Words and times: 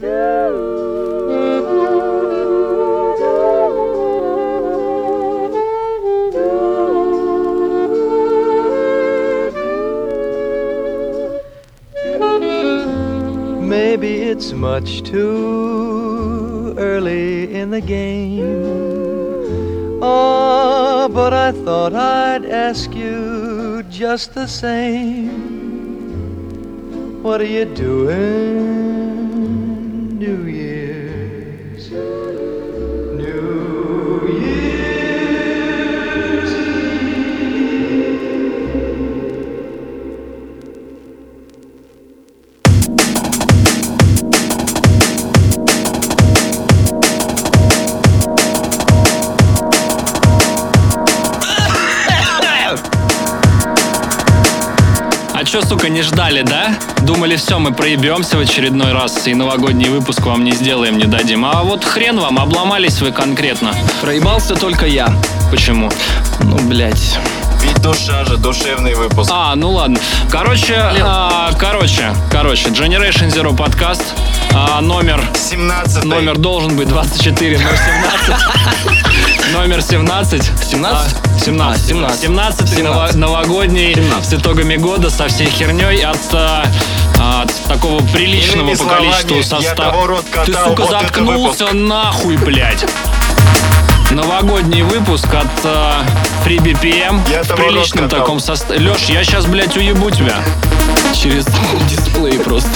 Maybe 0.00 0.08
it's 14.22 14.52
much 14.52 15.02
too 15.02 16.74
early 16.78 17.54
in 17.54 17.68
the 17.68 17.82
game. 17.82 18.40
Oh, 20.02 21.10
but 21.12 21.34
I 21.34 21.52
thought 21.52 21.92
I'd 21.92 22.46
ask 22.46 22.94
you 22.94 23.82
just 23.90 24.32
the 24.32 24.46
same. 24.46 25.60
What 27.22 27.42
are 27.42 27.44
you 27.44 27.66
doing, 27.66 28.89
А 55.80 55.82
сука, 55.82 55.88
не 55.88 56.02
ждали, 56.02 56.42
да? 56.42 56.78
Думали, 57.02 57.36
все, 57.36 57.58
мы 57.58 57.72
проебемся 57.72 58.36
в 58.36 58.40
очередной 58.40 58.92
раз 58.92 59.26
и 59.26 59.34
новогодний 59.34 59.88
выпуск 59.88 60.20
вам 60.26 60.44
не 60.44 60.52
сделаем, 60.52 60.98
не 60.98 61.04
дадим. 61.04 61.46
А 61.46 61.62
вот 61.62 61.84
хрен 61.84 62.20
вам, 62.20 62.38
обломались 62.38 63.00
вы 63.00 63.12
конкретно. 63.12 63.74
Проебался 64.02 64.56
только 64.56 64.84
я. 64.84 65.08
Почему? 65.50 65.90
Ну, 66.40 66.58
блядь. 66.68 67.18
Ведь 67.62 67.80
душа 67.80 68.26
же, 68.26 68.36
душевный 68.36 68.94
выпуск. 68.94 69.30
А, 69.32 69.54
ну 69.54 69.70
ладно. 69.70 69.98
Короче, 70.30 70.74
а, 70.76 71.50
короче, 71.58 72.14
короче, 72.30 72.68
Generation 72.68 73.30
Zero 73.30 73.56
подкаст. 73.56 74.02
А, 74.52 74.82
номер, 74.82 75.24
17 75.34 76.04
номер 76.04 76.36
должен 76.36 76.76
быть 76.76 76.88
24, 76.88 77.58
но 77.58 77.70
17. 78.34 79.54
Номер 79.54 79.80
17. 79.80 80.42
17? 80.70 81.16
А, 81.40 81.42
17. 81.42 81.90
А, 81.90 82.12
17. 82.12 82.20
17 82.20 82.68
17. 82.68 83.16
новогодний 83.16 83.94
17. 83.94 84.24
с 84.28 84.34
итогами 84.34 84.76
года 84.76 85.08
со 85.08 85.28
всей 85.28 85.46
херней 85.46 86.04
от, 86.04 86.18
а, 86.34 86.66
от 87.18 87.54
такого 87.66 88.02
приличного 88.08 88.70
Иными 88.70 88.76
по 88.76 88.84
количеству 88.84 89.42
состава. 89.42 90.22
Ты, 90.44 90.52
сука, 90.52 90.80
вот 90.80 90.90
заткнулся 90.90 91.72
нахуй, 91.72 92.36
блядь. 92.36 92.84
Новогодний 94.10 94.82
выпуск 94.82 95.32
от 95.32 95.46
а, 95.64 96.04
Free 96.44 96.58
BPM 96.58 97.20
Я 97.30 97.42
в 97.42 97.54
приличном 97.54 98.10
таком 98.10 98.38
составе. 98.38 98.90
Леш, 98.90 99.04
я 99.04 99.24
сейчас, 99.24 99.46
блядь, 99.46 99.76
уебу 99.78 100.10
тебя. 100.10 100.42
Через 101.20 101.44
дисплей 101.90 102.38
просто. 102.38 102.70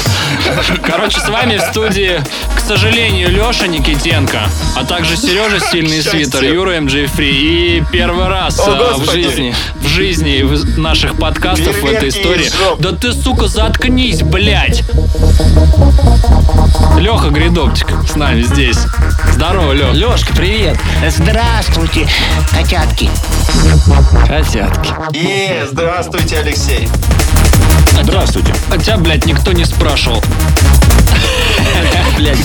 Короче, 0.83 1.19
с 1.19 1.29
вами 1.31 1.57
в 1.57 1.63
студии, 1.63 2.21
к 2.55 2.61
сожалению, 2.61 3.31
Леша 3.31 3.67
Никитенко, 3.67 4.43
а 4.77 4.85
также 4.85 5.17
Сережа 5.17 5.61
Сильный. 5.61 6.03
Свитер, 6.03 6.45
Юра 6.45 6.79
МД 6.79 7.11
Фри. 7.11 7.31
И 7.31 7.83
первый 7.91 8.29
раз 8.29 8.61
О, 8.61 8.65
а, 8.67 8.99
в 8.99 9.11
жизни, 9.11 9.55
в 9.77 9.87
жизни 9.87 10.43
в 10.43 10.79
наших 10.79 11.17
подкастов 11.17 11.75
в 11.81 11.87
этой 11.87 12.11
Фейерверки 12.11 12.49
истории. 12.49 12.81
Да 12.81 12.93
ты, 12.93 13.15
сука, 13.15 13.47
заткнись, 13.47 14.23
блядь! 14.23 14.83
Леха 16.99 17.31
Гридоптик 17.31 17.89
с 18.07 18.15
нами 18.15 18.43
здесь. 18.43 18.79
Здорово, 19.33 19.73
Лех. 19.73 19.95
Лешка, 19.95 20.35
привет. 20.35 20.77
Здравствуйте, 21.09 22.07
котятки. 22.53 23.09
Котятки. 24.27 24.91
И 25.13 25.65
здравствуйте, 25.71 26.41
Алексей. 26.41 26.89
Здравствуйте. 28.03 28.55
А 28.71 28.79
тебя, 28.79 28.97
блядь, 28.97 29.27
никто 29.27 29.53
не 29.53 29.65
спрашивал. 29.65 30.23
Блядь. 32.17 32.39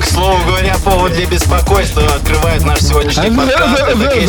К 0.00 0.04
слову 0.06 0.38
говоря, 0.46 0.74
повод 0.84 1.12
для 1.12 1.26
беспокойства 1.26 2.02
открывает 2.04 2.64
наш 2.64 2.80
сегодняшний 2.80 3.30
подкаст. 3.36 3.82
Это 3.88 4.20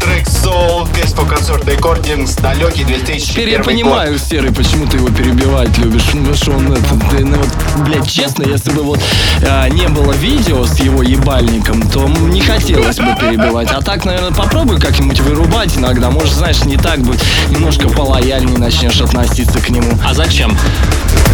трек 0.00 0.26
Soul, 0.26 0.88
Кейспо 0.94 1.24
Консорт 1.24 1.64
Recordings, 1.64 2.40
далекий 2.40 2.84
2001 2.84 3.20
Теперь 3.20 3.50
я 3.50 3.58
год. 3.58 3.66
понимаю, 3.66 4.18
Серый, 4.18 4.52
почему 4.52 4.86
ты 4.86 4.96
его 4.96 5.08
перебивать 5.10 5.76
любишь. 5.78 6.06
Ну, 6.14 6.34
что 6.34 6.52
он 6.52 6.72
это, 6.72 6.82
ты, 7.10 7.24
ну, 7.24 7.36
вот, 7.36 7.84
блядь, 7.86 8.08
честно, 8.08 8.44
если 8.44 8.70
бы 8.70 8.82
вот 8.82 9.00
а, 9.46 9.68
не 9.68 9.88
было 9.88 10.12
видео 10.12 10.64
с 10.64 10.78
его 10.80 11.02
ебальником, 11.02 11.82
то 11.90 12.08
не 12.08 12.40
хотелось 12.40 12.96
бы 12.96 13.14
перебивать. 13.20 13.70
А 13.70 13.80
так, 13.82 14.04
наверное, 14.04 14.32
попробуй 14.32 14.80
как-нибудь 14.80 15.20
вырубать 15.20 15.76
иногда. 15.76 16.10
Может, 16.10 16.32
знаешь, 16.34 16.64
не 16.64 16.76
так 16.76 17.00
будет. 17.00 17.22
Немножко 17.50 17.88
полояльнее 17.88 18.58
начнешь 18.58 19.00
относиться 19.00 19.60
к 19.60 19.68
нему. 19.68 19.98
А 20.04 20.14
зачем? 20.14 20.56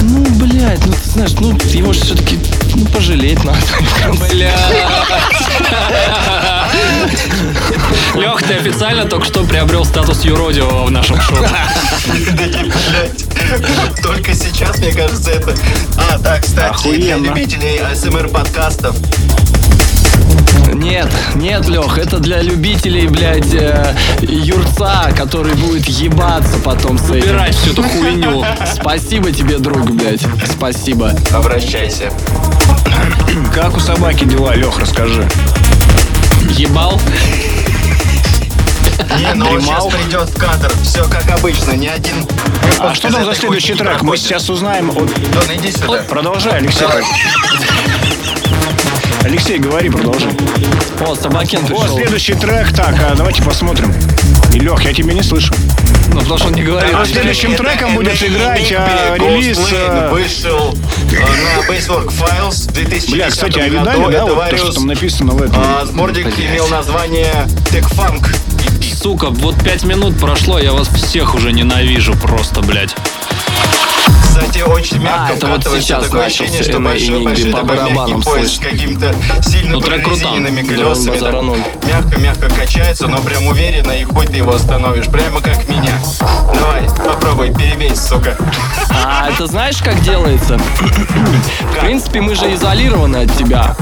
Ну, 0.02 0.24
блядь, 0.36 0.84
ну 0.84 0.92
ты 0.92 1.08
знаешь, 1.10 1.32
ну 1.40 1.56
его 1.72 1.92
же 1.92 2.00
все-таки 2.00 2.38
ну, 2.76 2.86
пожалеть 2.86 3.42
надо. 3.42 3.58
Лех, 8.14 8.42
ты 8.46 8.54
официально 8.54 9.06
только 9.06 9.24
что 9.26 9.44
приобрел 9.44 9.84
статус 9.84 10.24
юродивого 10.24 10.84
в 10.84 10.90
нашем 10.90 11.20
шоу. 11.20 11.38
Только 14.02 14.34
сейчас, 14.34 14.78
мне 14.78 14.92
кажется, 14.92 15.30
это... 15.30 15.54
А, 15.96 16.18
да, 16.18 16.38
кстати, 16.38 16.96
для 16.96 17.16
любителей 17.16 17.78
АСМР 17.78 18.28
подкастов. 18.28 18.96
Нет, 20.86 21.08
нет, 21.34 21.66
Лех, 21.66 21.98
это 21.98 22.20
для 22.20 22.40
любителей, 22.42 23.08
блядь, 23.08 23.52
э, 23.52 23.92
юрца, 24.20 25.10
который 25.16 25.52
будет 25.54 25.88
ебаться 25.88 26.58
потом 26.64 26.96
с 26.96 27.10
этим. 27.10 27.24
Убирать 27.24 27.56
всю 27.56 27.72
эту 27.72 27.82
хуйню. 27.82 28.44
Спасибо 28.72 29.32
тебе, 29.32 29.58
друг, 29.58 29.90
блядь. 29.90 30.24
Спасибо. 30.48 31.12
Обращайся. 31.34 32.12
Как 33.52 33.76
у 33.76 33.80
собаки 33.80 34.22
дела, 34.26 34.54
Лех, 34.54 34.78
расскажи. 34.78 35.28
Ебал? 36.50 37.00
Не, 39.18 39.34
ну 39.34 39.50
он 39.50 39.60
сейчас 39.60 39.86
придет 39.86 40.28
в 40.28 40.38
кадр. 40.38 40.72
Все 40.84 41.04
как 41.08 41.28
обычно, 41.36 41.72
ни 41.72 41.88
один... 41.88 42.14
А 42.78 42.94
что 42.94 43.10
там 43.10 43.24
за 43.24 43.34
следующий 43.34 43.74
трек? 43.74 44.02
Мы 44.02 44.16
сейчас 44.16 44.48
узнаем 44.48 44.90
от... 44.90 45.12
Дон, 45.32 45.56
иди 45.56 45.72
сюда. 45.72 46.04
Продолжай, 46.08 46.58
Алексей. 46.58 46.86
Алексей, 49.26 49.58
говори, 49.58 49.90
продолжай. 49.90 50.30
О, 51.04 51.16
Собакин 51.16 51.58
О, 51.58 51.66
пришел. 51.66 51.96
следующий 51.96 52.34
трек. 52.34 52.72
Так, 52.72 52.94
а 53.00 53.12
давайте 53.16 53.42
посмотрим. 53.42 53.92
И, 54.54 54.60
Лех, 54.60 54.80
я 54.84 54.94
тебя 54.94 55.14
не 55.14 55.22
слышу. 55.24 55.52
Ну, 56.12 56.20
потому 56.20 56.38
что 56.38 56.46
он 56.46 56.54
не 56.54 56.62
говорит. 56.62 56.94
А 56.94 57.04
следующим 57.04 57.56
треком 57.56 57.96
будет 57.96 58.22
играть 58.22 58.72
а, 58.72 59.16
релиз... 59.18 59.58
а, 59.72 60.12
Вышел 60.12 60.78
э, 61.10 61.16
на 61.18 61.68
Basework 61.68 62.12
Files 62.12 62.68
в 62.68 62.72
2010 62.72 63.10
Бля, 63.10 63.28
кстати, 63.28 63.58
а 63.58 63.66
видали, 63.68 64.12
да, 64.12 64.26
вот 64.26 64.48
то, 64.50 64.56
что 64.58 64.72
там 64.74 64.86
написано 64.86 65.32
в 65.32 65.42
этом? 65.42 65.56
А, 65.56 65.84
Сборник 65.84 66.28
имел 66.38 66.68
название 66.68 67.48
Tech 67.72 67.92
Funk 67.96 68.32
EP. 68.64 68.94
Сука, 68.94 69.30
вот 69.30 69.56
пять 69.60 69.82
минут 69.82 70.16
прошло, 70.20 70.60
я 70.60 70.72
вас 70.72 70.86
всех 70.86 71.34
уже 71.34 71.50
ненавижу 71.50 72.14
просто, 72.14 72.62
блядь. 72.62 72.94
Кстати, 74.36 74.58
очень 74.60 74.98
мягко 75.00 75.32
это 75.32 75.46
вот 75.46 75.64
сейчас 75.64 76.04
такое 76.04 76.26
ощущение, 76.26 76.62
что 76.62 76.76
Эмма 76.76 76.90
большой, 76.90 77.24
большой 77.24 77.52
по 77.52 77.60
такой 77.60 77.76
барабанам 77.76 78.22
поезд 78.22 78.56
с 78.56 78.58
какими-то 78.58 79.14
сильно 79.42 79.72
Ну, 79.72 79.80
прорезиненными 79.80 80.60
колесами. 80.62 81.16
Мягко-мягко 81.86 82.50
качается, 82.50 83.06
но 83.06 83.18
прям 83.22 83.46
уверенно, 83.46 83.92
и 83.92 84.04
хоть 84.04 84.28
ты 84.28 84.36
его 84.36 84.54
остановишь, 84.54 85.06
прямо 85.06 85.40
как 85.40 85.66
меня. 85.68 85.98
Давай, 86.54 86.82
попробуй, 87.02 87.54
перебей, 87.54 87.96
сука. 87.96 88.36
А 88.90 89.30
это 89.30 89.46
знаешь, 89.46 89.78
как 89.78 90.00
делается? 90.02 90.58
В 91.72 91.80
принципе, 91.80 92.20
мы 92.20 92.34
же 92.34 92.52
изолированы 92.54 93.18
от 93.18 93.32
тебя. 93.36 93.74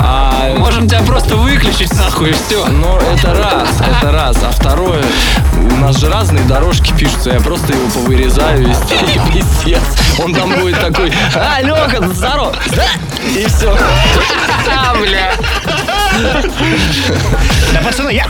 А, 0.00 0.54
Можем 0.58 0.86
тебя 0.88 1.00
просто 1.02 1.36
выключить 1.36 1.92
нахуй 1.94 2.30
и 2.30 2.32
все. 2.32 2.66
Ну, 2.66 2.96
это 2.96 3.34
раз, 3.34 3.68
это 3.80 4.12
раз. 4.12 4.36
А 4.42 4.50
второе, 4.50 5.02
у 5.54 5.76
нас 5.76 5.96
же 5.98 6.10
разные 6.10 6.44
дорожки 6.44 6.92
пишутся, 6.92 7.30
я 7.30 7.40
просто 7.40 7.72
его 7.72 7.88
повырезаю 7.94 8.70
из 8.70 8.78
пиздец. 9.32 9.82
Он 10.18 10.34
там 10.34 10.50
будет 10.60 10.80
такой, 10.80 11.12
а, 11.34 11.60
Леха, 11.60 12.06
здорово, 12.12 12.56
да? 12.74 12.86
И 13.28 13.46
все. 13.46 13.76
А, 14.70 14.94
бля. 14.94 15.32
Да, 17.72 17.80
пацаны, 17.82 18.10
я... 18.10 18.26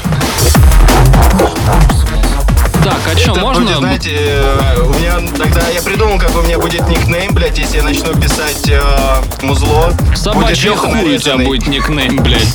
Так, 2.84 3.00
а 3.14 3.18
что, 3.18 3.34
можно? 3.36 3.62
будет, 3.62 3.78
знаете, 3.78 4.10
э, 4.14 4.78
у 4.78 4.92
меня 4.92 5.14
тогда 5.38 5.68
я 5.68 5.80
придумал, 5.80 6.18
как 6.18 6.36
у 6.36 6.42
меня 6.42 6.58
будет 6.58 6.86
никнейм, 6.86 7.32
блядь, 7.32 7.56
если 7.56 7.78
я 7.78 7.82
начну 7.82 8.14
писать 8.14 8.68
э, 8.68 8.78
музло. 9.40 9.90
Леха 10.50 10.76
хуй 10.76 11.16
у 11.16 11.18
тебя 11.18 11.38
будет 11.38 11.66
никнейм, 11.66 12.18
блядь. 12.18 12.54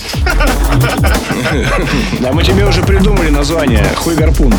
Да, 2.19 2.31
мы 2.33 2.43
тебе 2.43 2.65
уже 2.65 2.83
придумали 2.83 3.29
название. 3.29 3.87
Хуй 3.97 4.13
гарпун. 4.13 4.53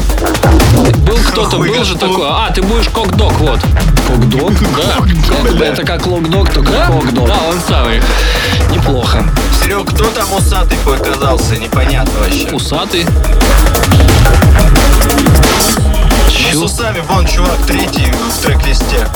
Был 1.06 1.18
кто-то, 1.28 1.58
был 1.58 1.84
же 1.84 1.96
такой. 1.96 2.26
А, 2.28 2.50
ты 2.52 2.62
будешь 2.62 2.88
кок-дог, 2.88 3.32
вот. 3.38 3.60
Кок-дог? 4.08 4.52
Да. 4.76 5.64
Это, 5.64 5.84
как 5.84 6.04
лок-дог, 6.04 6.50
только 6.52 6.72
Да? 6.72 6.86
кок-дог. 6.86 7.28
Да, 7.28 7.38
неплохо. 8.72 9.24
Серег, 9.62 9.90
кто 9.90 10.04
там 10.06 10.32
усатый 10.32 10.78
показался? 10.84 11.56
Непонятно 11.56 12.12
вообще. 12.20 12.50
Усатый. 12.50 13.06
Ну, 16.52 16.60
с 16.60 16.72
усами, 16.72 17.00
вон, 17.08 17.26
чувак, 17.26 17.58
третий 17.66 18.12
в 18.30 18.42
трек-листе. 18.42 19.06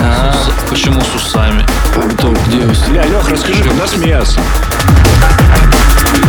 А, 0.00 0.32
С- 0.32 0.68
Почему 0.70 1.00
с 1.00 1.14
усами? 1.14 1.64
кто, 2.14 2.28
где? 2.46 2.58
Бля, 2.88 3.02
Лех, 3.04 3.28
расскажи, 3.28 3.64
куда 3.64 3.86
смеяться? 3.86 4.40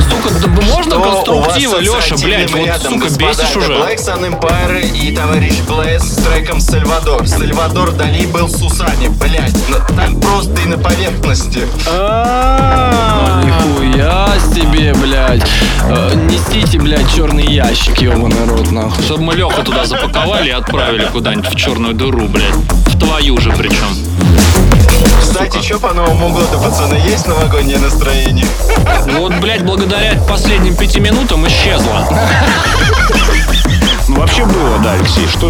Сука, 0.09 0.33
да 0.39 0.47
можно 0.47 0.91
Что 0.95 1.01
конструктива, 1.01 1.75
с 1.77 1.81
Леша, 1.81 2.15
блядь, 2.23 2.51
вот, 2.51 2.65
рядом, 2.65 2.93
сука, 2.93 3.05
господа? 3.05 3.29
бесишь 3.29 3.55
уже. 3.55 3.73
Black 3.73 3.97
Sun 3.97 4.39
Empire 4.39 4.91
и 4.91 5.15
товарищ 5.15 5.53
Блэс 5.67 6.01
с 6.03 6.15
треком 6.23 6.59
Сальвадор. 6.59 7.27
Сальвадор 7.27 7.91
Дали 7.91 8.25
был 8.25 8.49
с 8.49 8.61
усами, 8.61 9.07
блядь. 9.09 9.55
но 9.69 9.77
Там 9.95 10.19
просто 10.19 10.59
и 10.61 10.65
на 10.65 10.77
поверхности. 10.77 11.61
А, 11.87 13.41
Нихуя 13.43 14.27
себе, 14.53 14.93
блядь. 14.95 15.47
Э, 15.83 16.13
Несите, 16.15 16.79
блядь, 16.79 17.13
черный 17.13 17.45
ящик, 17.45 17.97
ебаный 18.01 18.45
рот, 18.47 18.71
нахуй. 18.71 19.03
Чтобы 19.03 19.23
мы 19.23 19.35
Леху 19.35 19.61
туда 19.63 19.85
запаковали 19.85 20.47
и 20.47 20.51
отправили 20.51 21.05
куда-нибудь 21.11 21.49
в 21.49 21.55
черную 21.55 21.93
дыру, 21.93 22.27
блядь. 22.27 22.53
В 22.87 22.99
твою 22.99 23.38
же 23.39 23.51
причем. 23.51 23.87
Кстати, 25.21 25.61
что 25.61 25.79
по 25.79 25.93
Новому 25.93 26.29
году, 26.29 26.59
пацаны, 26.61 26.95
есть 26.95 27.27
новогоднее 27.27 27.77
настроение? 27.77 28.45
Вот, 29.17 29.33
блядь, 29.35 29.63
благодаря 29.63 30.19
последним 30.27 30.75
пяти 30.75 30.99
минутам 30.99 31.47
исчезла. 31.47 32.07
Ну, 34.07 34.19
вообще 34.19 34.43
было, 34.43 34.79
да, 34.79 34.93
Алексей, 34.93 35.27
что... 35.27 35.49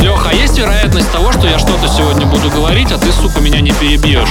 Леха, 0.00 0.30
а 0.30 0.32
есть 0.32 0.56
вероятность 0.56 1.10
того, 1.10 1.32
что 1.32 1.46
я 1.48 1.58
что-то 1.58 1.88
сегодня 1.88 2.26
буду 2.26 2.50
говорить, 2.50 2.92
а 2.92 2.98
ты, 2.98 3.12
сука, 3.12 3.40
меня 3.40 3.60
не 3.60 3.72
перебьешь? 3.72 4.30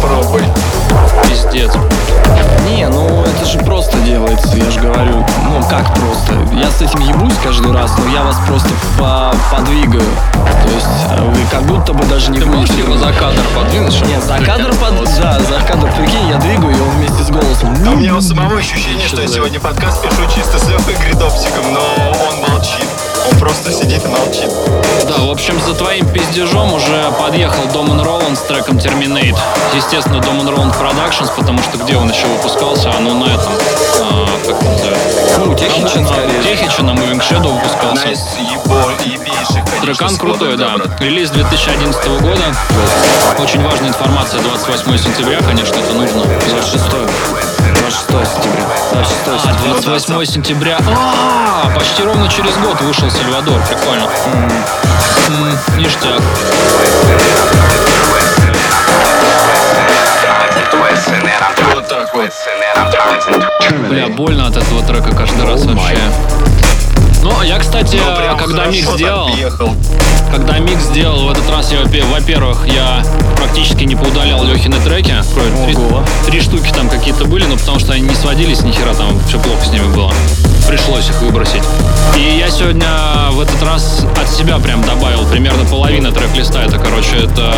Попробуй. 0.00 0.44
Пиздец. 1.28 1.72
Не, 2.68 2.88
ну 2.88 3.24
это 3.24 3.44
же 3.46 3.58
просто 3.58 3.98
делается, 4.00 4.56
я 4.56 4.70
же 4.70 4.80
говорю. 4.80 5.26
Ну 5.44 5.62
как 5.68 5.92
просто? 5.94 6.34
Я 6.52 6.70
с 6.70 6.80
этим 6.80 7.00
ебусь 7.00 7.34
каждый 7.42 7.72
раз, 7.72 7.92
но 7.98 8.12
я 8.12 8.22
вас 8.22 8.36
просто 8.46 8.68
по 8.98 9.34
подвигаю. 9.50 10.02
То 10.62 10.68
есть 10.74 10.86
э, 11.10 11.24
вы 11.24 11.40
как 11.50 11.62
будто 11.62 11.92
бы 11.92 12.04
даже 12.04 12.30
не 12.30 12.38
Ты 12.38 12.46
можешь 12.46 12.74
его 12.76 12.96
за 12.96 13.12
кадр 13.12 13.42
подвинуть? 13.54 13.92
чтобы 13.92 14.10
Нет, 14.10 14.22
за 14.22 14.38
кадр 14.38 14.72
под... 14.74 15.04
Да, 15.18 15.38
за 15.40 15.66
кадр, 15.66 15.90
прикинь, 15.96 16.28
я 16.28 16.38
двигаю, 16.38 16.76
и 16.76 16.80
он 16.80 16.90
вместе 16.90 17.22
с 17.22 17.30
голосом. 17.30 17.74
А 17.86 17.90
у 17.90 17.96
меня 17.96 18.14
у 18.14 18.20
самого 18.20 18.58
ощущение, 18.58 19.06
что 19.06 19.22
я 19.22 19.28
сегодня 19.28 19.60
подкаст 19.60 20.02
пишу 20.02 20.22
чисто 20.34 20.58
с 20.58 20.68
Лехой 20.68 20.94
Гридовсиком, 21.04 21.72
но 21.72 22.12
он 22.28 22.50
молчит. 22.50 23.09
Он 23.28 23.38
просто 23.38 23.72
сидит 23.72 24.04
и 24.04 24.08
молчит. 24.08 24.50
Да, 25.08 25.24
в 25.24 25.30
общем, 25.30 25.60
за 25.60 25.74
твоим 25.74 26.08
пиздежом 26.08 26.72
уже 26.72 27.10
подъехал 27.18 27.64
Доман 27.72 28.00
Роланд 28.00 28.38
с 28.38 28.42
треком 28.42 28.76
Terminate. 28.78 29.36
Естественно, 29.74 30.20
Доман 30.20 30.48
Роланд 30.48 30.74
Productions, 30.74 31.30
потому 31.36 31.58
что 31.62 31.78
где 31.78 31.96
он 31.96 32.08
еще 32.10 32.26
выпускался? 32.26 32.90
А 32.90 33.00
ну 33.00 33.14
на 33.14 33.26
этом, 33.26 33.52
а, 34.00 34.26
как 34.46 34.56
это 34.62 34.70
называется? 34.70 35.38
Ну, 35.38 35.54
Техничен, 35.54 36.02
На- 36.02 36.08
скорее. 36.08 36.42
Техничен 36.42 36.86
на 36.86 36.90
Moving 36.92 37.20
Shadow 37.20 37.52
выпускался. 37.54 37.88
Одна 37.90 38.04
из 38.04 38.20
ебо, 38.38 38.84
ебейших, 39.04 39.64
конечно, 39.64 39.80
Трекан 39.82 40.16
крутой, 40.16 40.56
да. 40.56 40.76
брат. 40.76 41.00
Релиз 41.00 41.30
2011 41.30 42.20
года. 42.20 42.42
Очень 43.38 43.62
важная 43.62 43.88
информация. 43.88 44.40
28 44.42 44.96
сентября, 44.98 45.38
конечно, 45.42 45.76
это 45.76 45.92
нужно. 45.92 46.24
26 46.48 46.84
26 47.90 48.32
сентября. 48.34 48.66
26 48.92 49.26
А, 49.26 49.38
сентября. 49.40 49.80
28 49.82 50.24
сентября. 50.26 50.78
А, 50.96 51.70
почти 51.74 52.04
ровно 52.04 52.28
через 52.28 52.56
год 52.58 52.80
вышел 52.82 53.10
Сальвадор. 53.10 53.60
Прикольно. 53.68 54.08
М, 55.28 55.58
Ништяк. 55.76 56.20
Так 61.88 62.14
вот. 62.14 62.30
Бля, 63.88 64.08
больно 64.08 64.46
от 64.46 64.56
этого 64.56 64.82
трека 64.82 65.14
каждый 65.14 65.44
раз 65.46 65.64
вообще. 65.64 65.98
Ну, 67.22 67.42
я, 67.42 67.58
кстати, 67.58 67.96
Ну, 67.96 68.38
когда 68.38 68.66
микс 68.66 68.86
так 68.88 68.98
делал, 68.98 69.28
въехал. 69.28 69.70
когда 70.30 70.58
микс 70.58 70.86
делал 70.88 71.26
в 71.26 71.30
этот 71.30 71.48
раз, 71.50 71.70
я, 71.72 71.80
во- 71.80 72.14
во-первых, 72.14 72.66
я 72.66 73.02
практически 73.36 73.84
не 73.84 73.94
поудалял 73.96 74.42
Лехины 74.44 74.78
треки. 74.80 75.14
Три, 75.66 75.76
три 76.26 76.40
штуки 76.40 76.72
там 76.74 76.88
какие-то 76.88 77.26
были, 77.26 77.44
но 77.44 77.56
потому 77.56 77.78
что 77.78 77.92
они 77.92 78.02
не 78.02 78.14
сводились 78.14 78.62
ни 78.62 78.72
хера, 78.72 78.94
там 78.94 79.20
все 79.28 79.38
плохо 79.38 79.64
с 79.66 79.70
ними 79.70 79.92
было. 79.94 80.12
Пришлось 80.70 81.08
их 81.08 81.20
выбросить. 81.20 81.64
И 82.16 82.38
я 82.38 82.48
сегодня 82.48 82.86
в 83.32 83.40
этот 83.40 83.60
раз 83.60 84.06
от 84.16 84.28
себя 84.28 84.56
прям 84.60 84.84
добавил 84.84 85.26
примерно 85.26 85.64
половина 85.64 86.12
трек-листа. 86.12 86.62
Это, 86.62 86.78
короче, 86.78 87.16
это 87.24 87.52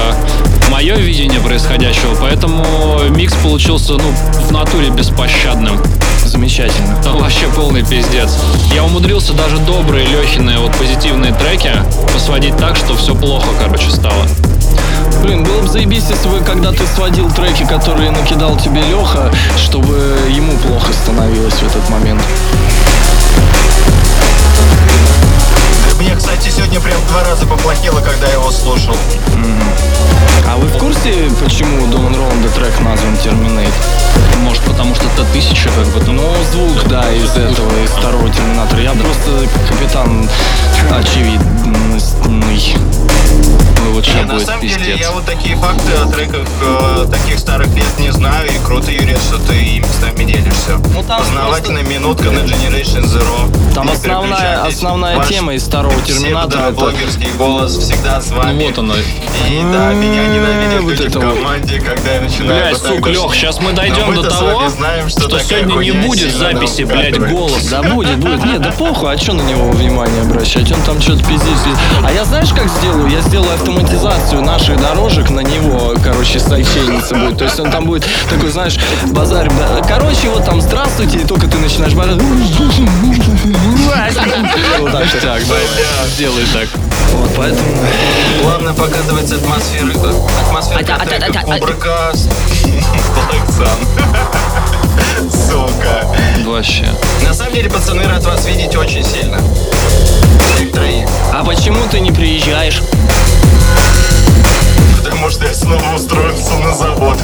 мое 0.71 0.97
видение 0.97 1.39
происходящего, 1.39 2.17
поэтому 2.19 2.65
микс 3.11 3.35
получился, 3.35 3.93
ну, 3.93 4.15
в 4.49 4.51
натуре 4.51 4.89
беспощадным. 4.89 5.79
Замечательно. 6.25 7.03
Там 7.03 7.19
вообще 7.19 7.49
полный 7.55 7.85
пиздец. 7.85 8.31
Я 8.73 8.83
умудрился 8.83 9.35
даже 9.35 9.59
добрые 9.59 10.07
Лехины 10.07 10.59
вот 10.59 10.75
позитивные 10.77 11.35
треки 11.35 11.71
посводить 12.15 12.57
так, 12.57 12.77
что 12.77 12.97
все 12.97 13.15
плохо, 13.15 13.49
короче, 13.63 13.91
стало. 13.91 14.27
Блин, 15.23 15.45
было 15.45 15.61
бы 15.61 15.69
заебись, 15.69 16.05
если 16.09 16.29
бы 16.29 16.41
когда 16.45 16.73
ты 16.73 16.87
сводил 16.95 17.31
треки, 17.31 17.65
которые 17.65 18.11
накидал 18.11 18.57
тебе 18.57 18.83
Леха, 18.83 19.31
чтобы 19.57 20.17
ему 20.29 20.53
плохо 20.59 20.93
становилось 20.93 21.55
в 21.55 21.63
этот 21.63 21.89
момент. 21.91 22.21
Мне, 26.03 26.17
кстати, 26.17 26.49
сегодня 26.49 26.81
прям 26.81 26.99
два 27.11 27.23
раза 27.23 27.47
поплохело, 27.47 28.01
когда 28.01 28.27
я 28.27 28.33
его 28.33 28.51
слушал. 28.51 28.97
А 30.51 30.57
вы 30.57 30.67
в 30.67 30.77
курсе, 30.77 31.31
почему 31.41 31.87
Доман 31.87 32.17
Роланда 32.17 32.49
трек 32.49 32.73
назван 32.81 33.17
Терминейт? 33.19 33.73
Может, 34.41 34.63
потому 34.65 34.97
что 34.97 35.05
это 35.05 35.25
тысяча, 35.33 35.69
как 35.71 35.87
бы, 35.87 36.01
ну, 36.13 36.15
Ну, 36.15 36.35
звук, 36.51 36.89
да, 36.89 37.09
из 37.13 37.31
этого, 37.31 37.71
из 37.85 37.91
второго 37.91 38.29
Терминатора. 38.31 38.83
Я 38.83 38.93
просто 38.95 39.47
капитан 39.69 40.29
очевидный. 40.91 41.63
ой, 43.83 43.93
вот 43.93 44.05
Не, 44.07 44.13
сейчас 44.13 44.27
на 44.27 44.35
будет 44.35 44.47
самом 44.47 44.63
деле, 44.63 44.75
пиздец. 44.75 45.01
я 45.01 45.11
вот 45.13 45.25
такие 45.25 45.57
факты 45.57 45.93
о 46.03 46.07
треках 46.07 46.49
э, 46.63 47.07
таких 47.11 47.39
старых 47.39 47.69
лет 47.75 47.99
не 47.99 48.11
знаю, 48.13 48.49
и 48.49 48.59
круто, 48.65 48.91
Юрий, 48.91 49.17
что 49.17 49.39
ты 49.39 49.55
ими 49.55 49.85
с 49.85 50.03
нами 50.03 50.25
делишься. 50.25 50.79
Ну, 50.95 51.03
там 51.03 51.21
Познавательная 51.21 51.83
минутка 51.85 52.31
на 52.31 52.41
Generation 52.41 53.05
Zero. 53.05 53.75
Там 53.75 53.87
Не 53.87 53.93
основная, 53.93 54.65
основная 54.65 55.17
Ваш 55.17 55.29
тема 55.29 55.55
из 55.55 55.63
второго 55.63 55.92
Терминатора. 56.07 56.63
это- 56.63 56.73
блогерский 56.73 57.31
голос 57.39 57.77
всегда 57.77 58.21
с 58.21 58.31
вами. 58.31 58.61
Ну 58.61 58.67
вот 58.67 58.79
оно. 58.79 58.95
И 58.97 59.63
да, 59.73 59.93
меня 59.93 60.27
ненавидят 60.29 60.83
Вот 60.83 60.91
люди 60.93 61.03
это 61.07 61.21
в 61.21 61.25
вот. 61.25 61.37
команде, 61.39 61.81
когда 61.81 62.15
я 62.15 62.21
начинаю... 62.21 62.77
Сука, 62.77 62.95
вот- 63.01 63.07
Лех, 63.09 63.35
сейчас 63.35 63.61
мы 63.61 63.73
дойдем 63.73 64.15
до 64.15 64.23
того, 64.29 64.69
знаем, 64.69 65.09
что, 65.09 65.29
сегодня 65.39 65.75
не 65.75 65.93
будет 66.07 66.35
записи, 66.35 66.85
вкатывает. 66.85 67.31
голос. 67.31 67.65
Да 67.71 67.83
будет, 67.83 68.19
будет. 68.19 68.45
Нет, 68.45 68.63
да 68.63 68.71
похуй, 68.73 69.13
а 69.15 69.19
что 69.19 69.33
на 69.35 69.43
него 69.43 69.71
внимание 69.71 70.23
обращать? 70.23 70.71
Он 70.73 70.81
там 70.83 71.01
что-то 71.01 71.21
пиздит. 71.25 71.43
пиздит. 71.43 71.77
А 72.05 72.13
я 72.13 72.25
знаешь, 72.25 72.51
как 72.51 72.69
сделаю? 72.69 73.09
Я 73.09 73.21
сделаю 73.21 73.53
автоматизацию 73.55 74.43
наших 74.43 74.81
дорожек 74.81 75.31
на 75.31 75.41
него, 75.41 75.95
короче, 76.03 76.39
сайчейница 76.41 77.15
будет. 77.17 77.39
То 77.39 77.45
есть 77.45 77.61
он 77.61 77.71
там 77.71 77.85
будет 77.87 78.05
такой, 78.31 78.51
знаешь, 78.51 78.79
базарь. 79.09 79.49
да. 79.51 79.81
Короче, 79.87 80.29
вот 80.29 80.45
там 80.45 80.61
здравствуйте, 80.61 81.19
и 81.19 81.25
только 81.25 81.47
ты 81.47 81.59
начинаешь 81.59 81.93
базарь. 81.95 82.21
Вот 84.79 84.93
так, 84.93 85.05
так, 85.21 85.43
да. 85.49 85.55
Сделай 86.07 86.45
так. 86.53 86.69
Вот, 87.13 87.31
поэтому... 87.37 87.69
Главное 88.43 88.73
показывается 88.73 89.37
атмосфера, 89.37 89.93
атмосфера 90.47 90.79
трека 90.83 91.41
Кубрика 91.43 92.13
с 92.15 92.27
Black 92.27 93.49
Sun. 93.49 93.79
Сука. 95.31 96.07
Вообще. 96.45 96.89
На 97.27 97.35
самом 97.35 97.55
деле, 97.55 97.71
пацаны, 97.71 98.05
рад 98.07 98.25
вас 98.25 98.47
видеть 98.47 98.77
очень 98.77 99.05
сильно. 99.05 99.39
Всех 100.57 100.73
троих. 100.73 101.09
А 101.33 101.45
почему 101.45 101.79
ты 101.91 102.01
не 102.01 102.13
приезжаешь? 102.13 102.83
Потому 105.03 105.31
что 105.31 105.45
я 105.47 105.55
снова 105.55 105.95
устроился 105.95 106.55
на 106.59 106.75
завод. 106.75 107.19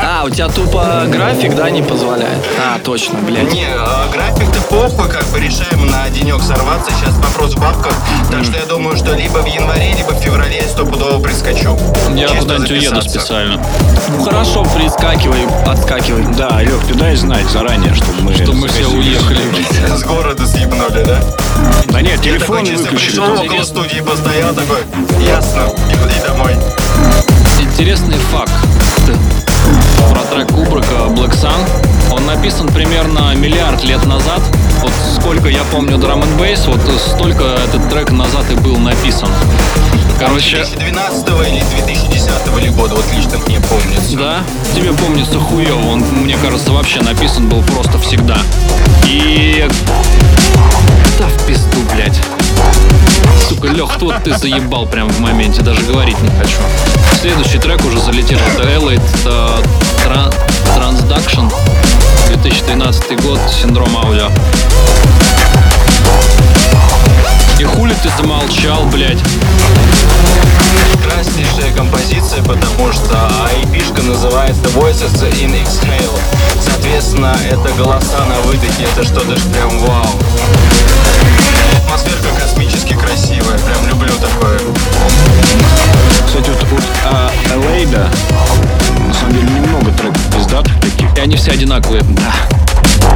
А, 0.00 0.24
у 0.24 0.30
тебя 0.30 0.48
тупо 0.48 1.04
график, 1.08 1.54
да, 1.54 1.68
не 1.70 1.82
позволяет? 1.82 2.38
А, 2.58 2.78
точно, 2.78 3.18
блядь. 3.20 3.52
Не, 3.52 3.66
а 3.68 4.08
график-то 4.12 4.60
похуй, 4.62 5.08
как 5.08 5.24
бы 5.26 5.40
решаем 5.40 5.86
на 5.90 6.08
денек 6.10 6.40
сорваться. 6.42 6.90
Сейчас 6.92 7.14
вопрос 7.16 7.54
в 7.54 7.60
бабках. 7.60 7.94
Так 8.30 8.44
что 8.44 8.56
я 8.58 8.64
думаю, 8.66 8.96
что 8.96 9.14
либо 9.14 9.38
в 9.38 9.46
январе, 9.46 9.92
либо 9.94 10.10
в 10.10 10.20
феврале 10.22 10.56
я 10.56 10.68
стопудово 10.68 11.20
прискочу. 11.22 11.78
Я 12.14 12.28
Чисто 12.28 12.40
куда-нибудь 12.42 12.70
уеду 12.70 12.94
записаться. 12.96 13.18
специально. 13.20 13.66
Ну 14.10 14.24
хорошо, 14.24 14.64
прискакивай, 14.74 15.46
отскакивай. 15.66 16.24
Да, 16.36 16.60
Лех, 16.62 16.84
ты 16.86 16.94
дай 16.94 17.14
знать 17.16 17.46
заранее, 17.50 17.94
чтобы 17.94 18.22
мы... 18.22 18.34
Что 18.34 18.52
мы 18.52 18.68
все 18.68 18.84
загасили. 18.84 18.98
уехали. 19.10 19.40
С 19.96 20.02
города 20.04 20.46
съебнули, 20.46 21.04
да? 21.04 21.20
Да 21.86 22.00
нет, 22.00 22.16
Я 22.24 22.32
телефон 22.32 22.58
такой 22.58 22.66
чисто 22.70 22.84
выключили. 22.84 23.10
пришел 23.20 23.44
около 23.44 23.64
студии, 23.64 24.00
постоял 24.00 24.54
такой, 24.54 24.78
ясно, 25.26 25.62
и, 25.90 25.92
и 26.18 26.26
домой. 26.26 26.56
Интересный 27.60 28.18
факт 28.30 28.50
про 30.10 30.20
трек 30.34 30.48
Кубрика 30.48 30.94
Black 31.10 31.32
Sun. 31.32 32.12
Он 32.12 32.26
написан 32.26 32.68
примерно 32.68 33.34
миллиард 33.34 33.84
лет 33.84 34.04
назад. 34.06 34.40
Вот 34.80 34.92
сколько 35.14 35.48
я 35.48 35.62
помню 35.64 35.98
драм 35.98 36.22
н 36.22 36.36
бейс, 36.38 36.66
вот 36.66 36.80
столько 36.98 37.44
этот 37.44 37.88
трек 37.88 38.10
назад 38.10 38.44
и 38.50 38.54
был 38.54 38.76
написан. 38.78 39.28
Короче, 40.18 40.56
2012 40.56 41.28
или 41.48 41.62
2010 41.84 42.62
ли 42.62 42.68
года, 42.70 42.94
вот 42.94 43.04
лично 43.16 43.38
мне 43.46 43.60
помнится. 43.60 44.16
да, 44.16 44.40
тебе 44.74 44.92
помнится 44.92 45.38
хуёво. 45.38 45.92
Он, 45.92 46.00
мне 46.00 46.36
кажется, 46.36 46.72
вообще 46.72 47.00
написан 47.00 47.48
был 47.48 47.62
просто 47.62 47.98
всегда. 47.98 48.38
И... 49.06 49.68
Да 51.18 51.26
в 51.26 51.46
пизду, 51.46 51.78
блядь. 51.92 52.20
Сука, 53.48 53.68
Лех, 53.68 53.98
тут 53.98 54.14
ты 54.24 54.36
заебал 54.36 54.86
прям 54.86 55.08
в 55.08 55.20
моменте, 55.20 55.62
даже 55.62 55.82
говорить 55.82 56.20
не 56.22 56.30
хочу. 56.30 56.58
Следующий 57.20 57.58
трек 57.58 57.84
уже 57.84 58.00
залетел, 58.00 58.38
это 58.54 58.68
Elite 58.68 59.64
Transduction, 60.76 61.52
2013 62.28 63.22
год, 63.22 63.38
синдром 63.50 63.96
аудио. 63.96 64.28
И 67.62 67.64
хули 67.64 67.94
ты 68.02 68.10
замолчал, 68.20 68.86
блядь? 68.86 69.20
Прекраснейшая 70.94 71.72
композиция, 71.76 72.42
потому 72.42 72.90
что 72.90 73.14
IP-шка 73.62 74.02
называется 74.02 74.64
Voices 74.70 75.14
in 75.30 75.54
Exhale. 75.62 76.18
Соответственно, 76.60 77.36
это 77.48 77.72
голоса 77.74 78.26
на 78.26 78.40
выдохе, 78.40 78.82
это 78.92 79.04
что-то 79.04 79.36
ж 79.36 79.42
прям 79.42 79.78
вау. 79.78 80.08
Атмосферка 81.84 82.30
космически 82.36 82.94
красивая, 82.94 83.56
прям 83.58 83.86
люблю 83.86 84.12
такое. 84.16 84.58
Кстати, 86.26 86.50
вот, 86.50 86.66
вот 86.68 86.84
а, 87.12 87.30
Элейда, 87.54 88.08
на 89.06 89.14
самом 89.14 89.34
деле, 89.34 89.48
немного 89.50 89.92
треков 89.92 90.20
пиздатых 90.34 90.80
таких. 90.80 91.16
И 91.16 91.20
они 91.20 91.36
все 91.36 91.52
одинаковые. 91.52 92.02
Да. 92.02 92.32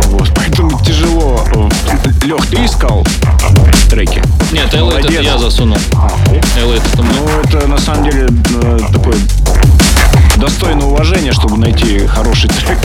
Вот, 0.05 0.31
поэтому 1.17 1.71
тяжело. 1.71 1.71
Лех, 2.25 2.47
ты 2.47 2.65
искал 2.65 3.07
треки? 3.91 4.23
Нет, 4.53 4.73
Elite 4.75 4.99
это 4.99 5.23
я 5.23 5.39
засунул. 5.39 5.79
А? 5.95 6.09
Elite 6.59 6.83
это 6.93 7.03
мой. 7.03 7.15
Ну, 7.15 7.41
это 7.41 7.67
на 7.67 7.79
самом 7.79 8.05
деле 8.05 8.29
э, 8.63 8.79
такое 8.93 9.17
достойное 10.37 10.87
уважение, 10.87 11.33
чтобы 11.33 11.57
найти 11.57 12.07
хороший 12.07 12.51
трек 12.51 12.79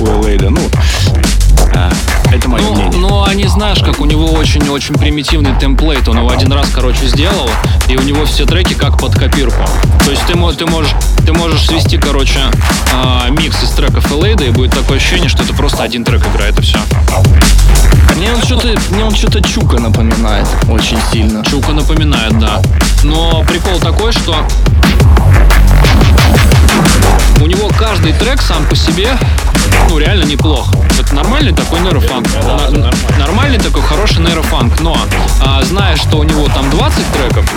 у 0.00 0.06
Элейда. 0.06 0.50
Ну, 0.50 0.60
а, 1.74 1.90
это 2.32 2.48
мое 2.48 2.62
Ну, 2.62 2.74
мнение. 2.74 2.98
ну, 2.98 3.22
они, 3.24 3.46
знаешь, 3.46 3.78
как 3.80 4.00
у 4.00 4.04
него 4.04 4.26
очень-очень 4.32 4.94
примитивный 4.94 5.54
темплейт. 5.58 6.08
Он 6.08 6.18
его 6.18 6.30
один 6.30 6.52
раз, 6.52 6.68
короче, 6.74 7.06
сделал, 7.06 7.48
и 7.88 7.96
у 7.96 8.02
него 8.02 8.24
все 8.26 8.44
треки 8.44 8.74
как 8.74 8.98
под 8.98 9.14
копирку. 9.14 9.64
То 10.04 10.10
есть 10.10 10.22
ты, 10.26 10.34
ты, 10.34 10.66
можешь, 10.66 10.92
ты 11.24 11.32
можешь 11.32 11.66
свести, 11.66 11.98
короче, 11.98 12.40
а, 12.94 13.28
микс 13.30 13.62
из 13.62 13.70
треков 13.70 14.10
Элейда, 14.12 14.44
и 14.44 14.50
будет 14.50 14.72
такое 14.72 14.98
ощущение, 14.98 15.28
что 15.28 15.42
это 15.42 15.54
просто 15.54 15.82
один 15.82 16.04
трек 16.04 16.26
играет, 16.26 16.58
и 16.58 16.62
все. 16.62 16.78
Мне 18.18 18.32
он 18.32 18.42
что-то, 18.42 18.74
мне 18.90 19.04
он 19.04 19.14
что-то 19.14 19.40
Чука 19.40 19.78
напоминает 19.78 20.46
очень 20.68 20.98
сильно. 21.12 21.44
Чука 21.44 21.72
напоминает, 21.72 22.36
да. 22.40 22.60
Но 23.04 23.44
прикол 23.44 23.78
такой, 23.78 24.10
что 24.12 24.34
у 27.40 27.46
него 27.46 27.68
каждый 27.78 28.12
трек 28.14 28.42
сам 28.42 28.64
по 28.66 28.74
себе, 28.74 29.16
ну, 29.88 29.98
реально 29.98 30.24
неплох. 30.24 30.66
Это 30.98 31.14
нормальный 31.14 31.52
такой 31.52 31.78
нейрофанк. 31.80 32.26
На- 32.42 32.90
нормальный 33.18 33.58
такой 33.58 33.82
хороший 33.82 34.18
нейрофанк. 34.18 34.80
Но, 34.80 34.96
а, 35.40 35.62
зная, 35.62 35.96
что 35.96 36.18
у 36.18 36.24
него 36.24 36.48
там 36.48 36.68
20 36.70 37.04
треков, 37.12 37.48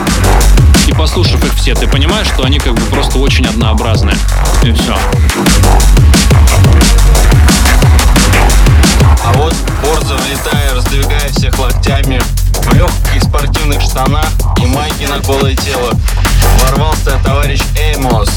и 0.88 0.94
послушав 0.94 1.44
их 1.44 1.56
все, 1.56 1.74
ты 1.74 1.88
понимаешь, 1.88 2.28
что 2.28 2.44
они 2.44 2.60
как 2.60 2.76
бы 2.76 2.82
просто 2.82 3.18
очень 3.18 3.48
однообразные. 3.48 4.16
И 4.64 4.72
все. 4.74 4.96
А 9.24 9.34
вот 9.34 9.54
Борза, 9.84 10.16
влетая, 10.16 10.74
раздвигая 10.74 11.30
всех 11.30 11.58
локтями, 11.60 12.20
в 12.54 12.74
легких 12.74 13.24
спортивных 13.24 13.82
штанах 13.82 14.28
и 14.58 14.66
майке 14.66 15.08
на 15.08 15.20
голое 15.20 15.56
тело, 15.56 15.92
ворвался 16.60 17.20
товарищ 17.24 17.62
Эймос 17.76 18.30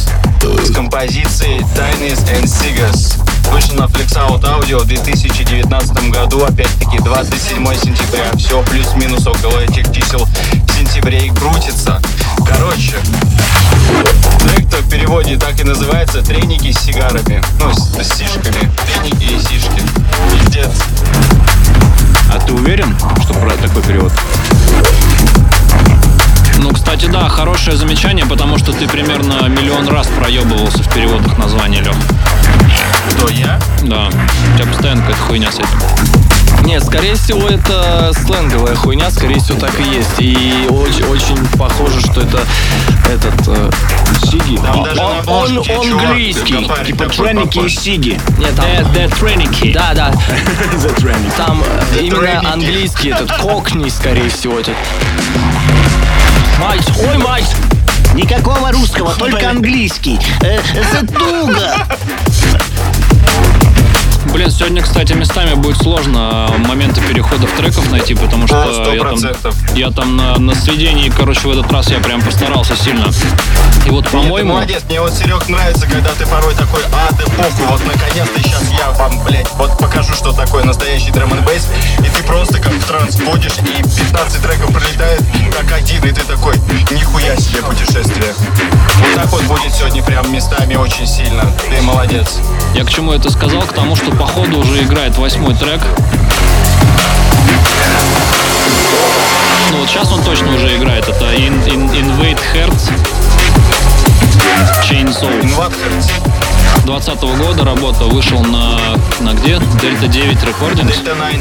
с 0.43 0.75
композицией 0.75 1.61
Tinies 1.75 2.23
and 2.33 2.45
Cigars. 2.45 3.19
Вышел 3.51 3.75
на 3.77 3.85
Flex 3.85 4.15
Out 4.17 4.43
Audio 4.43 4.83
в 4.83 4.87
2019 4.87 6.11
году, 6.11 6.45
опять-таки 6.45 6.99
27 6.99 7.65
сентября. 7.77 8.33
Все 8.37 8.63
плюс-минус 8.65 9.27
около 9.27 9.61
этих 9.61 9.91
чисел 9.93 10.27
в 10.27 10.71
сентябре 10.77 11.27
и 11.27 11.31
крутится. 11.31 12.01
Короче, 12.47 12.97
Трек-то 14.41 14.79
в 14.79 14.91
переводе 14.91 15.37
так 15.37 15.59
и 15.61 15.65
называется 15.65 16.23
«Треники 16.23 16.73
с 16.73 16.79
сигарами». 16.81 17.43
Ну, 17.61 17.73
с, 17.73 17.95
с 18.03 18.17
сишками. 18.17 18.71
Треники 18.87 19.25
и 19.25 19.41
сишки. 19.41 19.83
Пиздец. 20.33 20.71
А 22.33 22.39
ты 22.39 22.53
уверен, 22.53 22.95
что 23.23 23.35
про 23.35 23.51
такой 23.53 23.83
перевод? 23.83 24.13
Ну, 26.59 26.73
кстати, 26.73 27.07
да, 27.07 27.29
хорошее 27.29 27.77
замечание, 27.77 28.27
потому 28.27 28.59
что 28.59 28.73
ты 28.73 28.87
примерно 28.87 29.49
миллион 29.49 29.89
раз 29.89 30.07
проебывался 30.09 30.83
в 30.83 30.95
переводах 30.95 31.37
названия, 31.39 31.81
Лех. 31.81 31.97
Кто 33.11 33.29
я? 33.29 33.59
Да. 33.83 34.09
У 34.09 34.59
тебя 34.59 34.67
постоянно 34.67 35.03
какая-то 35.03 35.23
хуйня 35.23 35.51
с 35.51 35.57
этим. 35.57 36.24
Нет, 36.65 36.83
скорее 36.85 37.15
всего, 37.15 37.47
это 37.49 38.13
сленговая 38.25 38.75
хуйня, 38.75 39.11
скорее 39.11 39.39
всего, 39.39 39.59
так 39.61 39.79
и 39.79 39.83
есть. 39.85 40.15
И 40.19 40.67
очень, 40.71 41.05
очень 41.05 41.37
похоже, 41.59 42.01
что 42.01 42.23
это 42.23 42.41
этот... 43.13 43.35
э, 43.49 43.71
Сиги? 44.31 44.57
Там 44.57 44.83
даже 44.83 45.01
он- 45.01 45.25
на 45.25 45.33
он 45.33 45.63
чувак 45.63 46.05
английский, 46.05 46.71
Типа 46.87 47.05
треники 47.11 47.59
и 47.59 47.69
сиги. 47.69 48.21
Нет, 48.39 48.55
там... 48.57 48.65
The 48.67 49.15
Треники. 49.21 49.73
Да, 49.73 49.93
да. 49.95 50.11
The. 50.73 51.33
Там 51.37 51.63
э, 51.63 51.83
The 51.95 52.01
именно 52.07 52.25
Training. 52.25 52.53
английский 52.53 53.09
этот 53.11 53.31
кокни, 53.37 53.89
скорее 53.91 54.31
всего, 54.31 54.59
этот. 54.59 54.75
Мать, 56.61 56.87
ой, 57.07 57.19
мать! 57.19 57.55
Никакого 58.15 58.71
русского, 58.73 59.13
только 59.17 59.51
английский. 59.51 60.19
Э, 60.41 60.61
Затуга. 60.93 61.75
Блин, 64.35 64.51
сегодня, 64.51 64.83
кстати, 64.83 65.13
местами 65.13 65.55
будет 65.55 65.77
сложно 65.77 66.49
э, 66.51 66.59
моменты 66.67 67.01
переходов 67.03 67.53
треков 67.53 67.89
найти, 67.93 68.17
потому 68.17 68.49
что 68.49 68.65
сто 68.73 68.93
я 68.93 69.05
там, 69.05 69.55
я 69.77 69.91
там 69.93 70.17
на, 70.17 70.37
на 70.41 70.57
сведении, 70.57 71.09
короче, 71.09 71.47
в 71.47 71.51
этот 71.53 71.71
раз 71.71 71.89
я 71.93 72.01
прям 72.01 72.21
постарался 72.21 72.75
сильно. 72.75 73.07
И 73.87 73.91
вот, 73.91 74.09
по-моему, 74.09 74.55
молодец, 74.55 74.83
мне 74.89 75.01
вот, 75.01 75.13
Серег, 75.13 75.49
нравится, 75.49 75.87
когда 75.87 76.11
ты 76.19 76.27
порой 76.27 76.53
такой, 76.55 76.81
а, 76.93 77.15
ты 77.15 77.25
похуй, 77.31 77.67
вот 77.69 77.81
наконец-то 77.87 78.43
сейчас 78.43 78.65
я 78.73 78.91
вам, 78.91 79.23
блядь, 79.23 79.49
вот 79.57 79.79
покажу, 79.79 80.13
что 80.15 80.33
такое 80.33 80.65
настоящий 80.65 81.13
драм 81.13 81.33
н 81.33 81.45
бейс 81.45 81.69
и 82.01 82.03
ты 82.03 82.25
просто 82.25 82.59
как 82.59 82.73
в 82.73 82.85
транс 82.89 83.15
входишь, 83.15 83.53
и 83.59 83.83
15 83.85 84.43
треков 84.43 84.73
пролетает 84.73 85.23
как 85.53 85.71
один, 85.71 86.03
и 86.05 86.11
ты 86.11 86.23
такой, 86.23 86.57
нихуя 86.91 87.37
себе 87.37 87.63
путешествие. 87.63 88.35
Вот 88.99 89.15
так 89.15 89.31
вот 89.31 89.43
будет 89.45 89.73
сегодня 89.73 90.03
прям 90.03 90.33
местами 90.33 90.75
очень 90.75 91.07
сильно. 91.07 91.45
Ты 91.71 91.81
молодец. 91.83 92.41
я 92.75 92.85
к 92.85 92.91
чему 92.91 93.13
это 93.13 93.31
сказал? 93.31 93.63
К 93.63 93.73
тому, 93.73 93.95
что 93.95 94.11
по 94.11 94.24
ходу 94.27 94.59
уже 94.59 94.83
играет 94.83 95.17
восьмой 95.17 95.55
трек. 95.55 95.81
Ну 99.71 99.79
вот 99.81 99.89
сейчас 99.89 100.13
он 100.13 100.23
точно 100.23 100.55
уже 100.55 100.77
играет. 100.77 101.09
Это 101.09 101.25
In- 101.35 101.65
In- 101.67 101.91
Invade 101.91 102.41
Hertz 102.55 102.91
Chainsaw. 104.89 105.43
Инватхерц, 105.43 106.09
20 106.85 107.21
года 107.21 107.65
работа 107.65 108.05
вышел 108.05 108.41
на, 108.41 108.79
на 109.21 109.33
где? 109.35 109.55
Delta 109.55 110.07
9 110.09 110.37
Recordings. 110.39 110.87
Дельта 110.87 111.15
9. 111.15 111.41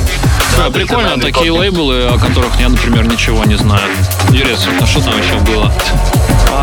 Да, 0.58 0.70
прикольно, 0.70 1.20
такие 1.20 1.52
лейблы, 1.52 2.06
о 2.08 2.18
которых 2.18 2.60
я, 2.60 2.70
например, 2.70 3.06
ничего 3.08 3.44
не 3.46 3.56
знаю. 3.56 3.90
Юрец, 4.30 4.68
а 4.82 4.86
что 4.86 5.02
там 5.02 5.13
еще 5.22 5.36
было? 5.40 5.72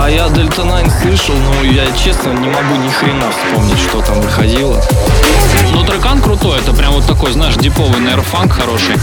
А 0.03 0.09
я 0.09 0.29
Delta 0.29 0.65
9 0.65 0.91
слышал, 1.03 1.35
но 1.37 1.63
я, 1.63 1.85
честно, 1.93 2.31
не 2.31 2.49
могу 2.49 2.75
ни 2.77 2.89
хрена 2.89 3.27
вспомнить, 3.31 3.79
что 3.79 4.01
там 4.01 4.19
выходило. 4.23 4.83
Ну, 5.75 5.85
трекан 5.85 6.23
крутой, 6.23 6.59
это 6.59 6.73
прям 6.73 6.95
вот 6.95 7.05
такой, 7.05 7.33
знаешь, 7.33 7.57
диповый 7.57 8.01
нейрофанк 8.01 8.51
хороший. 8.51 8.95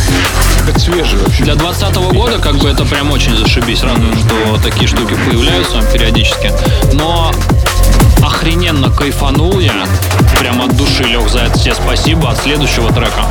Это 0.67 0.79
свежий 0.79 1.19
вообще. 1.19 1.43
Для 1.43 1.53
20 1.53 1.95
года 1.95 2.39
как 2.39 2.55
бы 2.57 2.67
это 2.67 2.83
прям 2.83 3.11
очень 3.11 3.37
зашибись. 3.37 3.83
Радует, 3.83 4.15
что 4.17 4.57
такие 4.63 4.87
штуки 4.87 5.15
появляются 5.29 5.83
периодически. 5.93 6.51
Но 6.93 7.31
охрененно 8.23 8.89
кайфанул 8.89 9.59
я. 9.59 9.85
Прям 10.39 10.61
от 10.61 10.75
души 10.75 11.03
лег 11.03 11.29
за 11.29 11.39
это 11.39 11.59
тебе 11.59 11.75
спасибо 11.75 12.29
от 12.29 12.37
следующего 12.37 12.91
трека. 12.91 13.25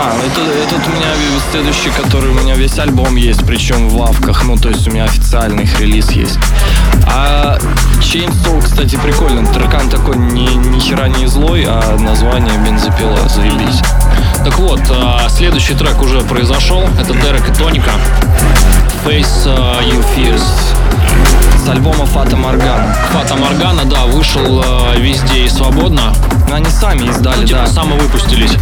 А, 0.00 0.14
это, 0.24 0.40
этот 0.40 0.86
у 0.86 0.90
меня 0.90 1.08
следующий, 1.50 1.90
который 1.90 2.30
у 2.30 2.34
меня 2.34 2.54
весь 2.54 2.78
альбом 2.78 3.16
есть, 3.16 3.44
причем 3.46 3.88
в 3.88 3.96
лавках, 3.96 4.44
ну, 4.44 4.56
то 4.56 4.68
есть 4.68 4.86
у 4.88 4.90
меня 4.90 5.04
официальный 5.04 5.64
их 5.64 5.80
релиз 5.80 6.10
есть. 6.12 6.38
А 7.06 7.58
Chainsaw, 8.00 8.62
кстати, 8.62 8.96
прикольно. 8.96 9.46
Трекан 9.46 9.88
такой 9.88 10.16
ни, 10.16 10.48
ни 10.54 10.80
хера 10.80 11.08
не 11.08 11.26
злой, 11.26 11.64
а 11.66 11.96
название 11.98 12.56
бензопила, 12.58 13.28
заебись. 13.28 13.80
Так 14.44 14.58
вот, 14.58 14.80
а, 14.90 15.28
следующий 15.28 15.74
трек 15.74 16.00
уже 16.02 16.20
произошел. 16.22 16.82
Это 17.00 17.14
Дерек 17.14 17.48
и 17.48 17.52
Тоника. 17.52 17.92
Face 19.04 19.44
а, 19.46 19.80
You 19.82 20.04
Fears. 20.16 20.81
С 21.64 21.68
альбома 21.68 22.06
Фата 22.06 22.36
Моргана. 22.36 22.94
Фата 23.12 23.34
Моргана, 23.36 23.84
да, 23.84 24.04
вышел 24.06 24.62
э, 24.64 24.98
везде 25.00 25.44
и 25.44 25.48
свободно. 25.48 26.12
Ну, 26.48 26.54
Они 26.56 26.66
сами 26.70 27.08
издали, 27.08 27.42
Ну, 27.42 27.46
типа 27.46 27.60
да. 27.60 27.66
самовыпустились. 27.66 28.52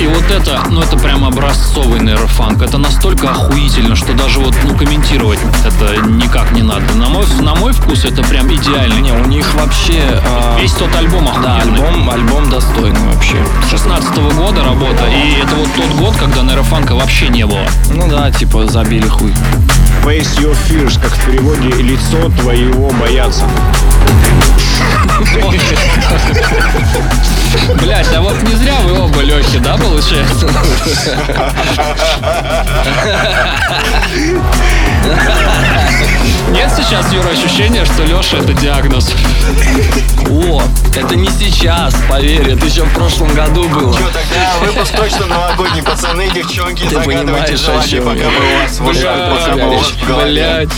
И 0.00 0.06
вот 0.06 0.30
это, 0.30 0.60
ну 0.70 0.80
это 0.80 0.96
прям 0.96 1.24
образцовый 1.24 2.00
нейрофанк. 2.00 2.60
Это 2.62 2.78
настолько 2.78 3.30
охуительно, 3.30 3.94
что 3.94 4.12
даже 4.14 4.40
вот, 4.40 4.54
ну, 4.64 4.76
комментировать 4.76 5.38
это 5.64 6.00
никак 6.06 6.50
не 6.52 6.62
надо. 6.62 6.92
На 6.94 7.08
мой, 7.08 7.24
на 7.40 7.54
мой 7.54 7.72
вкус 7.72 8.04
это 8.04 8.22
прям 8.24 8.52
идеально. 8.52 9.00
Не, 9.00 9.12
у 9.12 9.24
них 9.26 9.54
вообще... 9.54 10.02
а, 10.24 10.58
Весь 10.60 10.72
тот 10.72 10.94
альбом 10.96 11.28
Да, 11.42 11.58
охуенный. 11.58 11.78
альбом, 11.88 12.10
альбом 12.10 12.50
достойный 12.50 13.00
вообще. 13.12 13.36
16 13.70 14.16
года 14.36 14.64
работа, 14.64 15.04
и 15.08 15.40
это 15.42 15.54
вот 15.54 15.68
тот 15.76 15.90
год, 15.98 16.16
когда 16.16 16.42
нейрофанка 16.42 16.94
вообще 16.94 17.28
не 17.28 17.46
было. 17.46 17.66
Ну 17.90 18.08
да, 18.08 18.30
типа 18.30 18.66
забили 18.66 19.06
хуй. 19.06 19.32
Face 20.04 20.36
your 20.40 20.56
fears, 20.68 21.00
как 21.00 21.12
в 21.12 21.24
переводе 21.26 21.61
лицо 21.68 22.28
твоего 22.40 22.90
боятся. 22.90 23.44
Блять, 27.80 28.10
да 28.10 28.20
вот 28.20 28.42
не 28.42 28.54
зря 28.56 28.74
вы 28.84 28.98
оба 28.98 29.20
легкие, 29.20 29.60
да, 29.60 29.76
получается? 29.76 30.48
Нет 36.50 36.70
сейчас, 36.76 37.12
Юра, 37.12 37.28
ощущения, 37.28 37.84
что 37.84 38.04
Леша 38.04 38.38
это 38.38 38.52
диагноз. 38.54 39.10
О, 40.30 40.62
это 40.94 41.16
не 41.16 41.28
сейчас, 41.30 41.94
поверь, 42.08 42.50
это 42.50 42.66
еще 42.66 42.84
в 42.84 42.94
прошлом 42.94 43.32
году 43.34 43.68
было. 43.68 43.96
Че, 43.96 44.04
тогда 44.06 44.58
выпуск 44.60 44.92
точно 44.94 45.26
новогодний, 45.26 45.82
пацаны, 45.82 46.30
девчонки, 46.30 46.84
Ты 46.84 46.94
загадывайте 46.94 47.56
желание, 47.56 48.02
пока 48.02 48.28
мы 48.30 48.52
у 48.52 48.62
вас 48.62 48.78
в 48.78 48.86
ушах, 48.86 49.30
пока 49.30 49.56
мы 49.56 49.68
у 49.68 49.78
вас 49.78 49.88
в 49.88 50.06
голове. 50.06 50.30
Блять. 50.32 50.70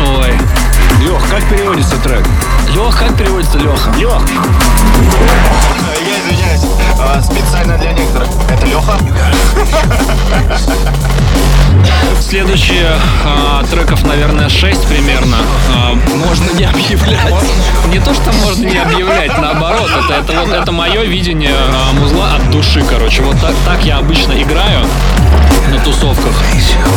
Ой. 0.00 0.30
Лех, 1.00 1.28
как 1.28 1.44
переводится 1.48 1.96
трек? 1.96 2.24
Лех, 2.68 2.96
как 2.98 3.16
переводится 3.16 3.58
Леха? 3.58 3.90
Лех, 3.96 4.22
Я 6.00 6.18
извиняюсь, 6.20 6.62
специально 7.22 7.78
для 7.78 7.92
некоторых. 7.92 8.28
Это 8.50 8.66
Леха? 8.66 8.98
Следующие 12.20 12.90
а, 13.24 13.62
треков, 13.70 14.04
наверное, 14.04 14.48
6 14.48 14.86
примерно. 14.86 15.36
А, 15.74 15.94
Можно 16.16 16.50
не 16.58 16.64
объявлять. 16.64 17.34
не 17.88 17.98
то, 18.00 18.12
что 18.12 18.32
можно 18.44 18.66
не 18.66 18.76
объявлять, 18.78 19.38
наоборот. 19.38 19.88
Это, 20.04 20.14
это 20.32 20.40
вот 20.40 20.52
это 20.52 20.72
мое 20.72 21.04
видение 21.04 21.52
а, 21.54 21.92
музла 21.94 22.34
от 22.36 22.50
души, 22.50 22.84
короче. 22.88 23.22
Вот 23.22 23.40
так, 23.40 23.54
так 23.64 23.82
я 23.84 23.98
обычно 23.98 24.32
играю 24.32 24.84
на 25.70 25.78
тусовках. 25.80 26.32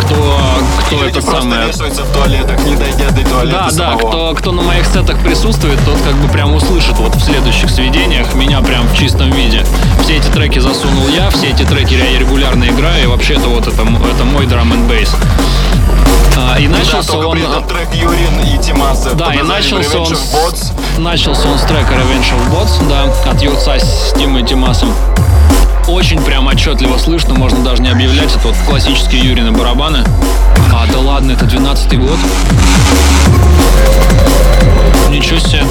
Кто, 0.01 0.39
кто 0.86 1.05
это 1.05 1.22
самое. 1.22 1.67
вешаются 1.67 2.03
в 2.03 2.13
туалетах, 2.13 2.60
не 2.65 2.75
дойдя 2.75 3.10
до 3.12 3.29
туалета 3.29 3.58
Да, 3.58 3.65
да, 3.65 3.72
самого. 3.72 4.10
кто, 4.10 4.34
кто 4.36 4.51
на 4.51 4.62
моих 4.63 4.86
сетах 4.86 5.17
присутствует, 5.20 5.79
тот 5.86 5.98
как 6.01 6.15
бы 6.15 6.27
прям 6.29 6.53
услышит 6.53 6.98
вот 6.98 7.15
в 7.15 7.24
следующих 7.24 7.70
сведениях 7.70 8.34
меня 8.34 8.60
прям 8.62 8.88
в 8.88 8.98
чистом 8.98 9.29
виде. 9.31 9.63
Все 10.03 10.17
эти 10.17 10.27
треки 10.27 10.60
засунул 10.60 11.07
я, 11.10 11.29
все 11.29 11.50
эти 11.50 11.63
треки 11.63 11.93
я 11.93 12.19
регулярно 12.19 12.65
играю, 12.65 13.03
и 13.03 13.07
вообще 13.07 13.36
это 13.36 13.48
вот 13.48 13.67
это, 13.67 13.81
это 13.81 14.24
мой 14.25 14.45
драм 14.45 14.71
н 14.71 14.88
бейс. 14.88 15.15
А, 16.38 16.57
и 16.60 16.67
да, 16.67 16.77
начался 16.77 17.12
только 17.12 17.27
он... 17.27 17.38
этом 17.38 17.63
трек 17.65 17.89
Юрин 17.93 18.39
и 18.41 18.57
Тимаса 18.63 19.13
Да, 19.15 19.33
и 19.33 19.41
начался 19.41 20.00
он, 20.00 20.15
с, 20.15 20.74
начался 20.98 21.50
он 21.50 21.57
с 21.57 21.63
трека 21.63 21.93
Revenge 21.93 22.33
of 22.33 22.51
Bots, 22.51 22.88
да, 22.89 23.29
от 23.29 23.41
Юрца 23.41 23.77
с 23.79 24.13
Тимой 24.17 24.43
Тимасом. 24.43 24.93
Очень 25.88 26.22
прям 26.22 26.48
отчетливо 26.48 26.98
слышно, 26.98 27.34
можно 27.34 27.64
даже 27.64 27.82
не 27.82 27.90
объявлять, 27.90 28.30
это 28.36 28.48
вот 28.48 28.56
классические 28.68 29.22
Юрины 29.24 29.52
барабаны. 29.52 30.04
А, 30.74 30.86
да 30.92 31.00
ладно, 31.00 31.32
это 31.34 31.46
12-й 31.46 31.98
год. 31.98 32.18
Ничего 35.10 35.40
себе. 35.40 35.64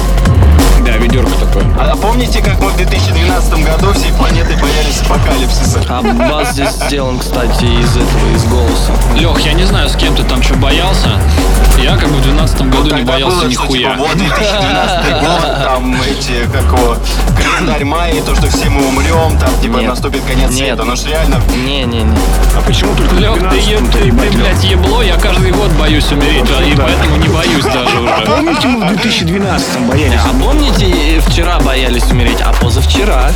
да, 0.85 0.97
ведерко 0.97 1.31
такое. 1.31 1.65
А 1.79 1.95
помните, 1.95 2.41
как 2.43 2.59
мы 2.59 2.69
в 2.69 2.77
2012 2.77 3.65
году 3.65 3.93
всей 3.93 4.11
планетой 4.13 4.55
боялись 4.57 5.01
апокалипсиса? 5.03 5.81
А 5.89 6.01
бас 6.03 6.51
здесь 6.51 6.69
сделан, 6.71 7.17
кстати, 7.19 7.63
из 7.63 7.97
этого, 7.97 8.35
из 8.35 8.43
голоса. 8.45 8.91
Лех, 9.15 9.39
я 9.41 9.53
не 9.53 9.63
знаю, 9.63 9.89
с 9.89 9.95
кем 9.95 10.15
ты 10.15 10.23
там 10.23 10.43
что 10.43 10.53
боялся. 10.55 11.19
Я 11.81 11.95
как 11.97 12.09
бы 12.09 12.17
в 12.17 12.21
12 12.21 12.61
году 12.69 12.83
не 12.83 12.89
Тогда 12.91 13.13
боялся 13.13 13.37
было, 13.37 13.51
что, 13.51 13.63
нихуя. 13.63 13.93
типа, 13.93 13.95
вот 13.97 14.17
2012 14.17 15.21
год, 15.21 15.41
там 15.63 15.95
эти, 16.03 16.51
как 16.51 16.63
его, 16.65 16.97
календарь 17.35 17.83
майя, 17.85 18.21
то, 18.21 18.35
что 18.35 18.47
все 18.47 18.69
мы 18.69 18.87
умрем, 18.87 19.37
там, 19.39 19.49
типа, 19.61 19.77
Нет. 19.77 19.89
Наступит 20.01 20.25
конец 20.25 20.49
Нет. 20.49 20.57
света. 20.57 20.83
Ну, 20.83 20.95
ж 20.95 21.05
реально, 21.05 21.41
Не-не-не. 21.63 22.17
А 22.57 22.61
почему 22.65 22.95
только 22.95 23.13
в 23.13 23.19
Лех, 23.19 23.33
ты, 23.51 23.57
е- 23.57 23.77
12-м-то, 23.77 23.97
ты, 23.99 24.03
ты, 24.11 24.25
Лёх? 24.25 24.35
блядь, 24.35 24.63
ебло, 24.63 25.03
я 25.03 25.15
каждый 25.17 25.51
год 25.51 25.69
боюсь 25.73 26.11
умереть, 26.11 26.45
а, 26.57 26.63
и 26.63 26.73
да. 26.73 26.83
поэтому 26.85 27.17
не 27.17 27.27
боюсь 27.27 27.65
даже 27.65 27.99
уже. 27.99 28.25
Помните, 28.25 28.67
мы 28.67 28.87
в 28.87 28.91
2012-м 28.93 29.87
боялись? 29.87 30.19
А 30.25 30.43
помните, 30.43 31.21
вчера 31.27 31.59
боялись 31.59 32.03
умереть, 32.09 32.41
а 32.41 32.51
позавчера? 32.53 33.31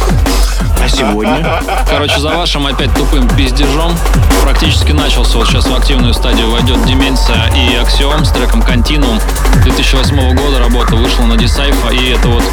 А 0.84 0.89
сегодня? 0.89 1.62
Короче, 1.88 2.19
за 2.19 2.30
вашим 2.30 2.65
опять 2.65 2.93
тупым 2.95 3.30
пиздежом 3.30 3.95
практически 4.41 4.91
начался. 4.91 5.38
Вот 5.38 5.47
сейчас 5.47 5.67
в 5.67 5.75
активную 5.75 6.15
стадию 6.15 6.49
войдет 6.49 6.84
Деменция 6.86 7.51
и 7.56 7.75
Аксиом 7.75 8.25
с 8.25 8.32
треком 8.32 8.62
Continuum. 8.62 9.21
2008 9.63 10.36
года 10.36 10.60
работа 10.60 10.95
вышла 10.95 11.23
на 11.25 11.38
Дисайфа, 11.38 11.89
и 11.89 12.10
это 12.10 12.28
вот, 12.28 12.43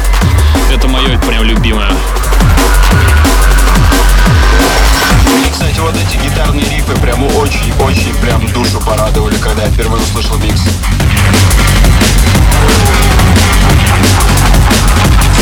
это 0.71 0.87
мое 0.87 1.17
прям 1.19 1.43
любимое. 1.43 1.89
Мне, 5.37 5.49
кстати, 5.51 5.79
вот 5.79 5.95
эти 5.95 6.17
гитарные 6.23 6.65
рифы 6.65 6.95
прям 7.01 7.23
очень-очень 7.23 8.13
прям 8.15 8.45
душу 8.53 8.79
порадовали, 8.81 9.35
когда 9.37 9.63
я 9.63 9.69
впервые 9.69 10.01
услышал 10.03 10.37
микс. 10.37 10.61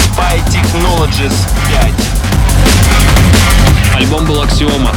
Spy 0.06 0.42
Technologies 0.48 1.34
5. 1.70 1.94
Альбом 3.96 4.26
был 4.26 4.42
Аксиома. 4.42 4.92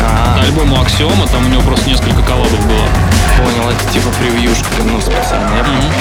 А, 0.00 0.40
Альбом 0.42 0.72
у 0.72 0.80
Аксиома, 0.80 1.26
там 1.28 1.44
у 1.44 1.48
него 1.48 1.62
просто 1.62 1.88
несколько 1.90 2.22
коллабов 2.22 2.66
было. 2.66 2.86
понял, 3.36 3.68
это 3.70 3.92
типа 3.92 4.08
превьюшка, 4.18 4.66
ну, 4.84 5.00
специально. 5.00 5.56
Я 5.56 5.64
понял. 5.64 5.92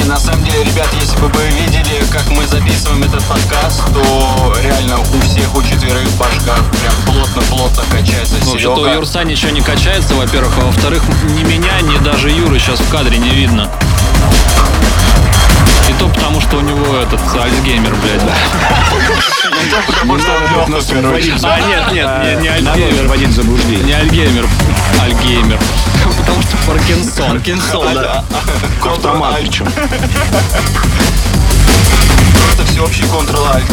И 0.00 0.04
на 0.08 0.18
самом 0.18 0.44
деле, 0.44 0.64
ребят, 0.64 0.88
если 1.00 1.16
бы 1.18 1.28
вы 1.28 1.48
видели, 1.48 2.04
как 2.10 2.28
мы 2.30 2.46
записываем 2.46 3.02
этот 3.02 3.22
подкаст, 3.24 3.82
то 3.92 4.54
реально 4.62 4.98
у 5.00 5.20
всех, 5.20 5.54
у 5.54 5.62
четверых 5.62 6.04
в 6.06 6.18
башках 6.18 6.62
прям 6.70 6.94
плотно-плотно 7.06 7.82
качается 7.90 8.36
Ну, 8.44 8.50
Вообще-то 8.50 8.80
у. 8.80 8.86
Юрса 8.86 9.24
ничего 9.24 9.50
не 9.50 9.60
качается, 9.60 10.14
во-первых, 10.14 10.52
а 10.58 10.66
во-вторых, 10.66 11.02
ни 11.36 11.42
меня, 11.42 11.80
ни 11.82 11.98
даже 12.04 12.30
Юры 12.30 12.58
сейчас 12.58 12.80
в 12.80 12.88
кадре 12.90 13.18
не 13.18 13.30
видно. 13.30 13.70
И 15.88 15.92
то 15.98 16.08
потому, 16.08 16.40
что 16.40 16.58
у 16.58 16.60
него 16.60 16.96
этот 16.98 17.20
Альцгеймер, 17.34 17.94
блядь, 17.96 18.24
да. 18.24 18.34
Потому 19.86 20.18
что 20.18 20.96
он 20.96 21.02
короче. 21.02 21.34
А, 21.42 21.60
нет, 21.60 21.92
нет, 21.92 22.40
не, 22.40 22.48
Альцгеймер. 22.48 23.06
вводить 23.08 23.30
заблуждение. 23.30 23.84
Не 23.84 23.92
Альгеймер, 23.92 24.46
Альгеймер. 25.00 25.58
Потому 26.18 26.42
что 26.42 26.56
Паркинсон. 26.66 27.30
Паркинсон, 27.30 27.94
да. 27.94 28.24
Причем. 29.40 29.66
Просто 32.44 32.64
всеобщий 32.72 33.04
Ctrl-Alt. 33.04 33.64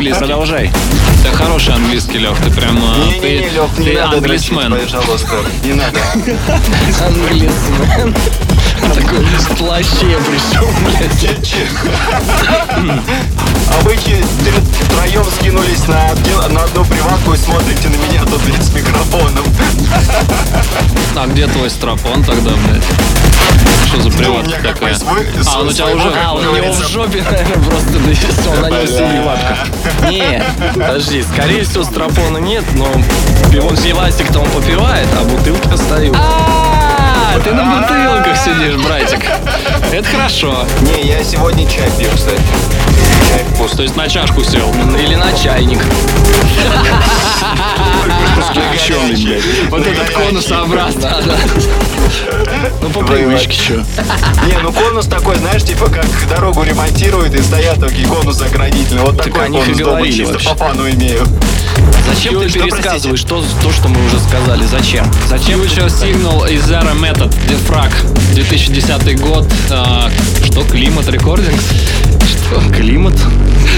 Английский. 0.00 0.18
продолжай. 0.20 0.70
Ты 1.22 1.28
хороший 1.36 1.74
английский, 1.74 2.18
Лех. 2.18 2.36
Ты 2.42 2.50
прям... 2.50 2.78
а, 2.78 2.96
Не-не-не, 2.98 3.20
ты, 3.20 3.54
Лёв, 3.54 3.78
не 3.78 3.84
ты 3.90 3.94
надо 4.00 4.20
дрочить, 4.20 4.52
англисмен. 4.52 4.80
пожалуйста. 4.80 5.36
Не 5.64 5.72
надо. 5.74 5.98
Англисмен. 7.06 8.14
Такой 8.94 9.24
в 9.24 9.56
плаще 9.56 10.18
пришел, 10.18 10.68
блядь. 10.84 11.46
А 13.72 13.82
вы 13.84 13.96
втроем 13.96 15.24
скинулись 15.38 15.86
на, 15.86 16.06
один- 16.10 16.54
на 16.54 16.64
одну 16.64 16.84
приватку 16.84 17.32
и 17.34 17.36
смотрите 17.36 17.88
на 17.88 17.96
меня 17.96 18.22
тут, 18.24 18.42
блядь, 18.42 18.62
с 18.64 18.72
микрофоном. 18.72 19.44
А 21.16 21.26
где 21.26 21.46
твой 21.46 21.70
страпон 21.70 22.24
тогда, 22.24 22.50
блядь? 22.50 22.82
Что 23.86 24.02
за 24.02 24.08
Ну, 24.10 24.16
приватка 24.16 24.52
как 24.62 24.74
такая? 24.78 24.94
свой- 24.94 25.26
А, 25.46 25.60
он 25.60 25.68
у 25.68 25.72
тебя 25.72 25.86
уже... 25.86 26.12
А, 26.24 26.32
у 26.34 26.40
него 26.40 26.72
в 26.72 26.88
жопе, 26.88 27.22
наверное, 27.30 27.64
просто 27.64 27.90
довесил, 27.90 28.52
на 28.60 28.70
нем 28.70 28.86
сидит. 28.86 30.10
Не, 30.10 30.44
подожди, 30.74 31.22
скорее 31.22 31.64
всего, 31.64 31.84
страпона 31.84 32.38
нет, 32.38 32.64
но 32.74 32.84
он 32.84 33.04
пивасик-то 33.76 34.40
он 34.40 34.48
попивает, 34.50 35.08
а 35.18 35.24
бутылки 35.24 35.68
остаются. 35.72 36.20
А, 37.32 37.38
ты 37.38 37.52
на 37.52 37.64
бутылках 37.64 38.36
сидишь, 38.36 38.74
братик. 38.84 39.24
Это 39.92 40.08
хорошо. 40.08 40.66
Не, 40.80 41.02
я 41.08 41.22
сегодня 41.22 41.64
чай 41.68 41.88
пью, 41.96 42.08
кстати. 42.14 42.42
Чай 43.28 43.44
вкусный. 43.54 43.76
То 43.76 43.82
есть 43.84 43.96
на 43.96 44.08
чашку 44.08 44.42
сел. 44.42 44.74
Или 44.98 45.14
на 45.14 45.32
чайник. 45.32 45.80
Вот 49.70 49.86
этот 49.86 50.10
конусообразный. 50.10 51.10
Ну, 52.82 52.90
по 52.90 53.02
привычке, 53.02 53.52
что. 53.52 53.74
Не, 54.46 54.58
ну 54.62 54.72
конус 54.72 55.06
такой, 55.06 55.36
знаешь, 55.36 55.62
типа 55.62 55.86
как 55.86 56.06
дорогу 56.28 56.62
ремонтируют 56.62 57.34
и 57.34 57.42
стоят 57.42 57.80
такие 57.80 58.06
конусы 58.06 58.42
ограничительные. 58.42 59.04
Вот 59.04 59.16
такой 59.16 59.46
конус 59.46 59.78
дома 59.78 60.06
чисто 60.06 60.38
по 60.38 60.54
фану 60.54 60.88
имею. 60.90 61.26
Зачем 62.06 62.40
ты 62.40 62.48
Что, 62.48 62.58
пересказываешь 62.60 63.22
то, 63.22 63.44
то, 63.62 63.70
что 63.70 63.88
мы 63.88 64.04
уже 64.06 64.18
сказали? 64.18 64.64
Зачем? 64.64 65.10
Зачем? 65.28 65.60
Future 65.60 65.86
Signal 65.86 66.50
и 66.50 66.56
Zero 66.56 66.92
Method 66.98 67.32
Defrag 67.46 67.92
2010 68.34 69.20
год. 69.20 69.46
А, 69.70 70.10
что, 70.44 70.64
климат 70.64 71.08
рекордингс? 71.08 71.64
Что? 72.28 72.60
Климат. 72.74 73.14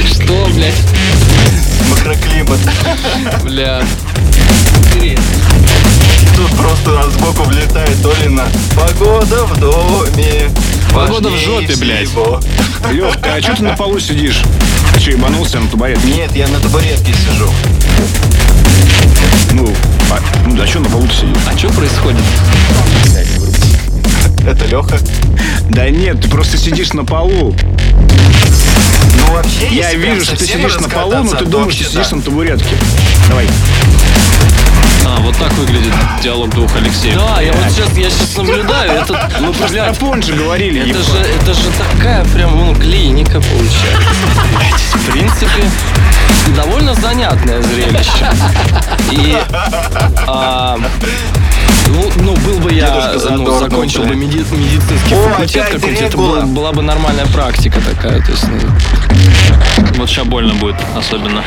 Что, 0.06 0.48
блядь? 0.54 0.74
Макроклимат. 1.90 2.61
Бля. 3.44 3.82
Тут 4.94 5.18
Погода 9.42 9.55
в 9.55 9.61
доме. 9.61 10.50
Погода 10.94 11.28
в 11.31 11.37
жопе, 11.37 11.74
блядь. 11.76 12.09
всего». 12.09 12.40
Лех, 12.92 13.16
а 13.22 13.40
что 13.42 13.57
ты 13.57 13.62
на 13.64 13.76
полу 13.76 13.98
сидишь? 13.98 14.40
Ты 14.94 15.00
что, 15.00 15.11
ебанулся 15.11 15.59
на 15.59 15.66
табуретке? 15.66 16.07
Нет, 16.07 16.37
я 16.37 16.46
на 16.46 16.61
табуретке 16.61 17.12
сижу. 17.12 17.50
Ну, 19.52 19.74
а, 20.11 20.20
ну 20.46 20.57
да 20.57 20.64
что 20.66 20.78
на 20.78 20.88
полу 20.88 21.09
сидишь? 21.09 21.42
А 21.52 21.59
что 21.59 21.70
происходит? 21.70 22.20
Это 24.46 24.64
Леха. 24.66 24.98
Да 25.70 25.90
нет, 25.90 26.20
ты 26.20 26.28
просто 26.28 26.57
сидишь 26.57 26.92
на 26.92 27.05
полу. 27.05 27.52
Ну 29.16 29.33
вообще, 29.33 29.68
Я 29.72 29.88
если 29.88 30.02
прям 30.02 30.14
вижу, 30.14 30.24
что 30.24 30.37
ты 30.37 30.44
совсем 30.44 30.61
сидишь 30.61 30.81
на 30.81 30.88
полу, 30.88 31.11
но 31.11 31.18
раскататься, 31.22 31.44
ты 31.44 31.50
думаешь, 31.50 31.74
что 31.74 31.85
вообще 31.85 31.98
сидишь 31.98 32.11
на 32.12 32.22
табуретке. 32.22 32.76
Давай. 33.28 33.48
А, 35.04 35.20
вот 35.20 35.36
так 35.36 35.52
выглядит 35.54 35.92
диалог 36.22 36.50
двух 36.50 36.74
Алексеев. 36.76 37.16
Да, 37.16 37.40
я 37.40 37.52
вот 37.52 37.70
сейчас, 37.70 37.96
я 37.96 38.08
сейчас 38.10 38.36
наблюдаю, 38.36 38.92
это, 38.92 39.30
ну, 39.40 39.52
Про 39.52 39.68
блядь, 39.68 39.94
страпон 39.96 40.22
же 40.22 40.32
говорили. 40.34 40.80
это 40.80 40.88
ебать. 40.90 41.06
же, 41.06 41.18
это 41.18 41.54
же 41.54 41.68
такая 41.70 42.24
прям, 42.26 42.56
ну, 42.56 42.74
клиника 42.74 43.40
получается. 43.40 44.08
В 44.94 45.10
принципе, 45.12 45.70
довольно 46.56 46.94
занятное 46.94 47.60
зрелище. 47.62 48.30
И, 49.10 49.36
а, 50.26 50.78
ну, 51.88 52.10
ну, 52.16 52.36
был 52.36 52.58
бы 52.60 52.72
я, 52.72 52.86
Дедушка 52.86 53.32
ну, 53.34 53.58
закончил 53.58 54.04
бы 54.04 54.14
меди- 54.14 54.44
медицинский 54.52 55.14
О, 55.14 55.28
факультет 55.30 55.64
какой-нибудь, 55.68 56.02
это 56.02 56.16
была, 56.16 56.40
была 56.42 56.72
бы 56.72 56.82
нормальная 56.82 57.26
практика 57.26 57.80
такая, 57.80 58.22
то 58.22 58.30
есть, 58.30 58.44
ну, 58.48 58.58
Вот 59.98 60.08
сейчас 60.08 60.26
больно 60.26 60.54
будет, 60.54 60.76
особенно. 60.96 61.42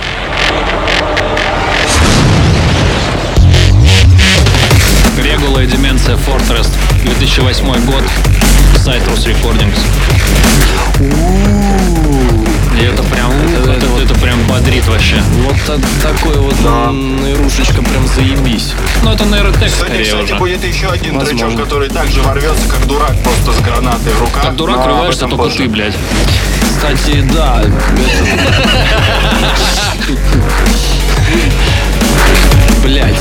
И 5.45 5.67
Деменция 5.67 6.15
Fortress, 6.17 6.67
2008 7.03 7.85
год, 7.85 8.03
Citrus 8.83 9.25
Recordings. 9.25 9.77
И 12.77 12.83
это 12.83 13.03
прям, 13.03 13.31
это, 13.31 13.71
это- 13.73 13.87
это 14.03 14.13
прям 14.15 14.39
бодрит 14.47 14.85
вообще. 14.87 15.21
вот 15.45 15.55
так- 15.67 15.79
такой 16.01 16.37
вот 16.39 16.55
м, 16.65 17.21
наирушечка 17.21 17.81
прям 17.83 18.07
заебись. 18.07 18.73
Ну 19.03 19.11
это 19.13 19.23
нейротек 19.25 19.69
скорее 19.69 20.03
кстати, 20.03 20.23
уже. 20.23 20.35
будет 20.37 20.63
еще 20.63 20.87
один 20.87 21.15
Возможно. 21.19 21.47
тречок, 21.47 21.63
который 21.63 21.89
также 21.89 22.21
ворвется, 22.23 22.67
как 22.67 22.85
дурак, 22.87 23.13
просто 23.23 23.53
с 23.53 23.59
гранатой 23.63 24.13
в 24.13 24.21
руках. 24.21 24.43
Как 24.43 24.55
дурак 24.55 24.77
Но 24.77 24.81
об 24.83 24.87
рываешься 24.89 25.21
только 25.21 25.35
позже. 25.37 25.57
ты, 25.57 25.67
блядь. 25.69 25.95
Кстати, 26.75 27.21
да, 27.33 27.61
Блять. 32.83 33.15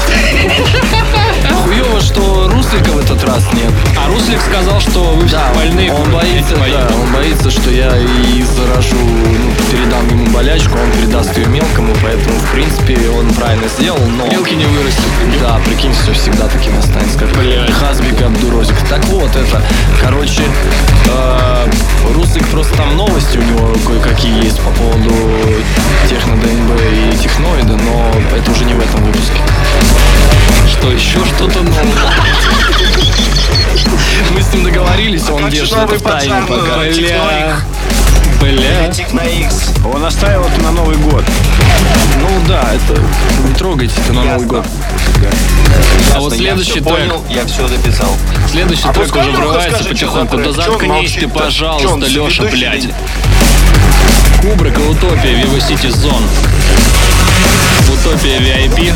Хуево, 1.94 2.00
что 2.00 2.48
Руслика 2.48 2.90
в 2.90 2.98
этот 2.98 3.22
раз 3.24 3.44
нет. 3.52 3.72
А 3.96 4.08
Руслик 4.08 4.40
сказал, 4.40 4.80
что 4.80 5.14
вы 5.14 5.26
все 5.28 5.38
больные. 5.54 5.92
он 5.92 6.10
курите 6.10 6.16
боится, 6.16 6.56
да, 6.56 6.94
он 6.96 7.12
боится, 7.12 7.50
что 7.50 7.70
я 7.70 7.96
и 7.96 8.42
заражу, 8.42 8.96
ну, 8.96 9.54
передам 9.70 10.08
ему 10.08 10.26
болячку, 10.32 10.76
он 10.78 10.90
передаст 10.92 11.36
ее 11.36 11.46
мелкому, 11.46 11.94
поэтому, 12.02 12.36
в 12.38 12.52
принципе, 12.52 12.98
он 13.10 13.32
правильно 13.34 13.68
сделал, 13.68 14.00
но... 14.06 14.26
Мелкий 14.26 14.56
не 14.56 14.64
вырастет. 14.66 15.04
Да, 15.40 15.60
прикинь, 15.64 15.92
все 15.92 16.12
всегда 16.12 16.48
таким 16.48 16.76
останется, 16.78 17.18
как 17.18 17.28
Блядь. 17.32 17.70
Хазбик 17.70 18.20
Абдурозик. 18.22 18.76
Так 18.88 19.04
вот, 19.06 19.30
это, 19.36 19.62
короче, 20.02 20.42
э, 21.06 21.70
Руслик 22.14 22.46
просто 22.48 22.74
там 22.76 22.96
новости 22.96 23.38
у 23.38 23.42
него 23.42 23.72
кое-какие 23.86 24.44
есть 24.44 24.58
по 24.60 24.70
поводу 24.70 25.12
техно 26.08 26.34
ДНБ 26.36 26.80
и 26.80 27.16
техноида, 27.18 27.76
но 27.76 28.12
это 28.36 28.50
уже 28.50 28.64
не 28.64 28.74
в 28.74 28.80
этом 28.80 29.04
выпуске. 29.04 29.40
Что 30.66 30.90
еще 30.90 31.24
что-то 31.24 31.62
новое? 31.62 31.83
Мы 34.30 34.42
с 34.42 34.52
ним 34.52 34.64
договорились, 34.64 35.28
он 35.28 35.48
держит 35.50 35.76
это 35.78 35.94
в 35.94 36.02
тайне 36.02 36.42
пока. 36.48 36.78
Бля. 36.78 37.56
Бля. 38.40 38.92
Он 39.92 40.04
оставил 40.04 40.42
это 40.44 40.60
на 40.62 40.72
Новый 40.72 40.96
год. 40.96 41.24
Ну 42.20 42.28
да, 42.48 42.70
это 42.72 43.00
не 43.46 43.54
трогайте 43.54 43.94
это 44.04 44.12
на. 44.12 44.24
Новый 44.24 44.46
год. 44.46 44.66
А 46.14 46.20
вот 46.20 46.34
следующий 46.34 46.80
трек. 46.80 46.84
понял, 46.84 47.24
я 47.28 47.44
все 47.46 47.66
записал. 47.68 48.10
Следующий 48.50 48.88
А 48.88 48.92
трек 48.92 49.14
уже 49.14 49.30
врывается 49.30 49.84
потихоньку. 49.84 50.36
Да 50.38 50.52
заткнись 50.52 51.14
ты, 51.14 51.28
пожалуйста, 51.28 52.06
Леша, 52.06 52.44
блядь. 52.44 52.88
Кубрик 54.40 54.78
и 54.78 54.82
Утопия 54.82 55.42
Vivo 55.42 55.58
City 55.58 55.88
Zone. 55.90 56.24
Утопия 57.92 58.38
VIP. 58.38 58.92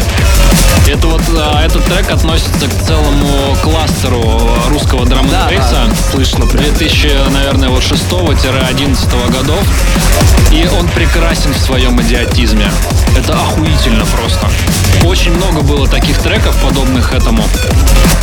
Это 0.86 1.06
вот 1.06 1.22
а, 1.36 1.64
этот 1.64 1.84
трек 1.84 2.10
относится 2.10 2.66
к 2.66 2.82
целому 2.86 3.56
кластеру 3.62 4.40
русского 4.68 5.04
драм 5.04 5.28
Да, 5.28 5.50
да, 5.50 5.88
слышно 6.10 6.46
прям. 6.46 6.64
2000, 6.64 7.30
наверное, 7.30 7.68
вот 7.68 7.82
6-11 7.82 9.32
годов. 9.32 9.62
И 10.50 10.66
он 10.78 10.88
прекрасен 10.88 11.52
в 11.52 11.58
своем 11.58 12.00
идиотизме. 12.00 12.70
Это 13.16 13.34
охуительно 13.34 14.06
просто. 14.06 14.48
Очень 15.04 15.32
много 15.34 15.62
было 15.62 15.86
таких 15.88 16.18
треков, 16.18 16.54
подобных 16.62 17.12
этому. 17.12 17.42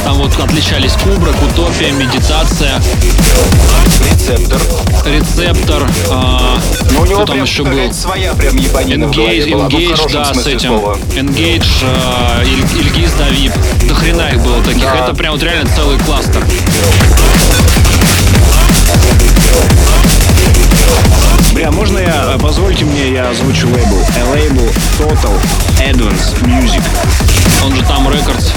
Там 0.03 0.15
вот 0.15 0.37
отличались 0.39 0.93
Кубрик, 0.93 1.35
Утопия, 1.41 1.91
Медитация, 1.91 2.79
Рецептор. 4.11 4.59
Рецептор. 5.05 5.89
а, 6.11 6.59
Но 6.91 7.01
у 7.01 7.05
него 7.05 7.17
там 7.25 7.35
прям 7.35 7.43
еще 7.43 7.63
был? 7.63 7.91
своя 7.93 8.33
прям 8.33 8.55
ебанина 8.57 9.05
Engage, 9.05 9.51
была. 9.51 9.63
Ну, 9.63 9.69
Engage, 9.69 10.11
да, 10.13 10.33
с 10.33 10.45
этим. 10.47 10.69
слова. 10.79 10.97
Engage, 11.15 11.65
э, 11.81 12.43
Иль- 12.45 12.79
Ильгиз 12.81 13.11
Давид. 13.13 13.51
До 13.87 13.95
хрена 13.95 14.29
их 14.29 14.41
было 14.43 14.61
таких. 14.63 14.83
Да. 14.83 14.95
Это 15.05 15.13
прям 15.15 15.33
вот 15.33 15.43
реально 15.43 15.69
целый 15.75 15.97
кластер. 15.99 16.45
Бля, 21.55 21.71
можно 21.71 21.99
я, 21.99 22.33
э, 22.33 22.37
позвольте 22.37 22.83
мне, 22.83 23.13
я 23.13 23.29
озвучу 23.29 23.69
лейбл. 23.69 24.05
A 24.19 24.29
лейбл 24.31 24.69
Total 24.99 25.41
Advance 25.79 26.35
Music. 26.41 26.83
Он 27.63 27.73
же 27.73 27.81
там 27.83 28.11
Рекордс. 28.11 28.51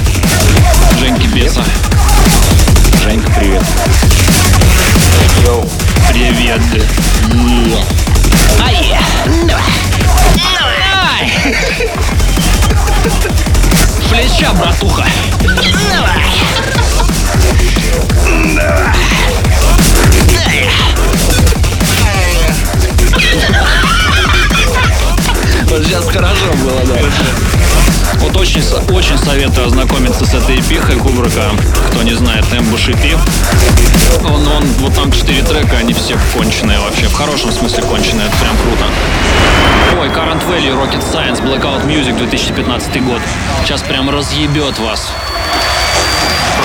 Женьки 0.99 1.29
Беса. 1.29 1.63
Женька, 3.05 3.31
привет. 3.39 3.63
Йоу. 5.45 5.71
Привет. 6.11 6.61
Плеча, 14.11 14.53
братуха. 14.55 15.07
Вот 25.65 25.85
сейчас 25.85 26.05
хорошо 26.07 26.53
было, 26.63 26.81
да. 26.87 26.95
Вот 28.21 28.37
очень, 28.37 28.63
очень 28.93 29.19
советую 29.19 29.67
ознакомиться 29.67 30.25
с 30.25 30.35
этой 30.35 30.61
эпихой 30.61 30.97
Кубрика. 30.97 31.51
Кто 31.91 32.03
не 32.03 32.15
знает, 32.15 32.45
Ambush 32.47 32.91
EP. 32.93 33.19
Он, 34.25 34.47
он, 34.49 34.65
вот 34.79 34.95
там 34.95 35.13
четыре 35.13 35.43
трека, 35.43 35.77
они 35.77 35.93
все 35.93 36.17
конченые 36.35 36.79
вообще. 36.79 37.07
В 37.07 37.15
хорошем 37.15 37.53
смысле 37.53 37.83
конченые, 37.85 38.27
это 38.27 38.37
прям 38.39 38.57
круто. 38.57 38.85
Ой, 40.01 40.09
Current 40.09 40.43
Value, 40.49 40.75
Rocket 40.75 41.03
Science, 41.03 41.43
Blackout 41.43 41.87
Music 41.87 42.17
2015 42.17 43.05
год. 43.05 43.21
Сейчас 43.65 43.83
прям 43.83 44.11
разъебет 44.11 44.79
вас. 44.79 45.09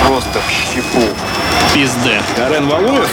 Просто 0.06 0.40
в. 0.40 1.23
Пизде. 1.74 2.22
Карен 2.36 2.68
Валуев? 2.68 3.08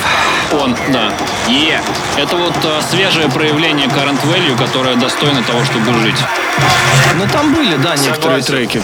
Он, 0.51 0.75
да. 0.89 1.13
Е. 1.47 1.81
Это 2.17 2.35
вот 2.35 2.53
э, 2.63 2.81
свежее 2.89 3.29
проявление 3.29 3.87
Current 3.87 4.19
Value, 4.25 4.57
которое 4.57 4.95
достойно 4.95 5.41
того, 5.43 5.63
чтобы 5.63 5.93
жить. 5.99 6.17
Ну 7.17 7.25
там 7.31 7.53
были, 7.53 7.75
да, 7.77 7.95
некоторые 7.95 8.41
Согласен. 8.41 8.69
треки. 8.69 8.81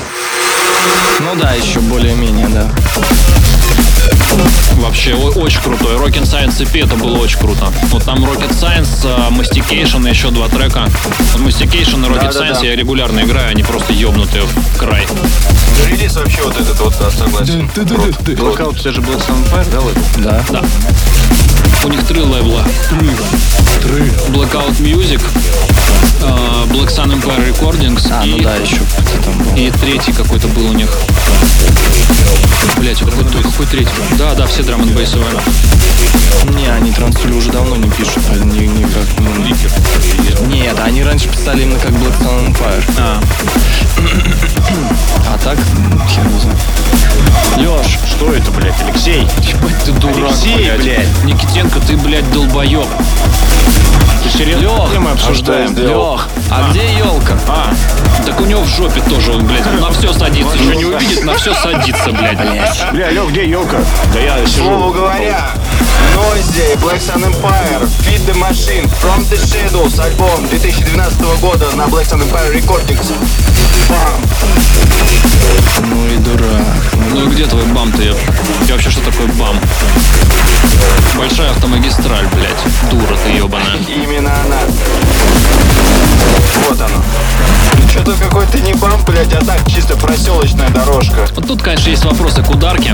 Ну 1.19 1.35
да, 1.35 1.53
еще 1.53 1.79
более-менее, 1.79 2.47
да. 2.47 2.67
Вообще 4.75 5.13
о- 5.15 5.31
очень 5.39 5.61
крутой. 5.61 5.95
Rocket 5.95 6.23
Science 6.23 6.59
EP 6.61 6.83
это 6.85 6.95
было 6.95 7.17
очень 7.17 7.39
круто. 7.39 7.71
Вот 7.91 8.03
там 8.03 8.23
Rocket 8.23 8.51
Science, 8.51 9.05
э, 9.05 9.31
Mastication 9.33 10.05
и 10.05 10.09
еще 10.09 10.29
два 10.29 10.47
трека. 10.47 10.87
Вот 11.33 11.41
Mastication 11.41 12.05
и 12.05 12.09
Rocket 12.09 12.31
Да-да-да. 12.33 12.51
Science 12.51 12.65
я 12.65 12.75
регулярно 12.75 13.21
играю, 13.21 13.49
они 13.49 13.63
просто 13.63 13.93
ебнутые 13.93 14.43
в 14.43 14.77
край. 14.77 15.05
Релиз 15.89 16.15
вообще 16.15 16.41
вот 16.43 16.59
этот 16.59 16.79
вот, 16.79 16.93
да, 16.99 17.09
согласен. 17.11 17.69
Блокаут, 18.37 18.79
это 18.79 18.91
же 18.93 19.01
был 19.01 19.13
Sunfire, 19.15 19.67
да, 19.71 19.79
лейбл? 19.81 20.01
Да. 20.17 20.43
Да. 20.49 20.63
У 21.83 21.89
них 21.89 22.03
три 22.05 22.21
лейбла. 22.21 22.63
Blackout 24.33 24.79
Music, 24.79 25.21
Black 26.21 26.56
Sun 26.97 27.11
Empire 27.13 27.53
Recordings 27.53 28.07
А, 28.11 28.25
ну 28.25 28.37
и, 28.37 28.41
да, 28.43 28.55
еще 28.55 28.77
кто 28.77 29.21
там 29.23 29.37
был. 29.43 29.55
и 29.55 29.69
третий 29.69 30.11
какой-то 30.13 30.47
был 30.47 30.69
у 30.69 30.73
них. 30.73 30.89
Блять, 32.77 32.99
какой, 32.99 33.23
какой 33.43 33.65
третий? 33.67 33.89
Да, 34.17 34.33
да, 34.33 34.47
все 34.47 34.63
драм 34.63 34.81
н 34.81 34.89
бейсовые. 34.89 35.27
Не, 36.55 36.67
они 36.67 36.91
трансули 36.91 37.33
уже 37.33 37.51
давно 37.51 37.75
не 37.75 37.89
пишут, 37.91 38.23
а 38.31 38.35
не, 38.43 38.67
не 38.67 38.83
как... 38.83 39.03
ну, 39.19 40.47
Нет, 40.47 40.79
они 40.83 41.03
раньше 41.03 41.27
писали 41.29 41.63
именно 41.63 41.79
как 41.79 41.91
Black 41.91 42.19
Sun 42.19 42.47
Empire. 42.53 42.83
А, 42.99 43.19
А 45.33 45.37
так, 45.43 45.57
хер 46.09 46.25
его 46.25 46.39
знает. 46.39 46.59
Леш, 47.57 47.97
Что 48.09 48.33
это, 48.33 48.51
блядь, 48.51 48.79
Алексей? 48.81 49.21
ебать 49.41 49.83
ты 49.85 49.91
дурак, 49.93 50.17
Алексей, 50.17 50.71
блядь. 50.77 51.23
Никитенко, 51.25 51.79
ты, 51.81 51.95
блядь, 51.97 52.29
долбоеб. 52.31 52.87
Ты 54.23 54.29
серьезно? 54.37 54.61
Лех, 54.63 54.99
мы 54.99 55.11
обсуждаем? 55.11 55.75
Лех, 55.75 56.27
а 56.49 56.69
где 56.69 56.81
елка? 56.87 57.37
А, 57.47 57.73
так 58.25 58.39
у 58.39 58.45
него 58.45 58.61
в 58.61 58.67
жопе 58.67 59.01
тоже, 59.01 59.31
он, 59.31 59.45
блядь, 59.45 59.65
на 59.79 59.91
все 59.91 60.13
садится. 60.13 60.55
Еще 60.57 60.75
не 60.75 60.85
увидит, 60.85 61.23
на 61.23 61.35
все 61.35 61.53
садится, 61.53 62.11
блядь. 62.11 62.39
Бля, 62.91 63.11
Лев, 63.11 63.29
где 63.29 63.49
елка? 63.49 63.79
Да 64.13 64.19
я 64.19 64.45
сижу. 64.45 64.91
говоря, 64.91 65.51
Noisy, 66.15 66.75
Black 66.81 66.99
Sun 66.99 67.23
Empire, 67.23 67.87
Feed 68.01 68.25
the 68.25 68.33
Machine, 68.35 68.89
From 69.01 69.19
the 69.29 69.37
Shadows, 69.37 69.99
альбом 70.03 70.47
2012 70.47 71.21
года 71.41 71.71
на 71.75 71.83
Black 71.83 72.05
Sun 72.05 72.21
Empire 72.21 72.53
Recordings. 72.53 73.11
Бам! 73.89 74.21
Ну 75.89 76.07
и 76.07 76.17
дурак. 76.17 76.61
Ну 77.11 77.25
и 77.25 77.27
где 77.27 77.45
твой 77.45 77.63
бам-то? 77.65 78.01
Я, 78.01 78.13
я 78.67 78.73
вообще 78.73 78.89
что 78.89 79.01
такое 79.01 79.27
бам? 79.39 79.57
Большая 81.17 81.51
автомагистраль, 81.51 82.27
блядь. 82.33 82.91
Дура 82.91 83.17
ты 83.23 83.31
ебаная. 83.31 83.77
Именно 83.87 84.31
она. 84.45 84.59
Вот 86.67 86.79
оно. 86.79 87.03
Что-то 87.89 88.13
какой-то 88.21 88.59
не 88.59 88.73
бам, 88.73 88.99
блядь, 89.07 89.33
а 89.33 89.43
так 89.43 89.59
чисто 89.67 89.95
проселочная 89.95 90.69
дорожка. 90.69 91.25
Вот 91.35 91.47
тут, 91.47 91.61
конечно, 91.61 91.89
есть 91.89 92.05
вопросы 92.05 92.43
к 92.43 92.49
ударке. 92.49 92.93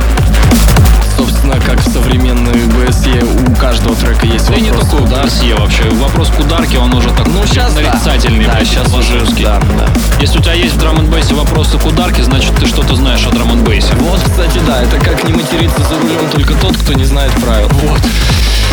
Собственно, 1.17 1.59
как 1.59 1.79
в 1.79 1.91
современной 1.91 2.65
БСЕ 2.65 3.23
у 3.23 3.55
каждого 3.55 3.95
трека 3.95 4.25
есть 4.25 4.47
Да 4.49 4.55
и 4.55 4.61
не 4.61 4.71
вопрос 4.71 4.89
только 4.89 5.03
у. 5.03 5.07
Дарсье 5.07 5.55
вообще. 5.55 5.83
Вопрос 5.91 6.29
к 6.29 6.39
ударке, 6.39 6.79
он 6.79 6.93
уже 6.93 7.09
так 7.09 7.27
Ну, 7.27 7.45
сейчас 7.45 7.75
нарицательный, 7.75 8.45
да. 8.45 8.53
блядь, 8.53 8.67
сейчас 8.67 8.89
пассажирский. 8.89 9.43
Да, 9.43 9.59
да. 9.77 9.87
Если 10.19 10.39
у 10.39 10.41
тебя 10.41 10.53
есть 10.53 10.73
в 10.73 10.79
драм 10.79 10.97
н 10.97 11.11
вопросы 11.35 11.77
к 11.77 11.85
ударке, 11.85 12.23
значит 12.23 12.55
ты 12.55 12.65
что-то 12.65 12.95
знаешь 12.95 13.25
о 13.27 13.31
драм 13.31 13.51
н 13.51 13.63
бейсе. 13.63 13.93
Вот, 13.95 14.19
кстати, 14.21 14.59
да, 14.65 14.81
это 14.81 14.99
как 14.99 15.23
не 15.25 15.33
материться 15.33 15.83
за 15.83 15.99
рулем 15.99 16.29
только 16.31 16.53
тот, 16.55 16.75
кто 16.77 16.93
не 16.93 17.05
знает 17.05 17.31
правил. 17.33 17.69
Вот. 17.69 18.01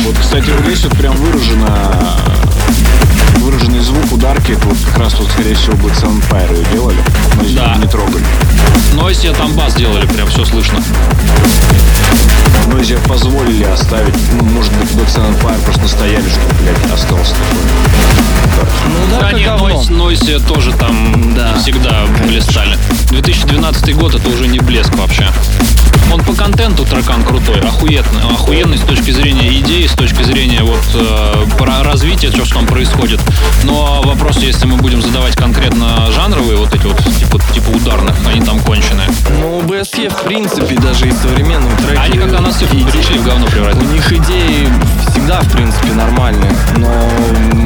Вот, 0.01 0.17
кстати, 0.19 0.49
вот 0.49 0.97
прям 0.97 1.15
выражено 1.17 1.77
выраженный 3.39 3.81
звук 3.81 4.13
ударки, 4.13 4.53
это 4.53 4.67
вот 4.69 4.77
как 4.87 4.99
раз 4.99 5.15
вот, 5.19 5.29
скорее 5.31 5.55
всего, 5.55 5.73
Black 5.75 6.01
Sun 6.03 6.21
Empire 6.23 6.57
ее 6.57 6.65
делали, 6.73 6.99
но 7.37 7.43
Да. 7.55 7.77
не 7.77 7.87
трогали. 7.87 8.25
Но 8.95 9.09
если 9.09 9.31
там 9.33 9.53
бас 9.55 9.75
делали, 9.75 10.07
прям 10.07 10.29
все 10.29 10.45
слышно. 10.45 10.83
Но 12.67 12.79
если 12.79 12.97
позволили 12.97 13.65
оставить, 13.65 14.15
ну, 14.35 14.45
может 14.45 14.73
быть, 14.75 14.91
Black 14.91 15.09
Sun 15.09 15.35
Empire 15.39 15.61
просто 15.65 15.83
настояли, 15.83 16.29
что, 16.29 16.41
блядь, 16.61 16.93
остался 16.93 17.33
такой. 17.35 18.67
Ну 18.87 19.17
да, 19.19 19.31
Да, 19.31 19.33
нет, 19.33 19.89
Нойсе 19.91 20.39
тоже 20.41 20.73
там 20.73 21.35
Да, 21.35 21.55
всегда 21.59 22.05
блистали. 22.27 22.77
2012 23.09 23.95
год 23.97 24.15
это 24.15 24.29
уже 24.29 24.47
не 24.49 24.59
блеск 24.59 24.95
вообще. 24.97 25.27
Он 26.13 26.21
по 26.23 26.33
контенту 26.35 26.85
трекан 26.85 27.23
крутой, 27.23 27.61
охуенный, 27.61 28.23
охуенный 28.31 28.79
с 28.79 28.81
точки 28.83 29.13
зрения 29.13 29.49
идеи, 29.61 29.87
с 29.87 29.93
точки 29.93 30.23
зрения 30.25 30.63
вот 30.63 30.83
э, 30.95 31.47
про 31.57 31.85
развития, 31.85 32.33
что 32.45 32.59
там 32.61 32.67
происходит. 32.67 33.21
Но 33.65 34.03
вопрос, 34.05 34.39
если 34.39 34.67
мы 34.67 34.77
будем 34.77 35.01
задавать 35.01 35.35
конкретно 35.35 36.11
жанровые 36.13 36.57
вот 36.57 36.75
эти 36.75 36.85
вот 36.85 36.99
типа, 37.19 37.41
типа 37.55 37.71
ударных, 37.71 38.15
они 38.27 38.41
там 38.43 38.61
конченые. 38.61 39.09
Ну, 39.41 39.59
у 39.59 39.63
БСЕ, 39.63 40.11
в 40.11 40.23
принципе, 40.23 40.77
даже 40.77 41.09
и 41.09 41.13
современные 41.13 41.75
треки... 41.77 41.99
Они 41.99 42.19
как 42.19 42.33
на 42.33 42.41
насыпь 42.41 42.71
перешли 42.71 43.19
в 43.19 43.25
говно 43.25 43.47
У 43.47 43.51
превратились. 43.51 43.91
них 43.91 44.13
идеи 44.13 44.69
всегда, 45.31 45.43
в 45.43 45.53
принципе, 45.53 45.93
нормальные, 45.93 46.51
но 46.77 46.89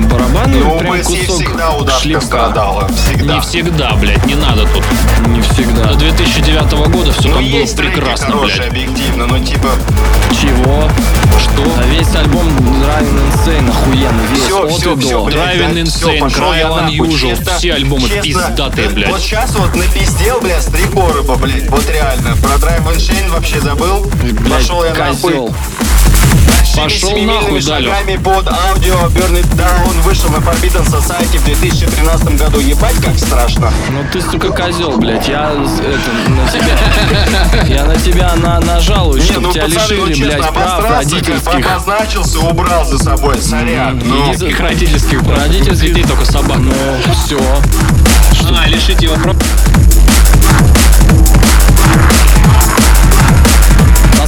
барабаны 0.08 0.58
Ну, 0.58 0.78
прям 0.78 0.98
кусок 0.98 1.36
всегда 1.36 1.98
шлепка. 1.98 2.26
страдала. 2.26 2.88
Всегда. 2.88 3.34
Не 3.34 3.40
всегда, 3.40 3.92
блядь, 3.94 4.26
не 4.26 4.34
надо 4.34 4.66
тут. 4.66 4.84
Не 5.28 5.40
всегда. 5.40 5.84
До 5.84 5.94
2009 5.94 6.72
года 6.90 7.12
все 7.12 7.28
Ну, 7.28 7.34
там 7.36 7.50
было 7.50 7.66
прекрасно, 7.76 8.26
хорошие, 8.26 8.56
блядь. 8.58 8.68
объективно, 8.68 9.26
но 9.26 9.38
типа... 9.38 9.68
Чего? 10.30 10.90
Что? 11.38 11.62
А 11.78 11.84
весь 11.86 12.14
альбом 12.14 12.46
Driving 12.48 13.32
Insane 13.32 13.70
охуенный, 13.70 14.26
весь 14.30 14.42
Все, 14.42 14.62
от 14.64 14.70
все, 14.72 14.92
и 14.92 15.00
все, 15.00 15.18
до. 15.20 15.24
блядь, 15.24 15.56
Driving 15.56 15.74
да, 15.74 15.80
Insane, 15.80 16.20
пошел 16.20 16.52
Cry 16.52 16.88
Unusual, 16.88 17.18
честно, 17.18 17.52
все 17.54 17.72
альбомы 17.74 18.08
честно, 18.08 18.22
пиздатые, 18.22 18.88
да, 18.88 18.94
блядь. 18.94 19.10
Вот 19.10 19.20
сейчас 19.20 19.54
вот 19.56 19.74
напиздел, 19.74 20.40
бля, 20.42 20.60
с 20.60 20.66
три 20.66 20.84
короба, 20.84 21.36
блядь, 21.36 21.70
вот 21.70 21.88
реально. 21.88 22.36
Про 22.42 22.56
Drive 22.56 22.94
Insane 22.94 23.30
вообще 23.30 23.60
забыл. 23.60 24.06
Блядь, 24.22 24.52
Пошел 24.58 24.84
я 24.84 24.94
нахуй. 24.94 25.50
Пошел 26.74 27.16
нахуй, 27.18 27.62
да, 27.62 27.78
Лёх. 27.78 27.94
шагами 27.94 28.16
под 28.16 28.48
аудио 28.48 28.94
Burn 29.08 29.40
It 29.40 29.54
Down 29.56 30.00
вышел 30.02 30.28
на 30.30 30.36
Forbidden 30.36 30.84
Society 30.86 31.38
в 31.38 31.44
2013 31.44 32.36
году. 32.36 32.58
Ебать, 32.58 32.96
как 33.04 33.16
страшно. 33.18 33.72
Ну 33.90 34.04
ты, 34.12 34.20
сука, 34.20 34.48
козел, 34.50 34.96
блядь. 34.98 35.28
Я 35.28 35.52
с- 35.52 35.80
это, 35.80 36.30
на 36.30 36.48
тебя... 36.48 37.74
Я 37.76 37.84
на 37.84 37.96
тебя 37.96 38.34
на, 38.36 38.60
нажалуюсь, 38.60 39.24
Не, 39.24 39.30
чтобы 39.30 39.46
ну, 39.48 39.52
тебя 39.52 39.64
пацаны, 39.64 39.84
ну, 40.00 40.06
лишили, 40.06 40.14
честно, 40.24 40.38
блядь, 40.40 40.52
прав 40.54 40.90
родительских. 40.90 41.66
обозначился, 41.66 42.38
убрал 42.40 42.84
за 42.84 42.98
собой, 42.98 43.40
сорян. 43.40 44.02
Ну, 44.04 44.26
Никаких 44.28 44.58
родительских 44.60 45.24
прав. 45.24 45.38
Родительских- 45.38 45.94
Детей 45.94 46.04
только 46.04 46.24
собак. 46.24 46.58
Ну, 46.58 46.72
все. 47.24 47.38
А, 48.56 48.66
лишить 48.68 49.00
его 49.02 49.14
прав. 49.16 49.36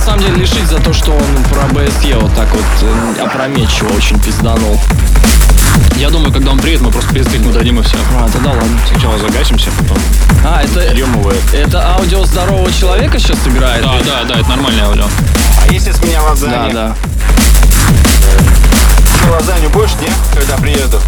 Самом 0.06 0.20
деле 0.20 0.36
лишить 0.36 0.66
за 0.68 0.78
то, 0.78 0.92
что 0.92 1.10
он 1.12 1.44
про 1.50 1.62
БСЕ 1.74 2.16
вот 2.16 2.32
так 2.34 2.48
вот 2.54 2.64
э, 2.82 3.22
опрометчиво 3.24 3.88
очень 3.92 4.18
пизданул. 4.20 4.78
Я 5.96 6.10
думаю, 6.10 6.32
когда 6.32 6.52
он 6.52 6.58
приедет, 6.58 6.82
мы 6.82 6.90
просто 6.92 7.12
пиздыть 7.12 7.40
ему 7.40 7.52
дадим 7.52 7.80
и 7.80 7.82
все. 7.82 7.96
А, 8.16 8.28
тогда 8.32 8.50
ладно. 8.50 8.78
Сначала 8.88 9.18
загасимся, 9.18 9.70
потом 9.78 9.98
А, 10.44 10.62
это, 10.62 10.80
его. 10.94 11.32
это 11.52 11.94
аудио 11.94 12.24
здорового 12.24 12.70
человека 12.72 13.18
сейчас 13.18 13.38
играет? 13.46 13.82
Да, 13.82 13.94
да, 14.04 14.24
да, 14.34 14.40
это 14.40 14.48
нормальное 14.48 14.84
аудио. 14.86 15.04
а 15.62 15.72
если 15.72 15.90
с 15.90 16.00
меня 16.02 16.20
Да, 16.20 16.24
лазанья? 16.30 16.72
да. 16.72 16.96
Что, 19.26 19.34
лазанью 19.34 19.70
будешь, 19.70 19.90
не? 20.00 20.08
Когда 20.38 20.56
приеду? 20.56 21.00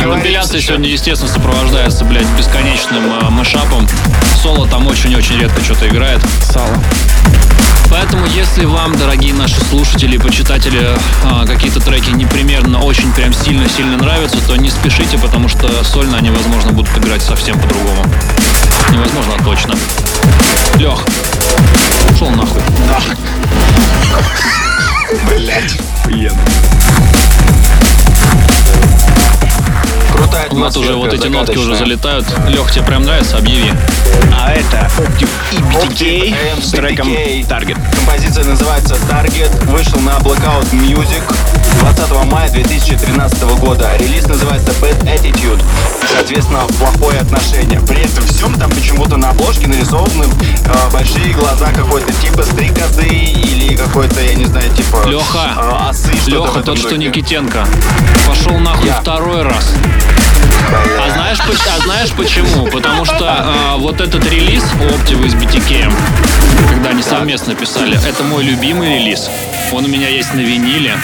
Компиляция 0.00 0.60
сегодня, 0.60 0.88
естественно, 0.88 1.28
сопровождается, 1.28 2.04
блядь, 2.04 2.28
бесконечным 2.38 3.02
э, 3.06 3.28
мышапом. 3.28 3.88
Соло 4.40 4.68
там 4.68 4.86
очень-очень 4.86 5.40
редко 5.40 5.60
что-то 5.64 5.88
играет. 5.88 6.20
Сало. 6.42 6.78
Поэтому, 7.90 8.24
если 8.26 8.64
вам, 8.66 8.96
дорогие 8.96 9.34
наши 9.34 9.60
слушатели 9.64 10.14
и 10.14 10.18
почитатели, 10.18 10.96
а, 11.24 11.44
какие-то 11.44 11.80
треки 11.80 12.10
непримерно 12.10 12.80
очень 12.80 13.12
прям 13.12 13.34
сильно-сильно 13.34 13.96
нравятся, 13.96 14.38
то 14.46 14.54
не 14.54 14.70
спешите, 14.70 15.18
потому 15.18 15.48
что 15.48 15.82
сольно 15.82 16.18
они, 16.18 16.30
возможно, 16.30 16.70
будут 16.70 16.96
играть 16.96 17.22
совсем 17.22 17.58
по-другому. 17.58 18.04
Невозможно, 18.92 19.32
а 19.36 19.42
точно. 19.42 19.74
Лех, 20.76 21.04
ушел 22.12 22.30
нахуй. 22.30 22.62
Блять. 25.22 25.76
Крутая 30.24 30.48
Вот 30.50 30.76
уже 30.76 30.94
вот 30.94 31.12
эти 31.12 31.26
нотки 31.26 31.56
уже 31.56 31.74
залетают. 31.74 32.26
Лех, 32.48 32.70
тебе 32.70 32.84
прям 32.84 33.02
нравится? 33.02 33.36
Объяви. 33.36 33.72
А 34.32 34.52
это 34.52 34.90
Octave 34.98 35.28
и 35.52 35.56
Octave 35.56 36.20
BTK 36.22 36.34
AM 36.34 36.62
с 36.62 36.70
треком. 36.70 37.08
Target. 37.08 37.76
Композиция 37.94 38.44
называется 38.44 38.96
Target, 39.08 39.70
вышел 39.70 39.98
на 40.00 40.12
Blackout 40.18 40.70
Music 40.72 41.22
20 41.80 42.30
мая 42.30 42.48
2013 42.50 43.42
года. 43.58 43.90
Релиз 43.98 44.26
называется 44.26 44.70
Bad 44.80 45.02
Attitude, 45.04 45.60
соответственно, 46.10 46.60
плохое 46.78 47.20
отношение. 47.20 47.80
При 47.80 47.98
этом 47.98 48.24
всем 48.24 48.54
там 48.54 48.70
почему-то 48.70 49.16
на 49.16 49.30
обложке 49.30 49.66
нарисованы 49.66 50.24
э, 50.24 50.90
большие 50.92 51.34
глаза 51.34 51.66
какой-то 51.72 52.12
типа 52.14 52.42
стрекозы 52.44 53.06
или 53.06 53.74
какой-то, 53.76 54.20
я 54.20 54.34
не 54.34 54.44
знаю, 54.46 54.70
типа 54.70 55.06
Леха, 55.06 55.50
э, 55.56 55.90
осы, 55.90 56.12
Леха, 56.26 56.60
тот, 56.62 56.78
что. 56.78 56.96
Никитенко. 56.96 57.66
Пошел 58.26 58.58
нахуй 58.58 58.86
Я. 58.86 59.00
второй 59.00 59.42
раз. 59.42 59.74
А 60.98 61.10
а 61.74 61.80
знаешь 61.80 62.12
почему? 62.12 62.66
Потому 62.66 63.04
что 63.04 63.26
а, 63.28 63.76
вот 63.76 64.00
этот 64.00 64.24
релиз 64.30 64.62
Optiva 64.80 65.28
с 65.28 65.34
BTK, 65.34 65.92
когда 66.68 66.90
они 66.90 67.02
совместно 67.02 67.54
писали, 67.54 67.98
это 68.06 68.22
мой 68.24 68.44
любимый 68.44 68.98
релиз. 68.98 69.30
Он 69.72 69.84
у 69.84 69.88
меня 69.88 70.08
есть 70.08 70.34
на 70.34 70.40
виниле. 70.40 70.96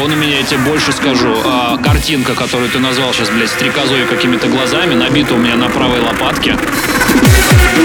Он 0.00 0.12
у 0.12 0.16
меня, 0.16 0.38
я 0.38 0.42
тебе 0.44 0.58
больше 0.58 0.92
скажу, 0.92 1.36
а, 1.44 1.78
картинка, 1.78 2.34
которую 2.34 2.70
ты 2.70 2.78
назвал 2.78 3.12
сейчас, 3.12 3.30
блядь, 3.30 3.50
стрекозой 3.50 4.04
какими-то 4.06 4.48
глазами, 4.48 4.94
набита 4.94 5.34
у 5.34 5.38
меня 5.38 5.56
на 5.56 5.68
правой 5.68 6.00
лопатке. 6.00 6.56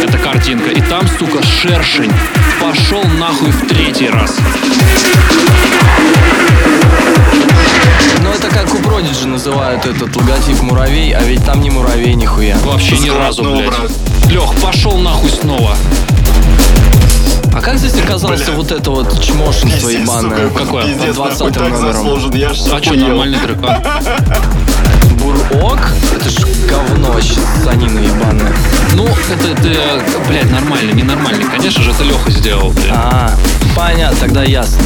Это 0.03 0.17
картинка. 0.17 0.69
И 0.69 0.81
там, 0.81 1.07
сука, 1.19 1.41
шершень. 1.43 2.11
Пошел 2.61 3.03
нахуй 3.03 3.51
в 3.51 3.67
третий 3.67 4.09
раз. 4.09 4.37
Это 8.43 8.53
как 8.53 8.73
у 8.73 8.77
Продиджи 8.79 9.25
называют 9.25 9.85
этот 9.85 10.13
логотип 10.17 10.61
муравей, 10.61 11.13
а 11.13 11.23
ведь 11.23 11.45
там 11.45 11.61
не 11.61 11.69
муравей 11.69 12.13
нихуя. 12.13 12.57
Вообще 12.65 12.97
ни 12.97 13.09
разу, 13.09 13.43
блядь. 13.43 13.71
Лех, 14.29 14.53
пошел 14.61 14.97
нахуй 14.97 15.29
снова. 15.29 15.77
А 17.53 17.61
как 17.61 17.77
здесь 17.77 17.93
оказался 18.03 18.47
Бля. 18.47 18.55
вот 18.55 18.71
это 18.73 18.91
вот 18.91 19.21
чмошенство 19.23 19.87
ебаное? 19.87 20.49
Какое? 20.49 20.83
Пиздец, 20.83 21.15
Под 21.15 21.29
нахуй 21.29 21.51
20 21.51 21.53
так 21.53 21.69
номером. 21.71 21.93
заслужен, 21.93 22.35
я 22.35 22.53
ж 22.53 22.57
А 22.73 22.83
что, 22.83 22.93
нормальный 22.95 23.39
трек? 23.39 23.57
а? 23.63 23.81
Бурок? 25.21 25.93
Это 26.13 26.29
ж 26.29 26.35
говно, 26.67 27.15
санина 27.63 27.99
ебаная. 27.99 28.53
Ну, 28.95 29.07
это, 29.31 29.47
это, 29.69 30.19
блядь, 30.27 30.51
нормально, 30.51 30.91
ненормальный. 30.91 31.45
Конечно 31.45 31.81
же, 31.81 31.91
это 31.91 32.03
Леха 32.03 32.29
сделал, 32.29 32.71
блядь. 32.71 32.91
А, 32.91 33.31
понятно, 33.73 34.17
тогда 34.19 34.43
ясно. 34.43 34.81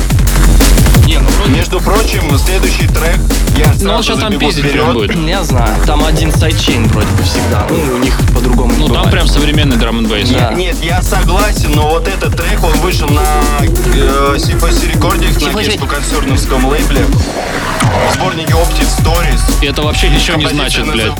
Не, 1.08 1.20
ну 1.20 1.30
вроде... 1.30 1.52
Между 1.52 1.80
прочим, 1.80 2.38
следующий 2.38 2.86
трек 2.88 3.18
я 3.56 3.74
Ну, 3.80 3.94
он 3.94 4.04
сейчас 4.04 4.20
там 4.20 4.38
пиздить 4.38 4.70
прям 4.74 4.94
будет. 4.94 5.16
Я 5.16 5.42
знаю, 5.42 5.74
там 5.86 6.04
один 6.04 6.34
сайдчейн 6.34 6.86
вроде 6.90 7.08
бы 7.08 7.24
всегда. 7.24 7.66
Ну, 7.70 7.96
у 7.96 7.98
них 8.00 8.14
по-другому 8.36 8.74
не 8.74 8.80
Ну, 8.80 8.86
там 8.88 8.96
бывает. 8.96 9.12
прям 9.12 9.28
современный 9.28 9.78
драм 9.78 10.00
н. 10.00 10.08
Да. 10.34 10.54
Нет, 10.54 10.76
я 10.84 11.02
согласен, 11.02 11.72
но 11.74 11.92
вот 11.92 12.10
этот 12.10 12.36
трек, 12.36 12.62
он 12.62 12.74
вышел 12.82 13.08
на 13.08 13.22
э, 13.62 14.36
C4C 14.36 14.94
Recordings, 14.94 15.54
на 15.54 15.64
гесту 15.64 15.88
концерновском 15.88 16.66
лейбле. 16.66 17.06
В 17.06 18.16
сборнике 18.16 18.52
Optic 18.54 18.88
Stories. 19.00 19.64
И 19.64 19.68
это 19.68 19.84
вообще 19.84 20.10
ничего 20.10 20.36
не 20.36 20.48
значит, 20.48 20.86
блядь. 20.92 21.14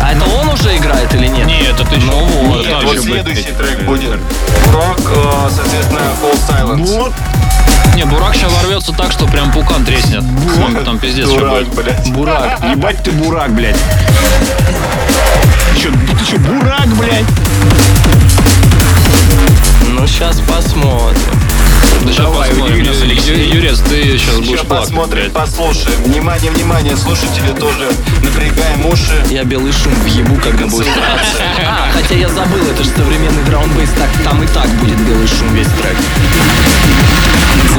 А 0.00 0.12
это 0.12 0.24
он 0.24 0.48
уже 0.48 0.76
играет 0.76 1.12
или 1.14 1.26
нет? 1.26 1.46
Нет, 1.46 1.78
это 1.78 1.94
еще 1.94 2.06
Ну 2.06 2.24
вот, 2.24 2.66
Нет, 2.66 2.82
вот 2.82 2.98
следующий 2.98 3.52
трек 3.52 3.82
будет. 3.82 4.18
Бурак, 4.72 5.00
э, 5.00 5.48
соответственно, 5.54 6.00
Cold 6.22 6.38
Silence. 6.48 7.12
Не, 7.94 8.04
Бурак 8.04 8.34
сейчас 8.34 8.52
ворвется 8.52 8.92
так, 8.92 9.12
что 9.12 9.26
прям 9.26 9.52
пукан 9.52 9.84
треснет. 9.84 10.24
Там, 10.56 10.84
там 10.84 10.98
пиздец 10.98 11.28
будет. 11.28 11.68
блядь. 11.74 12.10
Бурак. 12.12 12.60
Ебать 12.70 13.02
ты 13.02 13.10
бурак, 13.12 13.50
блядь. 13.52 13.76
Че, 15.80 15.90
ты 15.90 16.24
что, 16.24 16.38
бурак, 16.38 16.86
блядь? 16.96 17.24
Ну, 19.88 20.06
сейчас 20.06 20.40
посмотрим. 20.40 21.49
Да 22.04 22.12
Давай, 22.16 22.48
посмотрим. 22.48 22.74
удиви 22.76 22.88
нас, 22.88 23.02
Алексей. 23.02 23.46
Ю- 23.48 23.54
Юрец, 23.56 23.80
ты 23.80 24.18
сейчас 24.18 24.36
будешь 24.36 24.48
Сейчас 24.48 24.60
плакать, 24.66 24.86
посмотрим, 24.88 25.22
блядь. 25.22 25.32
послушаем. 25.32 26.02
Внимание, 26.04 26.50
внимание, 26.50 26.96
слушатели 26.96 27.52
тоже 27.58 27.90
напрягаем 28.22 28.86
уши. 28.86 29.22
Я 29.30 29.44
белый 29.44 29.72
шум 29.72 29.92
въебу, 30.02 30.36
когда 30.42 30.66
будет. 30.66 30.88
А, 31.66 31.90
хотя 31.92 32.14
я 32.14 32.28
забыл, 32.28 32.64
это 32.70 32.82
же 32.84 32.90
современный 32.90 33.42
драундбейс, 33.44 33.90
так 33.90 34.08
там 34.24 34.42
и 34.42 34.46
так 34.48 34.68
будет 34.78 34.98
белый 35.06 35.28
шум 35.28 35.54
весь 35.54 35.66
трек. 35.66 35.96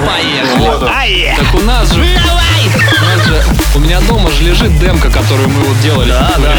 Поехали. 0.05 1.35
Так 1.37 1.55
у 1.55 1.59
нас 1.65 1.91
же... 1.91 2.01
У 2.01 3.05
нас 3.05 3.25
же... 3.25 3.43
У 3.75 3.79
меня 3.79 3.99
дома 4.01 4.29
же 4.31 4.43
лежит 4.43 4.77
демка, 4.79 5.09
которую 5.09 5.49
мы 5.49 5.61
вот 5.61 5.79
делали. 5.81 6.09
Да, 6.09 6.33
да. 6.37 6.53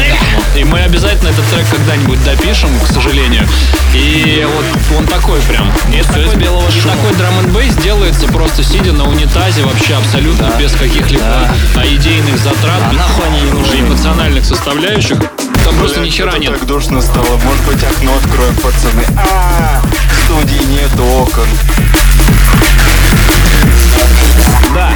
И 0.59 0.63
мы 0.63 0.79
обязательно 0.81 1.29
этот 1.29 1.45
трек 1.47 1.65
когда-нибудь 1.71 2.23
допишем, 2.23 2.69
к 2.79 2.91
сожалению. 2.93 3.47
И 3.93 4.45
вот 4.53 4.97
он 4.99 5.07
такой 5.07 5.39
прям. 5.41 5.71
Всё 5.91 6.03
такой, 6.03 6.35
белого 6.35 6.69
шума. 6.71 6.95
такой 6.95 7.13
драм 7.15 7.32
н 7.41 7.51
бейс 7.53 7.75
делается 7.75 8.27
просто 8.27 8.63
сидя 8.63 8.91
на 8.93 9.05
унитазе 9.07 9.63
вообще 9.63 9.95
абсолютно 9.95 10.49
Да. 10.49 10.59
без 10.59 10.71
каких-либо 10.73 11.23
а, 11.75 11.85
идейных 11.85 12.37
затрат, 12.37 12.81
А 12.89 12.93
нахуй 12.93 13.25
они 13.27 13.41
не 13.41 13.51
нужны? 13.51 13.79
эмоциональных 13.79 14.45
составляющих. 14.45 15.17
Там 15.63 15.75
просто 15.75 16.01
ни 16.01 16.09
хера 16.09 16.37
нет. 16.37 16.53
так 16.53 16.65
душно 16.67 17.01
стало. 17.01 17.37
Может 17.43 17.63
быть, 17.65 17.83
окно 17.83 18.11
откроем, 18.23 18.55
пацаны. 18.55 19.05
А, 19.17 19.81
в 19.83 20.25
студии 20.25 20.63
нет 20.65 20.91
окон. 20.99 21.47
Да. 24.75 24.91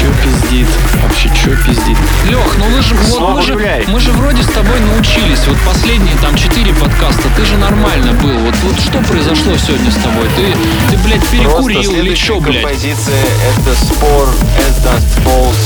Чё 0.00 0.06
пиздит? 0.24 0.66
Вообще, 1.02 1.28
чё 1.36 1.50
пиздит? 1.62 1.98
Лех, 2.24 2.56
ну 2.56 2.64
мы 2.70 2.80
же, 2.80 2.94
вот 2.94 3.06
Слово 3.06 3.32
мы, 3.32 3.42
же, 3.42 3.52
гуляй. 3.52 3.84
мы 3.86 4.00
же 4.00 4.12
вроде 4.12 4.42
с 4.42 4.46
тобой 4.46 4.80
научились. 4.80 5.46
Вот 5.46 5.58
последние 5.66 6.16
там 6.22 6.34
четыре 6.36 6.72
подкаста, 6.72 7.24
ты 7.36 7.44
же 7.44 7.58
нормально 7.58 8.14
был. 8.14 8.32
Вот, 8.38 8.54
вот 8.62 8.80
что 8.80 8.98
произошло 9.00 9.54
сегодня 9.58 9.90
с 9.90 9.96
тобой? 9.96 10.26
Ты, 10.36 10.56
ты 10.90 10.96
блядь, 11.04 11.28
перекурил 11.28 11.92
или 11.92 12.14
что, 12.14 12.40
блядь? 12.40 12.62
композиция 12.62 13.20
это 13.58 13.76
спор 13.76 14.28
As 14.56 14.82
Dust 14.82 15.22
Falls. 15.22 15.56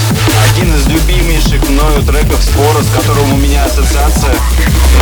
Один 0.51 0.75
из 0.75 0.89
любимейших 0.89 1.63
мною 1.71 2.03
треков 2.03 2.43
спора, 2.43 2.83
с 2.83 2.91
которым 2.91 3.35
у 3.35 3.37
меня 3.37 3.65
ассоциация, 3.65 4.35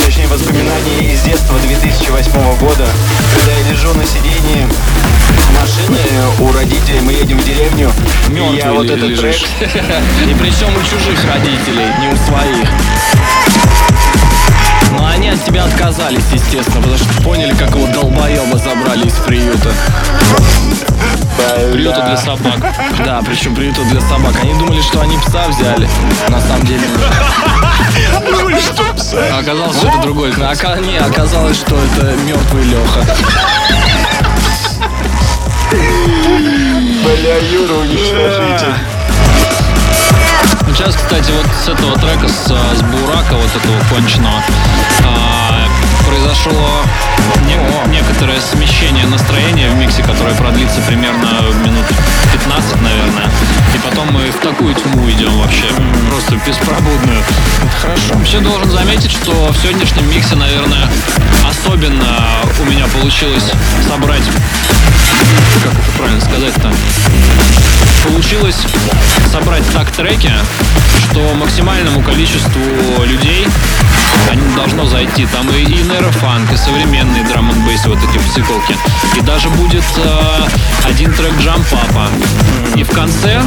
точнее 0.04 0.26
воспоминания 0.26 1.10
из 1.10 1.22
детства 1.22 1.58
2008 1.58 2.32
года, 2.58 2.86
когда 3.34 3.52
я 3.52 3.72
лежу 3.72 3.94
на 3.94 4.04
сидении 4.04 4.68
машины 5.58 5.98
у 6.40 6.52
родителей, 6.52 7.00
мы 7.00 7.12
едем 7.12 7.38
в 7.38 7.44
деревню, 7.44 7.90
и 8.28 8.34
я 8.34 8.72
Мертвый 8.72 8.72
вот 8.72 8.90
этот 8.90 9.21
трек 9.22 9.34
лежишь? 9.34 9.46
И 10.28 10.34
причем 10.34 10.74
у 10.76 10.82
чужих 10.82 11.24
родителей, 11.24 11.86
не 12.00 12.08
у 12.08 12.16
своих. 12.16 12.68
Но 14.92 15.06
они 15.06 15.30
от 15.30 15.44
тебя 15.44 15.64
отказались, 15.64 16.24
естественно, 16.32 16.82
потому 16.82 16.98
что 16.98 17.22
поняли, 17.22 17.54
как 17.54 17.74
его 17.74 17.86
долбоеба 17.86 18.58
забрали 18.58 19.06
из 19.06 19.14
приюта. 19.14 19.72
Приюта 21.72 22.02
для 22.02 22.16
собак. 22.16 22.58
Да, 23.04 23.22
причем 23.24 23.54
приюта 23.54 23.82
для 23.84 24.00
собак. 24.00 24.34
Они 24.42 24.52
думали, 24.54 24.80
что 24.82 25.00
они 25.00 25.16
пса 25.18 25.48
взяли. 25.48 25.88
На 26.28 26.40
самом 26.40 26.66
деле 26.66 26.80
нет. 26.80 27.00
А 29.14 29.38
оказалось, 29.38 29.76
что 29.76 29.88
это 29.88 29.98
другой. 29.98 30.30
Ока- 30.32 30.80
не, 30.80 30.98
оказалось, 30.98 31.56
что 31.56 31.76
это 31.76 32.14
мертвый 32.26 32.64
Леха. 32.64 33.16
Бля, 37.02 37.38
Юра, 37.38 37.74
уничтожитель. 37.74 39.01
Сейчас, 40.82 40.96
кстати, 40.96 41.30
вот 41.30 41.46
с 41.46 41.68
этого 41.68 41.96
трека, 41.96 42.26
с, 42.26 42.50
а, 42.50 42.74
с 42.74 42.82
Бурака, 42.82 43.34
вот 43.34 43.48
этого 43.54 43.78
конченого, 43.88 44.42
а, 45.04 45.68
произошло 46.04 46.82
не- 47.46 47.88
некоторое 47.92 48.40
смещение 48.40 49.06
настроения 49.06 49.70
в 49.70 49.76
миксе, 49.76 50.02
которое 50.02 50.34
продлится 50.34 50.80
примерно 50.80 51.40
минут 51.64 51.84
15, 52.32 52.80
наверное. 52.82 53.30
И 53.74 53.78
потом 53.78 54.12
мы 54.12 54.30
в 54.30 54.36
такую 54.36 54.74
тьму 54.74 55.10
идем 55.10 55.38
вообще, 55.38 55.66
просто 56.08 56.38
беспробудную. 56.46 57.22
Хорошо. 57.80 58.14
Вообще 58.14 58.40
должен 58.40 58.70
заметить, 58.70 59.10
что 59.10 59.32
в 59.52 59.56
сегодняшнем 59.56 60.10
миксе, 60.10 60.34
наверное, 60.34 60.88
особенно 61.48 62.28
у 62.60 62.64
меня 62.64 62.86
получилось 62.88 63.50
собрать, 63.88 64.24
как 65.64 65.72
это 65.72 65.90
правильно 65.96 66.20
сказать-то, 66.20 66.72
получилось 68.06 68.58
собрать 69.30 69.64
так 69.72 69.90
треки, 69.90 70.32
что 71.10 71.34
максимальному 71.34 72.02
количеству 72.02 72.60
людей 73.04 73.46
должно 74.56 74.86
зайти. 74.86 75.26
Там 75.26 75.48
и, 75.50 75.62
и 75.62 75.82
нейрофанк, 75.82 76.52
и 76.52 76.56
современные 76.56 77.24
драм 77.24 77.50
н 77.50 77.62
вот 77.62 77.98
эти 77.98 78.18
в 78.18 78.34
циклке. 78.34 78.76
И 79.16 79.20
даже 79.20 79.48
будет 79.50 79.84
э, 79.96 80.46
один 80.84 81.12
трек 81.12 81.32
Jump 81.34 81.64
Папа. 81.70 82.08
И 82.76 82.82
в 82.82 82.90
конце 82.90 83.42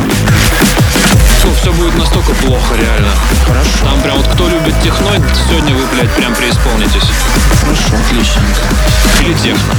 все 1.62 1.72
будет 1.74 1.95
настолько 1.97 2.34
плохо, 2.34 2.76
реально. 2.76 3.12
Хорошо. 3.45 3.70
Там 3.84 4.01
прям 4.01 4.18
вот 4.18 4.28
кто 4.28 4.49
любит 4.49 4.74
техно, 4.82 5.12
сегодня 5.47 5.76
вы, 5.76 5.86
блядь, 5.93 6.12
прям 6.12 6.34
преисполнитесь. 6.36 7.10
Хорошо, 7.62 7.95
отличненько. 8.08 8.62
Или 9.22 9.34
техно. 9.34 9.74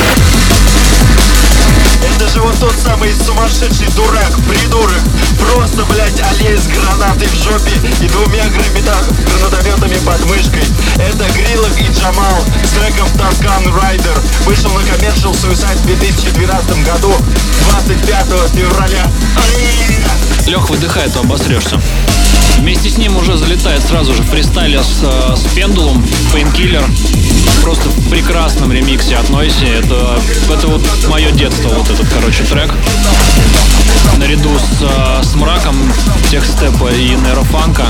Это 2.21 2.33
же 2.33 2.41
вот 2.41 2.55
тот 2.59 2.75
самый 2.75 3.11
сумасшедший 3.15 3.87
дурак, 3.95 4.31
придурок. 4.47 5.01
Просто, 5.39 5.83
блядь, 5.85 6.21
аллея 6.21 6.55
с 6.55 6.67
гранатой 6.67 7.27
в 7.27 7.33
жопе 7.33 7.71
и 7.99 8.07
двумя 8.09 8.45
гранатомета- 8.45 9.39
гранатометами 9.39 9.97
под 10.05 10.23
мышкой. 10.25 10.61
Это 10.99 11.25
Gridlok 11.33 11.75
и 11.79 11.91
Jamal 11.91 12.45
с 12.63 12.69
треком 12.77 13.07
Gun 13.17 13.73
Rider. 13.73 14.19
Вышел 14.45 14.69
на 14.69 14.81
Commercial 14.81 15.31
Suicide 15.33 15.77
в 15.77 15.85
2012 15.87 16.83
году, 16.83 17.11
25 17.71 18.27
февраля. 18.53 19.11
Лех, 20.45 20.69
выдыхай, 20.69 21.09
а 21.09 21.13
то 21.13 21.21
обосрешься. 21.21 21.81
Вместе 22.57 22.91
с 22.91 22.97
ним 22.99 23.17
уже 23.17 23.35
залетает 23.35 23.83
сразу 23.83 24.13
же 24.13 24.21
Freestylers 24.21 24.83
с, 24.83 24.99
э, 25.01 25.35
с 25.35 25.51
Pendulum'ом, 25.55 26.05
Painkiller. 26.31 26.83
Просто 27.61 27.89
в 27.89 28.09
прекрасном 28.09 28.71
ремиксе 28.71 29.15
от 29.15 29.29
Noisia. 29.29 29.65
Это, 29.65 30.19
это 30.51 30.67
вот 30.67 30.81
мое 31.07 31.31
детство, 31.31 31.69
вот 31.69 31.89
этот, 31.89 32.07
короче, 32.09 32.43
трек. 32.43 32.71
Наряду 34.17 34.49
с, 34.57 34.81
э, 34.81 35.23
с 35.23 35.35
мраком 35.35 35.75
техстепа 36.29 36.91
и 36.91 37.15
нейрофанка 37.15 37.85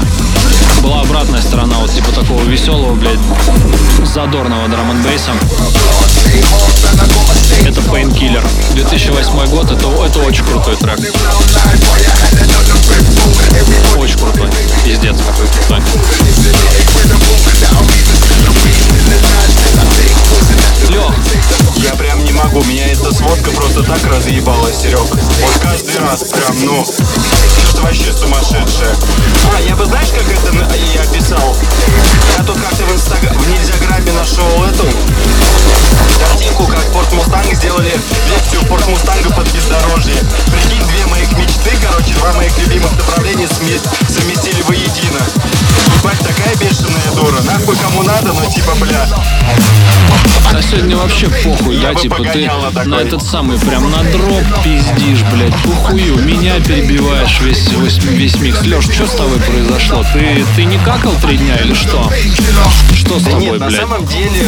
была 0.81 1.01
обратная 1.01 1.41
сторона 1.41 1.77
вот 1.77 1.91
типа 1.93 2.11
такого 2.11 2.43
веселого, 2.43 2.93
блядь, 2.95 3.19
задорного 4.05 4.67
драм 4.67 4.91
н 4.91 5.01
бейса. 5.03 5.31
Это 7.65 7.81
Painkiller. 7.81 8.43
2008 8.73 9.45
год, 9.49 9.71
это, 9.71 9.87
это 10.05 10.19
очень 10.19 10.43
крутой 10.45 10.75
трек. 10.77 10.99
Очень 13.97 14.17
крутой. 14.17 14.49
Пиздец 14.85 15.17
какой. 15.17 15.81
midnight, 19.11 19.51
I 19.75 19.85
think. 19.95 20.50
Лех, 20.89 21.13
Я 21.77 21.93
прям 21.95 22.23
не 22.23 22.31
могу, 22.31 22.63
меня 22.63 22.87
эта 22.87 23.11
сводка 23.13 23.51
просто 23.51 23.83
так 23.83 24.03
разъебала, 24.05 24.71
Серег. 24.71 24.99
Вот 24.99 25.59
каждый 25.61 25.97
раз 25.99 26.23
прям, 26.23 26.65
ну, 26.65 26.85
что-то 26.85 27.83
вообще 27.83 28.11
сумасшедшее. 28.13 28.95
А, 29.55 29.61
я 29.61 29.75
бы 29.75 29.85
знаешь, 29.85 30.09
как 30.09 30.27
это 30.27 30.51
я 30.93 31.01
описал? 31.01 31.55
Я 32.37 32.43
тут 32.43 32.59
как-то 32.59 32.83
в 32.85 32.93
инстаграме, 32.93 33.37
в 33.37 33.49
нельзяграме 33.49 34.11
нашел 34.13 34.63
эту 34.65 34.85
картинку, 36.19 36.65
как 36.67 36.91
Порт 36.91 37.11
Мустанг 37.13 37.53
сделали 37.53 37.91
версию 38.29 38.65
Порт 38.67 38.87
Мустанга 38.87 39.31
под 39.31 39.51
бездорожье. 39.51 40.15
Прикинь, 40.51 40.85
две 40.87 41.05
моих 41.07 41.31
мечты, 41.33 41.71
короче, 41.81 42.13
два 42.15 42.33
моих 42.33 42.57
любимых 42.59 42.91
направления 42.97 43.47
совместили 43.47 44.61
воедино. 44.63 45.21
Ебать, 45.97 46.19
такая 46.19 46.55
бешеная 46.55 47.11
дура. 47.15 47.41
Нахуй 47.41 47.75
кому 47.77 48.03
надо, 48.03 48.33
но 48.33 48.45
типа, 48.45 48.73
бля. 48.79 49.07
Сегодня 50.71 50.95
вообще 50.95 51.27
похуй, 51.43 51.75
Я 51.75 51.89
да, 51.89 51.93
бы 51.93 51.99
типа 51.99 52.15
ты 52.31 52.49
такой. 52.73 52.85
на 52.85 52.95
этот 52.95 53.21
самый 53.23 53.59
прям 53.59 53.91
на 53.91 54.03
дроп 54.03 54.43
пиздишь, 54.63 55.23
блядь, 55.33 55.53
похую, 55.63 56.17
меня 56.23 56.59
перебиваешь 56.61 57.41
весь, 57.41 57.67
весь, 57.71 57.97
весь 57.97 58.35
микс. 58.39 58.61
Леш, 58.65 58.85
что 58.85 59.05
с 59.05 59.11
тобой 59.11 59.37
произошло? 59.39 60.03
Ты, 60.13 60.45
ты 60.55 60.63
не 60.63 60.77
какал 60.77 61.13
три 61.21 61.37
дня 61.37 61.57
или 61.57 61.73
что? 61.73 62.09
Что 62.93 63.19
с 63.19 63.23
Да 63.23 63.31
тобой, 63.31 63.43
нет, 63.45 63.59
на 63.59 63.67
блядь? 63.67 63.79
самом 63.81 64.05
деле, 64.05 64.45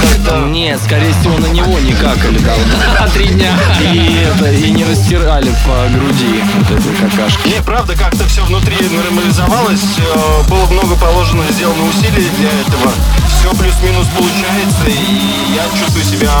как-то... 0.00 0.46
Нет, 0.46 0.80
скорее 0.84 1.12
всего, 1.20 1.36
на 1.38 1.46
него 1.46 1.78
не 1.80 1.92
какали 1.92 2.38
давно. 2.38 3.08
Три 3.14 3.26
дня. 3.28 3.58
И 3.92 4.18
это, 4.22 4.52
и 4.52 4.70
не 4.70 4.84
растирали 4.84 5.50
по 5.66 5.88
груди 5.92 6.42
вот 6.58 6.78
этой 6.78 6.94
какашки. 7.10 7.48
Не, 7.48 7.62
правда, 7.62 7.96
как-то 7.96 8.24
все 8.28 8.44
внутри 8.44 8.76
нормализовалось, 8.88 9.82
э, 9.98 10.48
было 10.48 10.66
много 10.66 10.94
положено, 10.96 11.42
сделано 11.50 11.88
усилий 11.88 12.28
для 12.38 12.50
этого. 12.50 12.92
Все 13.40 13.50
плюс-минус 13.56 14.06
получается, 14.16 14.86
и 14.86 15.55
я 15.56 15.64
чувствую 15.80 16.04
себя 16.04 16.32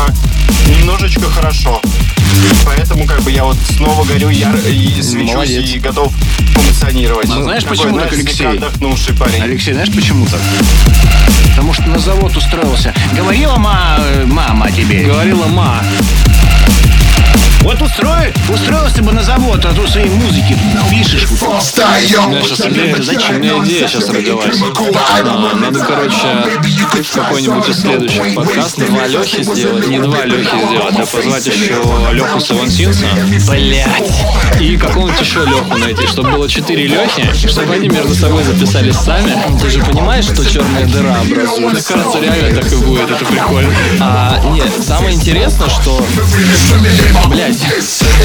немножечко 0.68 1.30
хорошо. 1.30 1.80
Поэтому 2.66 3.06
как 3.06 3.22
бы 3.22 3.30
я 3.30 3.44
вот 3.44 3.56
снова 3.76 4.04
горю 4.04 4.28
яр 4.28 4.54
и 4.56 5.00
свечусь 5.02 5.32
Молодец. 5.32 5.70
и 5.70 5.78
готов 5.78 6.12
функционировать. 6.52 7.28
Ну, 7.28 7.42
знаешь, 7.42 7.62
Такой, 7.62 7.78
почему 7.78 7.98
так, 7.98 8.12
Алексей? 8.12 8.46
отдохнувший 8.46 9.14
парень. 9.14 9.42
Алексей, 9.42 9.72
знаешь 9.72 9.90
почему 9.94 10.26
так? 10.26 10.40
Потому 11.50 11.72
что 11.72 11.84
на 11.84 11.98
завод 11.98 12.36
устроился. 12.36 12.92
Говорила 13.16 13.56
ма, 13.56 13.96
э, 14.00 14.26
мама 14.26 14.70
тебе. 14.70 15.04
Говорила 15.04 15.46
ма. 15.46 15.82
Вот 17.60 17.82
устроил, 17.82 18.32
устроился 18.48 19.02
бы 19.02 19.12
на 19.12 19.22
завод, 19.22 19.64
а 19.64 19.72
то 19.72 19.86
своей 19.86 20.08
музыки 20.08 20.56
пишешь. 20.90 21.26
У 21.30 22.30
меня 22.30 22.42
сейчас 22.42 22.60
идея, 22.66 22.96
зачем? 23.00 23.36
У 23.36 23.38
меня 23.40 23.64
идея 23.64 23.88
сейчас 23.88 24.08
родилась. 24.08 24.56
А, 25.10 25.54
Надо, 25.54 25.80
короче, 25.80 26.44
какой-нибудь 27.14 27.68
из 27.68 27.80
следующих 27.80 28.34
подкастов 28.34 28.88
два 28.88 29.06
Лехи 29.06 29.42
сделать, 29.42 29.86
не 29.88 29.98
два 29.98 30.24
Лехи 30.24 30.56
сделать, 30.66 30.94
а 30.98 31.06
позвать 31.06 31.46
еще 31.46 31.82
Леху 32.12 32.40
Савансинса. 32.40 33.06
Блять. 33.50 34.12
И 34.60 34.76
какого-нибудь 34.76 35.20
еще 35.20 35.44
Леху 35.44 35.76
найти, 35.78 36.06
чтобы 36.06 36.30
было 36.32 36.48
четыре 36.48 36.86
Лехи, 36.86 37.32
чтобы 37.48 37.74
они 37.74 37.88
между 37.88 38.14
собой 38.14 38.44
записались 38.44 38.96
сами. 38.96 39.32
Ты 39.60 39.70
же 39.70 39.82
понимаешь, 39.82 40.24
что 40.24 40.44
черная 40.48 40.86
дыра 40.86 41.16
образуется? 41.20 41.58
Мне 41.60 41.82
кажется, 41.82 42.20
реально 42.20 42.62
так 42.62 42.72
и 42.72 42.76
будет, 42.76 43.10
это 43.10 43.24
прикольно. 43.24 43.74
А, 44.00 44.40
нет, 44.52 44.70
самое 44.86 45.14
интересное, 45.14 45.68
что, 45.68 46.04
блядь, 47.28 47.58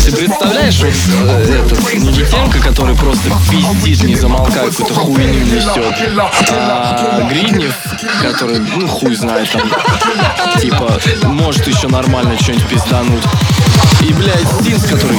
ты 0.06 0.12
представляешь, 0.12 0.80
вот 0.80 0.94
э, 0.94 2.60
который 2.64 2.96
просто 2.96 3.30
пиздит, 3.50 4.04
не 4.04 4.16
замолкая, 4.16 4.70
какую-то 4.70 4.94
хуйню 4.94 5.40
несет, 5.46 5.96
а 6.50 7.28
Гриднев, 7.30 7.76
который, 8.22 8.60
ну, 8.60 8.88
хуй 8.88 9.16
знает, 9.16 9.50
там, 9.52 9.62
типа, 10.60 11.00
может 11.24 11.68
еще 11.68 11.88
нормально 11.88 12.38
что-нибудь 12.40 12.68
пиздануть. 12.68 13.24
И, 14.02 14.14
блядь, 14.14 14.48
Стинс, 14.62 14.86
который... 14.86 15.18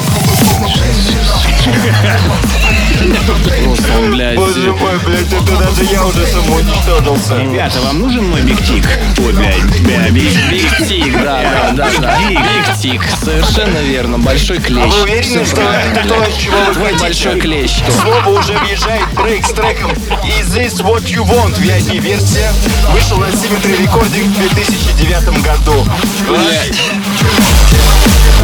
Просто 3.64 3.98
он, 3.98 4.10
блядь... 4.10 4.36
Боже 4.36 4.72
мой, 4.72 4.98
блядь, 5.06 5.32
это 5.32 5.56
даже 5.56 5.84
я 5.84 6.04
уже 6.04 6.26
самоуничтожился. 6.26 7.38
Ребята, 7.38 7.80
вам 7.82 8.00
нужен 8.00 8.28
мой 8.28 8.40
big 8.42 8.58
tick? 8.58 8.84
Ой, 9.18 9.32
блядь, 9.32 9.80
бля, 9.82 10.10
big 10.10 10.32
Big 10.50 10.88
Tick, 10.88 11.12
да, 11.22 11.72
да, 11.72 11.72
да, 11.72 11.90
да. 12.00 12.18
Big 12.28 12.76
Tick, 12.80 13.02
совершенно 13.22 13.78
верно, 13.78 14.18
большой 14.18 14.58
клещ. 14.58 14.82
А 14.82 14.86
вы 14.88 15.02
уверены, 15.02 15.44
что 15.44 15.60
это 15.60 16.08
то, 16.08 16.26
чего 16.38 16.56
вы 16.58 16.74
Твой 16.74 16.84
хотите? 16.86 17.00
большой 17.00 17.40
клещ. 17.40 17.72
Снова 18.00 18.38
уже 18.38 18.58
въезжает 18.58 19.06
Break 19.14 19.46
с 19.46 19.50
треком 19.50 19.92
Is 19.92 20.46
This 20.54 20.82
What 20.82 21.04
You 21.04 21.24
Want 21.24 21.56
VIP-версия 21.60 22.50
Вышел 22.92 23.18
на 23.18 23.26
Symmetry 23.26 23.78
Recording 23.84 24.28
в 24.28 24.54
2009 24.54 25.42
году 25.42 25.86
Блядь. 26.28 26.80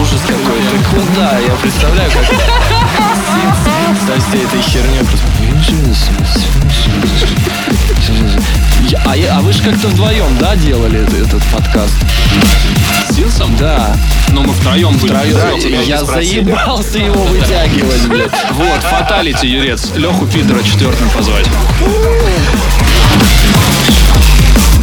Ужас 0.00 0.20
какой. 0.22 0.60
Ты 0.70 0.78
куда? 0.90 1.38
Я 1.40 1.54
представляю, 1.60 2.10
как 2.12 2.77
всей 4.28 4.44
этой 4.44 4.60
херней 4.62 5.00
просто... 5.04 5.26
А, 9.04 9.14
а 9.36 9.40
вы 9.40 9.52
же 9.52 9.62
как-то 9.62 9.88
вдвоем, 9.88 10.36
да, 10.38 10.56
делали 10.56 11.00
этот, 11.02 11.42
подкаст? 11.52 11.94
С 13.10 13.14
Синсом? 13.14 13.56
Да. 13.56 13.96
Но 14.30 14.42
мы 14.42 14.52
втроем 14.52 14.96
были. 14.98 15.12
Втроем. 15.12 15.60
Да, 15.60 15.68
я 15.80 16.04
заебался 16.04 16.98
его 16.98 17.22
вытягивать, 17.24 18.06
блядь. 18.06 18.30
Вот, 18.52 18.82
фаталити, 18.82 19.46
Юрец. 19.46 19.90
Леху 19.94 20.26
Пидора 20.26 20.62
четвертым 20.62 21.08
позвать. 21.10 21.46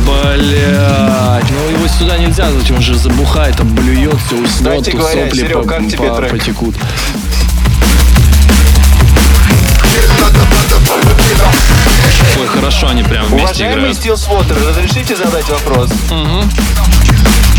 Блять, 0.05 1.45
ну 1.49 1.69
его 1.77 1.87
сюда 1.87 2.17
нельзя, 2.17 2.51
зачем 2.51 2.75
он 2.75 2.81
же 2.81 2.95
забухает, 2.95 3.57
там 3.57 3.73
блюет, 3.73 4.13
все 4.27 4.35
уснет, 4.35 4.49
Кстати 4.83 4.95
говоря, 4.95 5.23
сопли 5.25 5.39
Серег, 5.39 5.53
по- 5.63 5.63
как 5.67 5.87
тебе 5.87 5.97
по- 6.09 6.15
трек? 6.17 6.31
потекут. 6.31 6.75
Ой, 12.39 12.47
хорошо 12.47 12.89
они 12.89 13.03
прям 13.03 13.25
вместе 13.27 13.65
Уважаемый 13.65 13.93
играют. 13.93 13.97
Steel 13.97 14.15
Swatter, 14.15 14.67
разрешите 14.69 15.15
задать 15.15 15.47
вопрос? 15.49 15.89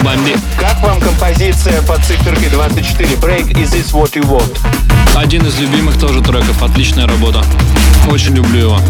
Бомби. 0.03 0.37
Как 0.59 0.81
вам 0.83 1.01
композиция 1.01 1.81
под 1.83 2.05
циферкой 2.05 2.49
24 2.51 3.15
Break 3.17 3.53
Is 3.55 3.73
This 3.73 3.93
What 3.93 4.13
You 4.13 4.25
Want? 4.29 4.96
Один 5.17 5.47
из 5.47 5.59
любимых 5.59 5.99
тоже 5.99 6.21
треков. 6.21 6.63
Отличная 6.63 7.07
работа. 7.07 7.43
Очень 8.11 8.35
люблю 8.35 8.61
его. 8.61 8.81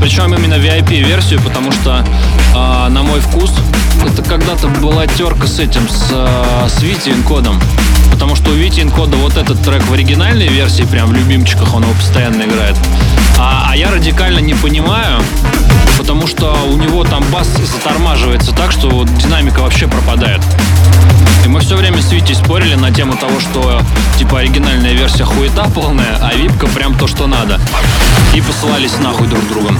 Причем 0.00 0.32
именно 0.32 0.54
VIP-версию, 0.54 1.40
потому 1.42 1.72
что, 1.72 2.06
а, 2.54 2.88
на 2.88 3.02
мой 3.02 3.18
вкус, 3.18 3.52
это 4.06 4.22
когда-то 4.22 4.68
была 4.68 5.08
терка 5.08 5.48
с 5.48 5.58
этим, 5.58 5.88
с, 5.88 6.10
а, 6.12 6.68
с 6.68 6.80
Вити 6.80 7.08
Инкодом. 7.08 7.60
Потому 8.12 8.36
что 8.36 8.50
у 8.50 8.54
Вити 8.54 8.80
Инкода 8.80 9.16
вот 9.16 9.36
этот 9.36 9.60
трек 9.62 9.82
в 9.82 9.92
оригинальной 9.92 10.46
версии, 10.46 10.84
прям 10.84 11.08
в 11.08 11.12
любимчиках, 11.12 11.74
он 11.74 11.82
его 11.82 11.92
постоянно 11.94 12.42
играет. 12.44 12.76
А, 13.36 13.66
а 13.70 13.76
я 13.76 13.90
радикально 13.90 14.38
не 14.38 14.54
понимаю, 14.54 15.20
потому 16.04 16.26
что 16.26 16.54
у 16.70 16.76
него 16.76 17.02
там 17.02 17.24
бас 17.32 17.48
затормаживается 17.48 18.52
так, 18.52 18.72
что 18.72 18.90
вот 18.90 19.08
динамика 19.14 19.60
вообще 19.60 19.88
пропадает. 19.88 20.42
И 21.46 21.48
мы 21.48 21.60
все 21.60 21.76
время 21.76 22.02
с 22.02 22.12
Витей 22.12 22.34
спорили 22.34 22.74
на 22.74 22.92
тему 22.92 23.16
того, 23.16 23.40
что 23.40 23.80
типа 24.18 24.40
оригинальная 24.40 24.92
версия 24.92 25.24
хуета 25.24 25.64
полная, 25.74 26.18
а 26.20 26.34
випка 26.34 26.66
прям 26.66 26.94
то, 26.98 27.06
что 27.06 27.26
надо. 27.26 27.58
И 28.34 28.42
посылались 28.42 28.98
нахуй 28.98 29.28
друг 29.28 29.48
другом. 29.48 29.78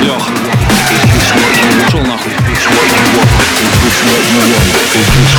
Лех. 0.00 1.13
Ушел 1.88 2.00
нахуй. 2.00 2.32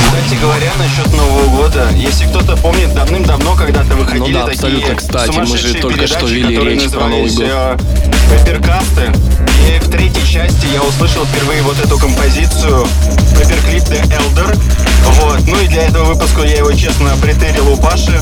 Кстати 0.04 0.40
говоря, 0.40 0.72
насчет 0.78 1.12
Нового 1.14 1.48
года, 1.56 1.88
если 1.94 2.26
кто-то 2.26 2.56
помнит, 2.56 2.92
давным-давно 2.94 3.54
когда-то 3.54 3.94
выходили 3.94 4.32
Ну 4.32 4.46
да, 4.46 4.46
такие 4.46 4.94
кстати, 4.94 5.28
мы 5.28 5.46
же 5.46 5.46
сумасшедшие 5.46 5.82
только 5.82 6.06
что 6.06 6.18
передачи, 6.20 6.34
вели 6.34 6.56
которые 6.56 6.74
речь 6.78 6.90
про 6.90 7.00
Новый 7.00 7.22
назывались 7.22 7.36
год. 7.36 7.46
э, 7.48 8.44
Пепперкасты. 8.44 9.12
И 9.68 9.78
в 9.80 9.90
третьей 9.90 10.26
части 10.26 10.66
я 10.72 10.82
услышал 10.82 11.24
впервые 11.26 11.62
вот 11.62 11.78
эту 11.84 11.98
композицию 11.98 12.86
Пепперклип 13.38 13.82
The 13.84 14.02
Elder. 14.08 14.58
Вот. 15.20 15.40
Ну 15.46 15.60
и 15.60 15.66
для 15.68 15.82
этого 15.84 16.04
выпуска 16.04 16.42
я 16.42 16.58
его, 16.58 16.72
честно, 16.72 17.16
притерил 17.20 17.72
у 17.72 17.76
Паши. 17.76 18.20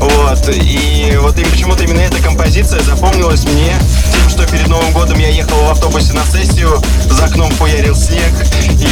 Вот. 0.00 0.48
И 0.48 1.16
вот 1.20 1.38
и 1.38 1.44
почему-то 1.44 1.84
именно 1.84 2.00
эта 2.00 2.22
композиция 2.22 2.80
запомнилась 2.82 3.44
мне 3.44 3.74
тем, 4.12 4.28
что 4.28 4.46
перед 4.50 4.68
Новым 4.68 4.92
годом 4.92 5.18
я 5.18 5.28
ехал 5.28 5.56
в 5.64 5.70
автобусе 5.70 6.12
на 6.12 6.24
сессию, 6.26 6.80
за 7.10 7.24
окном 7.24 7.52
хуярил 7.56 7.94
снег, 7.94 8.32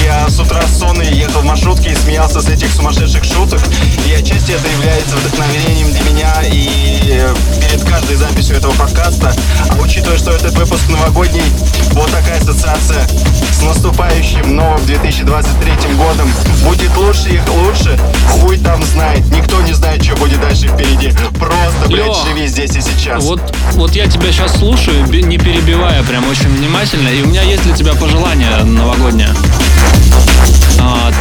я 0.05 0.29
с 0.29 0.39
утра 0.39 0.63
сонный 0.67 1.13
ехал 1.13 1.41
в 1.41 1.45
маршрутке 1.45 1.91
и 1.91 1.95
смеялся 1.95 2.41
с 2.41 2.49
этих 2.49 2.73
сумасшедших 2.73 3.25
шуток. 3.25 3.61
И 4.07 4.13
отчасти 4.13 4.53
это 4.53 4.69
является 4.69 5.17
вдохновением 5.17 5.93
для 5.93 6.03
меня 6.03 6.33
и 6.51 7.23
перед 7.61 7.85
каждой 7.85 8.17
записью 8.17 8.57
этого 8.57 8.73
подкаста. 8.75 9.35
А 9.71 9.77
учитывая, 9.83 10.19
что 10.19 10.33
этот 10.33 10.53
выпуск 10.55 10.89
новогодний, 10.89 11.43
вот 11.93 12.11
такая 12.11 12.39
ассоциация 12.41 13.07
с 13.53 13.63
наступающим 13.63 14.57
новым 14.57 14.85
2023 14.87 15.95
годом. 15.95 16.33
Будет 16.65 16.97
лучше 16.97 17.31
их 17.31 17.43
лучше, 17.49 17.99
хуй 18.31 18.59
там 18.59 18.83
знает. 18.85 19.25
Никто 19.31 19.61
не 19.63 19.73
знает, 19.73 20.03
что 20.03 20.17
будет 20.17 20.41
дальше 20.41 20.69
впереди. 20.69 21.13
Просто, 21.39 21.89
блядь, 21.89 22.17
живи 22.27 22.47
здесь 22.47 22.77
и 22.77 22.81
сейчас. 22.81 23.25
Вот, 23.25 23.41
вот 23.73 23.95
я 23.95 24.07
тебя 24.07 24.33
сейчас 24.33 24.59
слушаю, 24.59 25.05
не 25.07 25.39
перебивая, 25.39 26.03
прям 26.05 26.29
очень 26.29 26.49
внимательно, 26.49 27.09
и 27.09 27.23
у 27.23 27.27
меня 27.27 27.43
есть 27.43 27.63
для 27.63 27.75
тебя 27.75 27.95
пожелание 28.03 28.65
новогоднее. 28.65 29.33
А, 30.81 31.13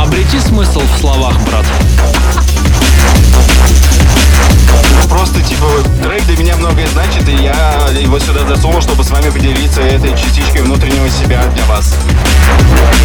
обрети 0.00 0.40
смысл 0.40 0.80
в 0.80 0.98
словах, 0.98 1.38
брат. 1.44 1.66
Просто, 5.08 5.40
типа, 5.42 5.66
трек 6.02 6.24
для 6.24 6.36
меня 6.36 6.56
многое 6.56 6.86
значит, 6.88 7.28
и 7.28 7.36
я 7.36 7.88
его 7.98 8.18
сюда 8.18 8.46
засунул, 8.46 8.80
чтобы 8.80 9.04
с 9.04 9.10
вами 9.10 9.30
поделиться 9.30 9.80
этой 9.80 10.10
частичкой 10.16 10.62
внутреннего 10.62 11.08
себя 11.08 11.42
для 11.54 11.64
вас. 11.66 11.94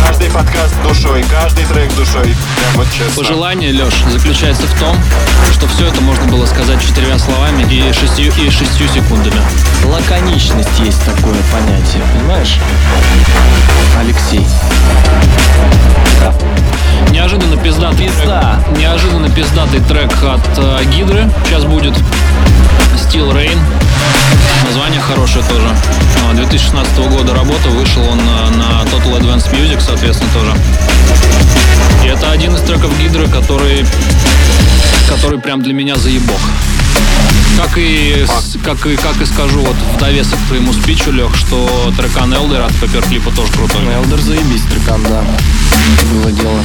Каждый 0.06 0.30
подкаст 0.32 0.74
душой, 0.84 1.24
каждый 1.30 1.66
трек 1.66 1.94
душой. 1.96 2.24
Прям 2.24 2.74
вот 2.76 2.88
честно. 2.92 3.24
Пожелание, 3.24 3.72
Леш, 3.72 3.94
заключается 4.12 4.64
в 4.64 4.80
том, 4.80 4.98
что 5.54 5.68
все 5.68 5.88
это 5.88 6.02
можно 6.02 6.26
было 6.26 6.46
сказать 6.46 6.82
четырьмя 6.82 7.20
словами 7.20 7.64
и 7.72 7.94
шестью, 7.94 8.34
и 8.34 8.50
шестью 8.50 8.88
секундами. 8.88 9.42
Лаконичность 9.86 10.80
есть 10.80 11.04
такое 11.06 11.38
понятие, 11.52 12.04
понимаешь? 12.14 12.58
Алексей. 14.00 14.46
Неожиданно 17.12 17.58
пиздатый 17.58 18.08
Пизда. 18.08 18.62
трек, 18.66 18.78
неожиданно 18.78 19.30
пиздатый 19.30 19.80
трек 19.82 20.12
от 20.24 20.58
э, 20.58 20.84
Гидры. 20.96 21.30
Сейчас 21.46 21.66
будет 21.66 21.94
Steel 22.96 23.34
Rain. 23.34 23.58
Название 24.66 25.02
хорошее 25.02 25.44
тоже. 25.46 25.68
А, 26.30 26.34
2016 26.34 26.98
года 27.10 27.34
работа. 27.34 27.70
Вышел 27.70 28.04
он 28.04 28.18
на, 28.18 28.50
на 28.52 28.84
Total 28.84 29.20
Advanced 29.20 29.52
Music, 29.54 29.82
соответственно, 29.82 30.32
тоже. 30.34 30.54
И 32.04 32.08
это 32.08 32.32
один 32.32 32.56
из 32.56 32.62
треков 32.62 32.92
Гидры, 33.00 33.28
который, 33.28 33.86
который 35.10 35.40
прям 35.40 35.62
для 35.62 35.74
меня 35.74 35.96
заебок. 35.96 36.40
Как 37.58 37.78
и, 37.78 38.26
с- 38.26 38.58
как, 38.64 38.86
и, 38.86 38.96
как 38.96 39.20
и 39.22 39.26
скажу 39.26 39.60
вот 39.60 39.76
в 39.96 40.00
довесок 40.00 40.40
к 40.40 40.48
твоему 40.48 40.72
спичу, 40.74 41.12
Лех, 41.12 41.36
что 41.36 41.94
трекан 41.98 42.34
Элдер 42.34 42.62
от 42.62 42.74
Пепперклипа 42.76 43.32
тоже 43.32 43.52
крутой. 43.52 43.82
Элдер 43.94 44.20
заебись, 44.22 44.62
трекан, 44.64 45.04
да. 45.04 45.24
Было 46.14 46.32
дело. 46.32 46.62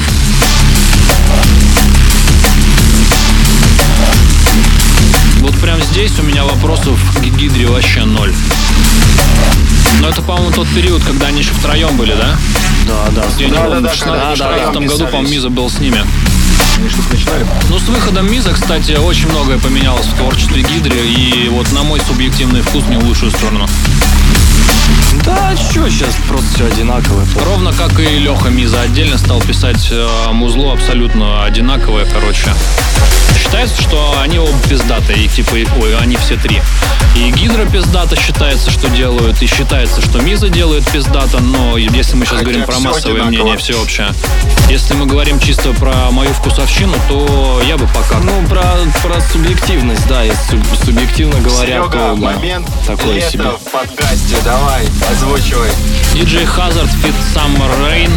Вот 5.41 5.55
прям 5.61 5.81
здесь 5.83 6.13
у 6.19 6.23
меня 6.23 6.45
вопросов 6.45 6.99
к 7.17 7.21
Гидре 7.23 7.67
вообще 7.67 8.05
ноль. 8.05 8.33
Но 10.01 10.09
это, 10.09 10.23
по-моему, 10.23 10.51
тот 10.53 10.69
период, 10.69 11.03
когда 11.05 11.27
они 11.27 11.41
еще 11.41 11.53
втроем 11.53 11.97
были, 11.97 12.15
да? 12.15 12.37
Да, 12.87 13.11
да. 13.15 13.25
Не 13.39 13.51
Да, 13.51 13.61
помню, 13.63 13.71
да, 13.75 13.79
в 13.81 13.83
да, 13.83 13.95
16 13.95 14.39
когда 14.39 14.71
они 14.71 14.87
году, 14.87 15.07
по-моему, 15.07 15.29
Миза 15.31 15.51
был 15.51 15.71
с 15.71 15.79
ними. 15.81 16.03
Они 16.77 16.89
что-то 16.89 17.11
начинали? 17.11 17.47
Ну, 17.71 17.79
с 17.79 17.89
выходом 17.89 18.31
Миза, 18.31 18.53
кстати, 18.53 18.93
очень 18.93 19.29
многое 19.29 19.59
поменялось 19.59 20.07
в 20.07 20.15
творчестве 20.15 20.63
Гидри, 20.63 20.99
и 21.07 21.49
вот 21.49 21.71
на 21.73 21.83
мой 21.85 22.01
субъективный 22.01 22.63
вкус 22.63 22.85
не 22.89 22.97
в 22.97 23.05
лучшую 23.05 23.31
сторону. 23.31 23.67
Да, 25.25 25.55
что 25.57 25.89
сейчас 25.89 26.15
просто 26.29 26.47
все 26.55 26.67
одинаковое. 26.67 27.27
Ровно 27.47 27.73
как 27.73 27.99
и 27.99 28.05
Леха 28.19 28.49
Миза 28.49 28.81
отдельно 28.83 29.17
стал 29.19 29.41
писать 29.41 29.89
э, 29.91 30.07
музло 30.33 30.73
абсолютно 30.75 31.45
одинаковое, 31.45 32.05
короче. 32.07 32.53
Считается, 33.39 33.81
что 33.83 34.15
они 34.21 34.39
оба 34.39 34.53
пиздатые, 34.69 35.25
и 35.25 35.29
типа, 35.29 35.53
ой, 35.81 35.97
они 35.99 36.17
все 36.17 36.37
три. 36.37 36.61
И 37.17 37.31
Гидра 37.31 37.65
пиздата 37.67 38.17
считается, 38.17 38.71
что 38.71 38.89
делают, 38.89 39.41
и 39.43 39.47
считается, 39.47 40.01
что 40.03 40.21
Миза 40.21 40.49
делает 40.49 40.85
пиздата, 40.91 41.39
но 41.41 41.77
если 41.77 42.17
мы 42.17 42.25
сейчас 42.25 42.39
Хотя 42.39 42.45
говорим 42.45 42.65
про 42.65 42.79
массовое 42.81 43.23
одинаково. 43.23 43.29
мнение, 43.29 43.57
всеобщее. 43.57 44.09
Если 44.69 44.95
мы 44.95 45.07
говорим 45.07 45.39
чисто 45.39 45.73
про 45.73 46.11
мою 46.11 46.33
вкусовщину, 46.33 46.95
то 47.09 47.61
я 47.67 47.77
бы 47.77 47.87
пока. 47.89 48.19
Ну, 48.19 48.47
про, 48.49 48.63
про 49.03 49.21
субъективность, 49.33 50.07
да, 50.09 50.23
если 50.23 50.57
суб- 50.57 50.85
субъективно 50.85 51.39
говоря, 51.41 51.67
Серега, 51.67 51.89
то 51.91 51.99
да, 51.99 52.15
момент 52.15 52.69
такое 52.87 53.15
лета 53.17 53.31
себе. 53.31 53.45
в 53.45 53.71
подкасте. 53.71 54.37
Давай, 54.45 54.85
озвучивай. 55.14 55.70
DJ 56.14 56.46
Hazard 56.46 56.90
Fit 57.02 57.16
Summer 57.34 57.70
Rain 57.86 58.10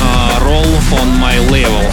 э, 0.00 0.44
Roll 0.44 0.66
on 1.00 1.18
My 1.18 1.38
Level. 1.50 1.90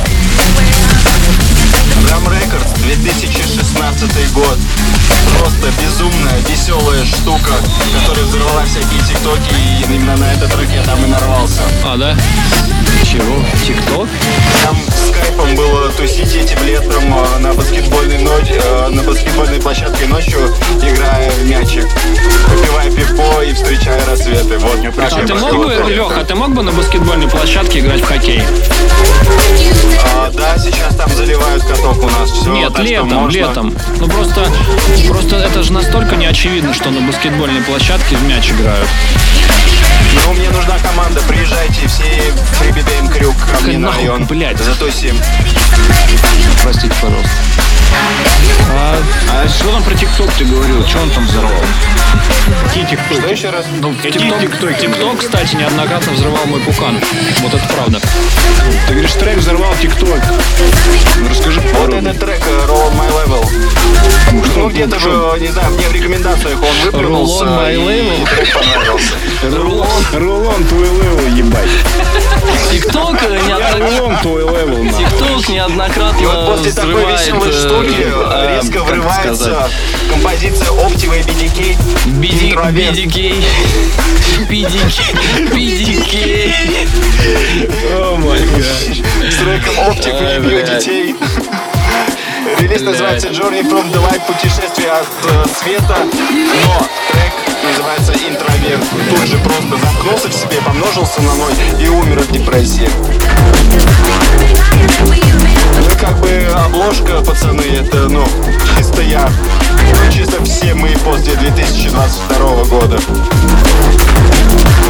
Ram 2.11 2.27
Records, 2.29 2.75
2016 2.83 4.33
год. 4.33 4.59
Просто 5.39 5.71
безумная, 5.83 6.41
веселая 6.49 7.05
штука, 7.05 7.53
которая 7.99 8.25
взорвала 8.25 8.65
всякие 8.65 9.01
тиктоки, 9.01 9.53
и 9.53 9.85
именно 9.85 10.17
на 10.17 10.33
этот 10.33 10.53
трек 10.55 10.69
я 10.71 10.83
там 10.83 11.05
и 11.05 11.09
нарвался. 11.09 11.63
А, 11.85 11.97
да? 11.97 12.17
Чего? 13.05 13.45
Тикток? 13.67 14.09
Там 14.63 14.77
скайпом 15.09 15.55
было 15.55 15.91
тусить 15.91 16.35
этим 16.35 16.65
летом 16.65 17.03
э, 17.15 17.39
на 17.39 17.53
баскетбольной 17.53 18.19
ночи, 18.19 18.55
э, 18.55 18.89
на 18.89 19.03
баскетбольной 19.03 19.61
площадке 19.61 20.07
ночью, 20.07 20.39
играя 20.83 21.31
в 21.31 21.45
мячик, 21.45 21.87
попивая 22.49 22.91
пивко 22.91 23.43
и 23.43 23.53
встречая 23.53 24.05
рассветы. 24.07 24.59
Вот, 24.59 24.79
не 24.79 24.89
А 24.89 25.27
ты 25.27 25.35
мог 25.35 25.57
бы, 25.57 25.85
Леха, 25.89 26.21
а 26.21 26.25
ты 26.25 26.35
мог 26.35 26.51
бы 26.55 26.63
на 26.63 26.73
баскетбольной 26.73 27.29
площадке 27.29 27.81
играть 27.81 28.01
в 28.01 28.07
хоккей? 28.07 28.43
А, 30.15 30.31
да, 30.31 30.57
сейчас 30.59 30.95
там 30.97 31.11
заливают 31.15 31.64
каток 31.65 32.03
у 32.03 32.09
нас. 32.09 32.31
Все, 32.31 32.53
Нет, 32.53 32.69
так 32.73 32.85
что 32.87 32.93
летом, 32.95 33.09
можно. 33.09 33.37
летом. 33.37 33.75
Ну 33.99 34.09
просто, 34.09 34.47
просто 35.09 35.37
это 35.37 35.63
же 35.63 35.73
настолько 35.73 36.17
не 36.17 36.27
очевидно, 36.27 36.73
что 36.75 36.91
на 36.91 37.01
баскетбольной 37.01 37.63
площадке 37.63 38.17
в 38.17 38.23
мяч 38.25 38.51
играют. 38.51 38.89
Ну, 40.27 40.33
мне 40.35 40.49
нужна 40.51 40.77
команда, 40.79 41.21
приезжайте, 41.27 41.87
все 41.89 42.05
прибегаем 42.61 43.09
крюк 43.09 43.35
ко 43.53 43.65
мне 43.65 43.79
на 43.79 43.91
район. 43.93 44.25
блядь. 44.27 44.59
Затусим. 44.59 45.19
Простите, 46.63 46.95
пожалуйста. 47.03 47.31
А 48.77 49.49
что 49.49 49.71
там 49.73 49.83
про 49.83 49.95
ТикТок 49.95 50.31
ты 50.39 50.45
говорил? 50.45 50.87
Что 50.87 51.01
он 51.01 51.11
там 51.11 51.27
взорвал? 51.27 51.53
Какие 52.69 52.85
Что 52.87 52.97
ТикТоки? 52.97 53.33
еще 53.33 53.51
раз? 53.51 53.67
Ну, 53.81 53.95
ТикТок? 53.95 54.41
ТикТок, 54.81 55.19
кстати, 55.19 55.57
неоднократно 55.57 56.13
взрывал 56.13 56.45
мой 56.47 56.61
пукан. 56.61 56.99
Вот 57.41 57.55
это 57.55 57.67
правда. 57.75 58.01
Ты 58.87 58.93
говоришь, 58.93 59.13
трек 59.13 59.39
взорвал 59.39 59.75
ТикТок. 59.81 60.21
Ну, 61.19 61.35
расскажи 61.55 61.75
Вот 61.75 61.95
этот 61.95 62.19
трек 62.19 62.43
э, 62.47 62.67
Roll 62.67 62.89
on 62.89 62.95
My 62.99 63.09
Level. 63.11 63.45
Ну, 64.57 64.69
где-то, 64.69 64.99
в, 64.99 65.39
не 65.39 65.49
знаю, 65.49 65.71
мне 65.73 65.89
в 65.89 65.93
рекомендациях 65.93 66.59
он 66.61 66.85
выплюнулся, 66.85 67.45
Roll 67.45 67.49
on 67.49 67.59
My 67.59 67.75
Level? 67.77 68.29
трек 68.37 68.55
понравился. 68.55 69.15
Рулон, 69.51 69.89
рулон 70.15 70.65
твой 70.65 70.87
левел, 70.87 71.37
ебать. 71.37 71.69
Тикток 72.71 73.21
Я 73.23 73.29
неоднократно, 73.29 74.19
твой 74.23 74.43
левел. 74.43 74.99
Тикток 74.99 75.49
неоднократно 75.49 76.23
И 76.23 76.27
вот 76.27 76.47
после 76.47 76.73
такой 76.73 77.13
веселой 77.13 77.51
э, 77.51 77.53
штуки 77.53 78.07
э, 78.07 78.57
резко 78.57 78.83
врывается 78.85 79.69
композиция 80.11 80.69
Optiva 80.69 81.19
и 81.19 81.23
BDK. 81.23 81.77
Бидикей. 82.73 83.45
Бидикей. 84.49 84.95
Бидикей. 85.53 86.55
О 87.93 88.17
май 88.17 88.41
гад. 88.41 89.31
с 89.31 89.37
треком 89.37 89.75
Optic 89.89 90.15
Ай, 90.25 90.39
и 90.39 90.65
детей. 90.65 91.17
Релиз 92.65 92.81
называется 92.81 93.29
Journey 93.29 93.61
from 93.61 93.93
the 93.93 94.01
Light, 94.01 94.23
путешествие 94.27 94.91
от 94.91 95.07
э, 95.29 95.45
света, 95.55 95.99
но 96.03 96.89
трек 97.13 97.33
называется 97.63 98.13
Интроверт. 98.15 98.83
Тут 99.11 99.29
же 99.29 99.37
просто 99.37 99.77
замкнулся 99.77 100.29
в 100.31 100.33
себе, 100.33 100.63
помножился 100.65 101.21
на 101.21 101.35
ноль 101.35 101.53
и 101.79 101.89
умер 101.89 102.21
от 102.21 102.33
депрессии. 102.33 102.89
Ну 105.77 105.99
как 106.01 106.19
бы 106.21 106.31
обложка, 106.65 107.21
пацаны, 107.21 107.61
это, 107.61 108.09
ну, 108.09 108.25
чисто 108.79 109.03
я. 109.03 109.29
Ну, 109.29 110.13
чисто 110.13 110.43
все 110.45 110.73
мы 110.73 110.89
после 111.05 111.35
2022 111.35 112.65
года. 112.65 112.99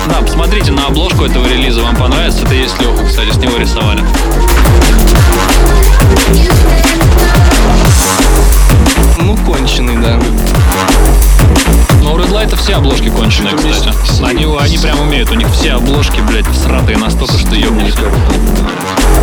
Да, 0.07 0.21
посмотри 0.21 0.61
посмотрите 0.61 0.71
на 0.71 0.87
обложку 0.87 1.25
этого 1.25 1.45
релиза, 1.45 1.83
вам 1.83 1.97
понравится. 1.97 2.45
Это 2.45 2.55
есть 2.55 2.81
Леха, 2.81 3.05
кстати, 3.05 3.33
с 3.33 3.37
него 3.39 3.57
рисовали. 3.57 4.05
Ну, 9.21 9.37
конченый, 9.39 9.97
да. 9.97 10.19
Но 12.03 12.15
у 12.15 12.19
Red 12.19 12.31
Light 12.31 12.57
все 12.57 12.75
обложки 12.75 13.09
конченые, 13.11 13.55
кстати. 13.57 13.93
Они, 14.23 14.45
они 14.45 14.79
прям 14.79 15.01
умеют, 15.01 15.31
у 15.31 15.35
них 15.35 15.49
все 15.51 15.73
обложки, 15.73 16.21
блядь, 16.21 16.47
сратые 16.55 16.99
настолько, 16.99 17.39
что 17.39 17.55
ёбнись. 17.55 17.95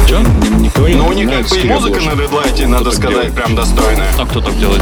Чё? 0.07 0.19
Никого 0.59 0.87
не 0.87 0.95
Ну, 0.95 1.07
у 1.07 1.13
них 1.13 1.29
как 1.29 1.47
бы 1.47 1.57
и 1.57 1.63
музыка 1.67 1.99
на. 2.01 2.11
Red 2.11 2.31
Light, 2.31 2.67
надо 2.67 2.91
сказать, 2.91 3.11
делает? 3.11 3.33
прям 3.33 3.55
достойная. 3.55 4.07
А 4.17 4.25
кто 4.25 4.41
так 4.41 4.57
делает? 4.59 4.81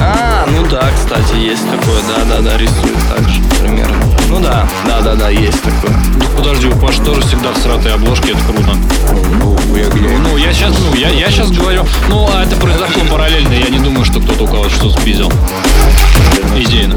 А, 0.00 0.46
ну 0.50 0.66
да, 0.66 0.90
кстати, 0.94 1.36
есть 1.36 1.62
такое, 1.70 2.02
да-да-да, 2.08 2.58
рисует 2.58 2.98
так 3.08 3.26
же, 3.28 3.40
примерно. 3.60 3.96
Ну 4.28 4.40
да, 4.40 4.68
да-да-да, 4.86 5.30
есть 5.30 5.62
такое. 5.62 5.96
Ну, 6.14 6.24
подожди, 6.36 6.66
у 6.68 6.72
Паши 6.76 7.00
тоже 7.02 7.22
всегда 7.22 7.54
сратые 7.54 7.94
обложки, 7.94 8.30
это 8.30 8.40
круто. 8.52 8.76
Ну, 9.40 9.56
я, 9.76 9.84
я- 9.84 10.18
Ну, 10.18 10.36
я 10.36 10.52
сейчас, 10.52 10.74
ну, 10.78 10.94
я, 10.94 11.08
я 11.10 11.30
сейчас 11.30 11.50
говорю, 11.50 11.84
ну, 12.08 12.28
а 12.32 12.42
это 12.44 12.56
произошло 12.56 13.02
параллельно, 13.10 13.52
я 13.52 13.68
не 13.68 13.78
думаю, 13.78 14.04
что 14.04 14.20
кто-то 14.20 14.44
у 14.44 14.46
кого-то 14.46 14.70
что-то 14.70 15.00
спиздил. 15.00 15.32
Идейно. 16.56 16.96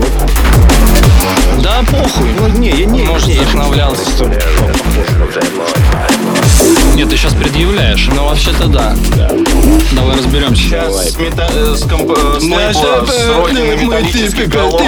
Да, 1.61 1.81
похуй. 1.91 2.29
Ну, 2.39 2.47
не, 2.59 2.69
я 2.69 2.85
не, 2.85 3.03
Может, 3.03 3.27
не, 3.27 3.35
вдохновлялся. 3.35 4.01
Нет, 6.95 7.09
ты 7.09 7.17
сейчас 7.17 7.33
предъявляешь. 7.35 8.09
Ну, 8.13 8.25
вообще-то 8.25 8.67
да. 8.67 8.95
Давай 9.91 10.17
разберемся. 10.17 10.63
Сейчас 10.63 11.11
с, 11.11 11.17
мета... 11.19 11.47
э, 11.51 11.75
с, 11.75 11.87
комп... 11.87 12.11
э, 12.11 12.39
с 12.39 12.43
лейбла 12.43 13.05
с 13.05 13.37
родины 13.37 13.77
металлических 13.77 14.49
голов 14.49 14.81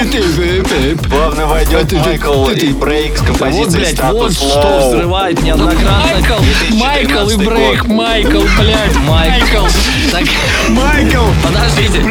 главный 1.07 1.45
войдет 1.45 1.91
Майкл 1.91 2.49
и 2.49 2.73
Брейк 2.73 3.15
с 3.15 3.21
Вот, 3.21 3.27
композицией 3.27 3.95
блядь, 3.95 3.99
вот 4.11 4.31
«Статус 4.31 4.51
что 4.51 4.59
Лоу». 4.59 4.89
взрывает 4.89 5.41
неоднократно. 5.43 6.37
Майкл 6.71 7.29
и 7.29 7.35
2014 7.35 7.45
Брейк. 7.45 7.85
Майкл, 7.85 8.41
блядь, 8.59 8.95
Майкл. 8.95 9.65
Так, 10.11 10.23
Майкл! 10.69 11.25
Подождите. 11.43 12.01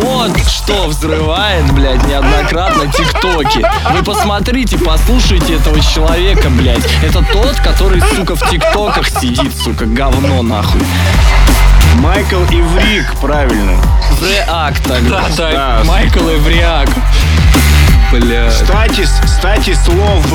Вот 0.00 0.36
что 0.46 0.88
взрывает, 0.88 1.72
блядь, 1.72 2.06
неоднократно 2.06 2.90
тиктоки. 2.92 3.64
Вы 3.92 4.02
посмотрите, 4.04 4.76
послушайте 4.78 5.54
этого 5.54 5.80
человека, 5.80 6.50
блядь. 6.50 6.84
Это 7.02 7.24
тот, 7.32 7.56
который, 7.56 8.02
сука, 8.14 8.36
в 8.36 8.48
тиктоках 8.52 9.08
сидит, 9.08 9.50
сука, 9.64 9.86
говно 9.86 10.42
нахуй. 10.42 10.82
Майкл 12.00 12.42
Иврик, 12.50 13.14
правильно. 13.18 13.72
Act 14.46 14.86
тогда. 14.86 15.24
Да, 15.36 15.50
Да. 15.50 15.82
Майкл 15.86 16.28
и 16.28 16.36
Вриак. 16.36 16.88
Блядь, 18.12 18.52
Статис, 18.52 19.10
статис 19.26 19.78
лов. 19.88 20.26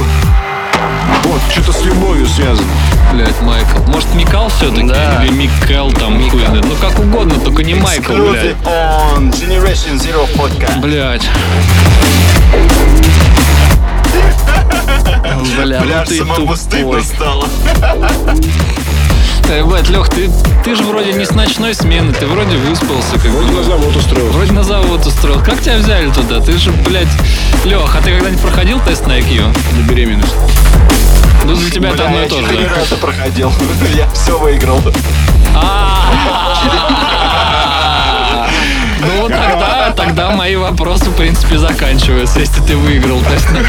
Вот, 1.26 1.42
что-то 1.52 1.72
с 1.74 1.84
любовью 1.84 2.26
связано. 2.26 2.68
блядь, 3.14 3.40
Майкл. 3.42 3.84
Может, 3.92 4.12
Микал 4.16 4.50
все-таки? 4.50 4.88
Да. 4.88 5.24
Или 5.24 5.32
Микел 5.34 5.92
там, 5.92 6.28
хуй 6.32 6.44
знает. 6.44 6.66
Ну, 6.66 6.76
как 6.76 6.98
угодно, 7.00 7.40
только 7.40 7.62
не 7.62 7.76
Майкл, 7.76 8.14
блядь. 8.14 8.56
On 8.66 9.30
Generation 9.32 10.00
Zero 10.00 10.28
podcast. 10.36 10.80
Блядь. 10.80 11.30
Бля, 15.62 15.82
ну 15.84 16.06
ты 16.06 16.18
самому 16.18 16.56
стыдно 16.56 17.02
тупой. 17.02 17.04
стало. 17.04 17.48
Э, 19.50 19.64
блядь, 19.64 19.88
Лех, 19.90 20.10
ты, 20.10 20.30
ты 20.66 20.76
же 20.76 20.84
вроде 20.84 21.14
не 21.14 21.26
с 21.26 21.32
ночной 21.32 21.74
смены, 21.74 22.12
ты 22.12 22.28
вроде 22.28 22.58
выспался, 22.58 23.14
как 23.14 23.32
бы. 23.32 23.42
Вот 23.44 23.54
на 23.54 23.64
завод 23.64 23.96
устроил. 23.96 24.28
Вроде 24.32 24.52
на 24.52 24.64
завод 24.64 25.06
устроил. 25.06 25.40
Как 25.42 25.62
тебя 25.62 25.78
взяли 25.78 26.10
туда? 26.12 26.42
Ты 26.42 26.58
же, 26.58 26.72
блядь... 26.72 27.08
Лех, 27.64 27.96
а 27.96 28.02
ты 28.02 28.12
когда-нибудь 28.12 28.42
проходил 28.42 28.80
тест 28.82 29.08
на 29.08 29.18
IQ? 29.20 29.46
На 29.78 29.90
беременность. 29.90 30.36
Ну, 31.46 31.56
для 31.56 31.70
тебя 31.72 31.90
это 31.90 31.98
Бля, 31.98 32.06
одно 32.08 32.20
и 32.20 32.24
я 32.24 32.28
то 32.28 32.42
же, 32.42 32.70
раза 32.76 32.98
проходил. 32.98 33.54
Я 33.96 34.10
все 34.10 34.38
выиграл. 34.38 34.82
Тогда, 40.18 40.36
мои 40.36 40.56
вопросы, 40.56 41.06
в 41.12 41.16
принципе, 41.16 41.60
заканчиваются, 41.60 42.40
если 42.40 42.60
ты 42.62 42.76
выиграл 42.76 43.22
тест 43.22 43.50
на. 43.52 43.60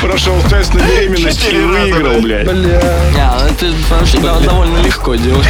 Прошел 0.00 0.40
тест 0.48 0.72
на 0.72 0.80
беременность 0.80 1.46
и 1.52 1.58
выиграл, 1.58 2.20
блядь. 2.20 2.48
А, 2.48 3.40
ну 3.42 3.46
это 3.48 3.74
вообще 3.90 4.18
довольно 4.18 4.78
легко 4.78 5.14
делать. 5.14 5.46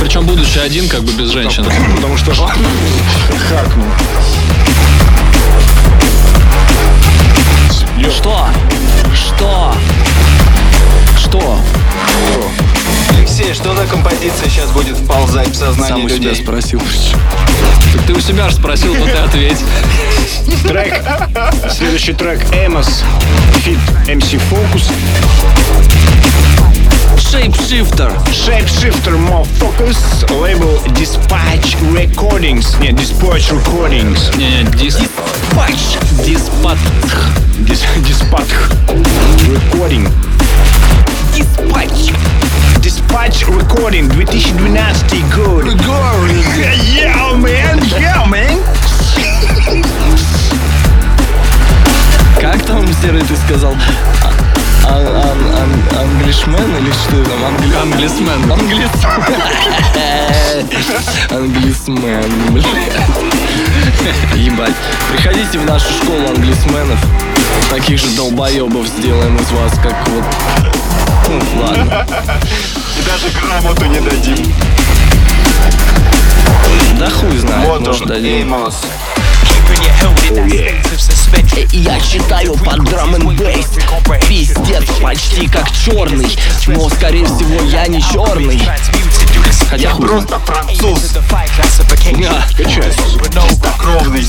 Причем 0.00 0.24
будучи 0.24 0.58
один, 0.58 0.88
как 0.88 1.02
бы 1.02 1.12
без 1.12 1.28
женщины. 1.28 1.70
Потому 1.96 2.16
что 2.16 2.32
хакнул. 2.34 2.66
Что? 8.10 8.48
Что? 9.14 9.74
Что? 11.18 11.58
Алексей, 13.22 13.54
что 13.54 13.72
за 13.76 13.86
композиция 13.86 14.48
сейчас 14.48 14.68
будет 14.72 14.96
вползать 14.96 15.50
в 15.50 15.54
сознание 15.54 15.88
Сам 15.96 16.04
у 16.04 16.08
себя 16.08 16.30
людей? 16.30 16.42
спросил. 16.42 16.82
Так 17.92 18.02
ты 18.04 18.14
у 18.14 18.20
себя 18.20 18.48
же 18.48 18.56
спросил, 18.56 18.96
то 18.96 19.04
ты 19.04 19.12
ответь. 19.12 19.58
Трек. 20.66 21.04
Следующий 21.70 22.14
трек 22.14 22.40
Эмос. 22.52 23.04
Фит 23.58 23.78
MC 24.08 24.40
Focus. 24.50 24.90
Shapeshifter. 27.16 28.12
Shapeshifter 28.32 29.16
More 29.16 29.46
Focus. 29.60 29.98
Лейбл 30.28 30.82
Dispatch 30.88 31.76
Recordings. 31.94 32.76
Нет, 32.80 32.94
Dispatch 32.94 33.52
Recordings. 33.52 34.36
Не-не, 34.36 34.64
дис... 34.72 34.98
Патч. 35.54 35.96
Диспат. 36.26 36.76
Дис, 37.60 37.84
Dispatch 37.98 38.50
Recording. 39.46 40.10
Диспатч. 41.34 42.12
Dispatch 42.80 43.46
Recording 43.48 44.08
2012 44.08 45.22
год. 45.34 45.64
Yeah, 45.64 47.34
man. 47.36 47.80
Yeah, 47.98 48.26
man. 48.26 48.58
Как 52.40 52.62
там, 52.64 52.86
Серый, 53.00 53.22
ты 53.22 53.36
сказал? 53.46 53.74
А- 54.84 54.98
ан- 54.98 55.06
ан- 55.06 55.54
ан- 55.56 55.98
Англишмен 56.00 56.76
или 56.78 56.90
что 56.92 57.24
там? 57.24 57.44
Англи... 57.44 57.74
Англисмен. 57.76 58.52
Англисмен. 58.52 59.22
Англисмен, 61.30 62.52
блядь. 62.52 62.66
Ебать. 64.34 64.74
Приходите 65.12 65.58
в 65.58 65.64
нашу 65.66 65.92
школу 65.92 66.26
англисменов. 66.28 66.98
Таких 67.70 67.98
же 67.98 68.08
долбоебов 68.16 68.86
сделаем 68.86 69.36
из 69.36 69.50
вас, 69.52 69.72
как 69.82 69.94
вот... 70.08 70.24
Ну, 71.32 71.62
ладно. 71.62 72.06
И 72.98 73.02
даже 73.08 73.28
грамоту 73.40 73.86
не 73.86 74.00
дадим. 74.00 74.54
Да 76.98 77.08
хуй 77.08 77.38
знает, 77.38 77.68
Вот 77.68 77.80
может 77.80 78.02
он, 78.02 78.08
дадим. 78.08 78.26
Эймос. 78.26 78.82
Я 81.72 82.00
читаю 82.00 82.54
под 82.54 82.84
драм 82.84 83.14
н 83.14 83.36
бейс 83.36 83.66
Пиздец, 84.28 84.84
почти 85.00 85.48
как 85.48 85.70
черный 85.70 86.36
Но, 86.66 86.88
скорее 86.90 87.26
всего, 87.26 87.62
я 87.64 87.86
не 87.86 88.00
черный 88.02 88.62
Хотя 89.68 89.90
хуй 89.90 90.06
знает. 90.06 90.28
Просто 90.28 90.40
француз. 90.40 91.12
Да. 91.12 92.46
Чистокровный. 93.48 94.22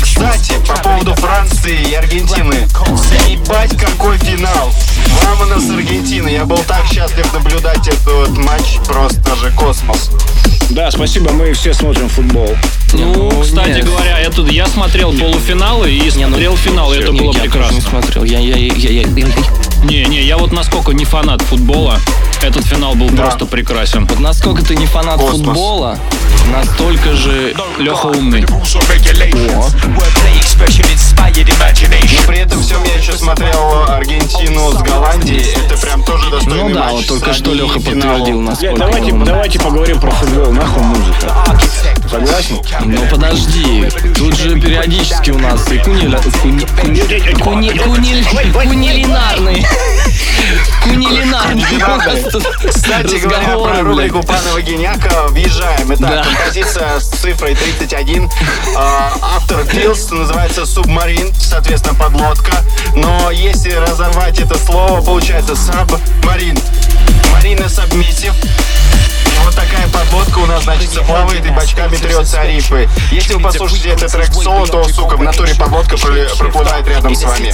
Кстати, 0.00 0.54
по 0.66 0.74
поводу 0.76 1.14
Франции 1.16 1.90
и 1.90 1.94
Аргентины. 1.94 2.68
Ебать, 3.28 3.76
какой 3.76 4.18
финал. 4.18 4.72
Мамона 5.24 5.60
с 5.60 5.70
Аргентины. 5.70 6.28
Я 6.28 6.44
был 6.44 6.58
так 6.58 6.86
счастлив 6.86 7.32
наблюдать 7.32 7.88
этот 7.88 8.36
матч. 8.38 8.78
Просто 8.86 9.34
же 9.36 9.50
космос. 9.52 10.10
Да, 10.74 10.90
спасибо, 10.90 11.30
мы 11.30 11.52
все 11.52 11.72
смотрим 11.72 12.08
футбол. 12.08 12.48
Ну, 12.94 13.30
кстати 13.42 13.76
нет. 13.76 13.84
говоря, 13.86 14.18
я 14.18 14.28
тут 14.30 14.50
я 14.50 14.66
смотрел 14.66 15.12
полуфиналы 15.12 15.88
и 15.92 16.00
Не, 16.16 16.24
ну, 16.26 16.30
смотрел 16.30 16.56
финал, 16.56 16.92
и 16.92 16.98
это 16.98 17.12
Не, 17.12 17.20
было 17.20 17.32
я 17.32 17.40
прекрасно. 17.42 17.74
не 17.76 17.80
смотрел. 17.80 18.24
Я, 18.24 18.40
я, 18.40 18.56
я, 18.56 18.72
я, 18.74 19.02
я- 19.02 19.06
Не, 19.84 20.04
не, 20.06 20.22
я 20.22 20.36
вот 20.36 20.50
насколько 20.52 20.90
не 20.92 21.04
фанат 21.04 21.42
футбола, 21.42 22.00
этот 22.42 22.64
финал 22.66 22.96
был 22.96 23.08
просто 23.08 23.46
прекрасен. 23.46 24.04
Вот 24.06 24.18
насколько 24.18 24.64
ты 24.64 24.74
не 24.74 24.86
фанат 24.86 25.20
Космос. 25.20 25.46
футбола, 25.46 25.96
настолько 26.52 27.14
же 27.14 27.54
Леха 27.78 28.06
умный. 28.06 28.44
Но 30.56 32.22
при 32.26 32.38
этом 32.38 32.62
всем 32.62 32.82
я 32.84 32.94
еще 32.94 33.12
смотрел 33.12 33.84
Аргентину 33.88 34.70
с 34.70 34.82
Голландией. 34.82 35.52
Это 35.66 35.76
прям 35.78 36.02
тоже 36.04 36.30
достойный 36.30 36.62
Ну 36.68 36.74
да, 36.74 36.80
матч. 36.84 36.92
вот 36.92 37.06
только 37.08 37.34
что 37.34 37.52
Леха 37.54 37.80
подтвердил, 37.80 38.40
насколько 38.40 38.76
давайте, 38.78 39.12
он- 39.12 39.24
давайте 39.24 39.58
поговорим 39.58 40.00
про 40.00 40.10
футбол. 40.12 40.52
Нахуй 40.52 40.82
музыка. 40.82 41.34
Согласен? 42.08 42.58
Ну 42.84 43.00
подожди, 43.10 43.88
тут 44.16 44.36
же 44.36 44.60
периодически 44.60 45.30
у 45.30 45.38
нас 45.38 45.70
и 45.72 45.78
кунили... 45.78 46.16
куни- 46.42 46.66
куни- 46.80 47.02
куни- 47.38 47.78
куни- 47.78 48.52
кунилинарный. 48.52 48.52
Кунилинарный 48.52 49.66
у 50.86 51.96
нас 51.96 52.20
тут 52.30 52.44
Кстати 52.68 53.16
говоря, 53.16 53.56
про 53.56 53.82
рубрику 53.82 54.22
Панова 54.22 54.60
Геняка 54.60 55.28
въезжаем. 55.28 55.92
Итак, 55.94 56.24
композиция 56.24 57.00
с 57.00 57.08
цифрой 57.08 57.54
31. 57.54 58.30
А, 58.76 59.12
Автор 59.36 59.64
Филс 59.64 60.10
называется 60.10 60.66
«Субмарин», 60.66 61.32
соответственно, 61.34 61.94
подлодка. 61.94 62.52
Но 62.94 63.30
если 63.30 63.72
разорвать 63.72 64.38
это 64.40 64.58
слово, 64.58 65.00
получается 65.00 65.56
«сабмарин». 65.56 66.58
Марина 67.32 67.68
Сабмиссив. 67.68 68.32
Вот 69.42 69.54
такая 69.54 69.86
подлодка 69.88 70.38
у 70.38 70.46
нас, 70.46 70.64
значит, 70.64 70.90
плавает 71.06 71.44
и 71.44 71.50
бочками 71.50 71.96
трется 71.96 72.44
рифы. 72.46 72.88
Если 73.12 73.34
вы 73.34 73.40
послушаете 73.40 73.90
этот 73.90 74.12
трек 74.12 74.32
соло, 74.32 74.66
то, 74.66 74.84
сука, 74.84 75.16
в 75.16 75.22
натуре 75.22 75.54
подлодка 75.54 75.96
проле- 75.96 76.36
проплывает 76.38 76.86
рядом 76.88 77.14
с 77.14 77.22
вами. 77.24 77.52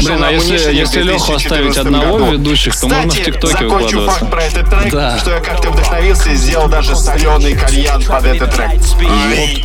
Блин, 0.00 0.24
а 0.24 0.30
если- 0.30 0.74
если 0.74 1.02
Леху 1.02 1.26
2014 1.32 1.36
оставить 1.36 1.76
одного 1.78 2.18
году. 2.18 2.32
ведущих, 2.32 2.78
то 2.78 2.86
можно 2.88 3.02
в 3.04 3.08
Кстати, 3.10 3.24
ТикТоке 3.30 3.52
закончу 3.52 3.72
выкладываться. 4.00 4.18
факт 4.20 4.30
про 4.30 4.42
этот 4.44 4.70
трек, 4.70 4.92
Да. 4.92 5.18
что 5.18 5.30
я 5.32 5.40
как-то 5.40 5.70
вдохновился 5.70 6.28
и 6.30 6.34
сделал 6.36 6.68
даже 6.68 6.96
соленый 6.96 7.54
кальян 7.54 8.02
под 8.02 8.24
этот 8.24 8.54
трек. 8.54 8.70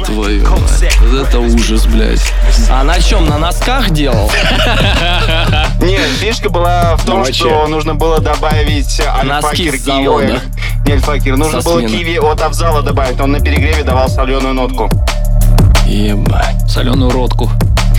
Твою 0.06 0.48
мать, 0.50 0.98
вот 1.02 1.28
это 1.28 1.40
ужас, 1.40 1.86
блядь. 1.86 2.22
А 2.70 2.84
на 2.84 3.00
чем, 3.02 3.28
на 3.28 3.38
носках 3.38 3.90
делал? 3.92 4.32
Нет, 5.82 6.02
фишка 6.20 6.50
была 6.50 6.96
в 6.96 7.06
том, 7.06 7.18
Давай 7.18 7.34
что 7.34 7.68
нужно 7.68 7.96
было 7.96 8.20
добавить 8.20 9.02
Носки 9.24 9.70
альфакер 10.68 10.84
с 10.84 10.84
завода. 10.84 10.86
Не 10.86 10.93
альфакер, 10.93 11.38
нужно 11.38 11.61
Со 11.61 11.70
было 11.70 11.80
смены. 11.80 11.97
киви 11.97 12.18
от 12.18 12.41
Авзала 12.41 12.82
добавить, 12.82 13.20
он 13.20 13.32
на 13.32 13.39
перегреве 13.39 13.84
давал 13.84 14.09
соленую 14.09 14.53
нотку. 14.53 14.89
Ебать. 15.86 16.70
Соленую 16.70 17.11
ротку. 17.11 17.49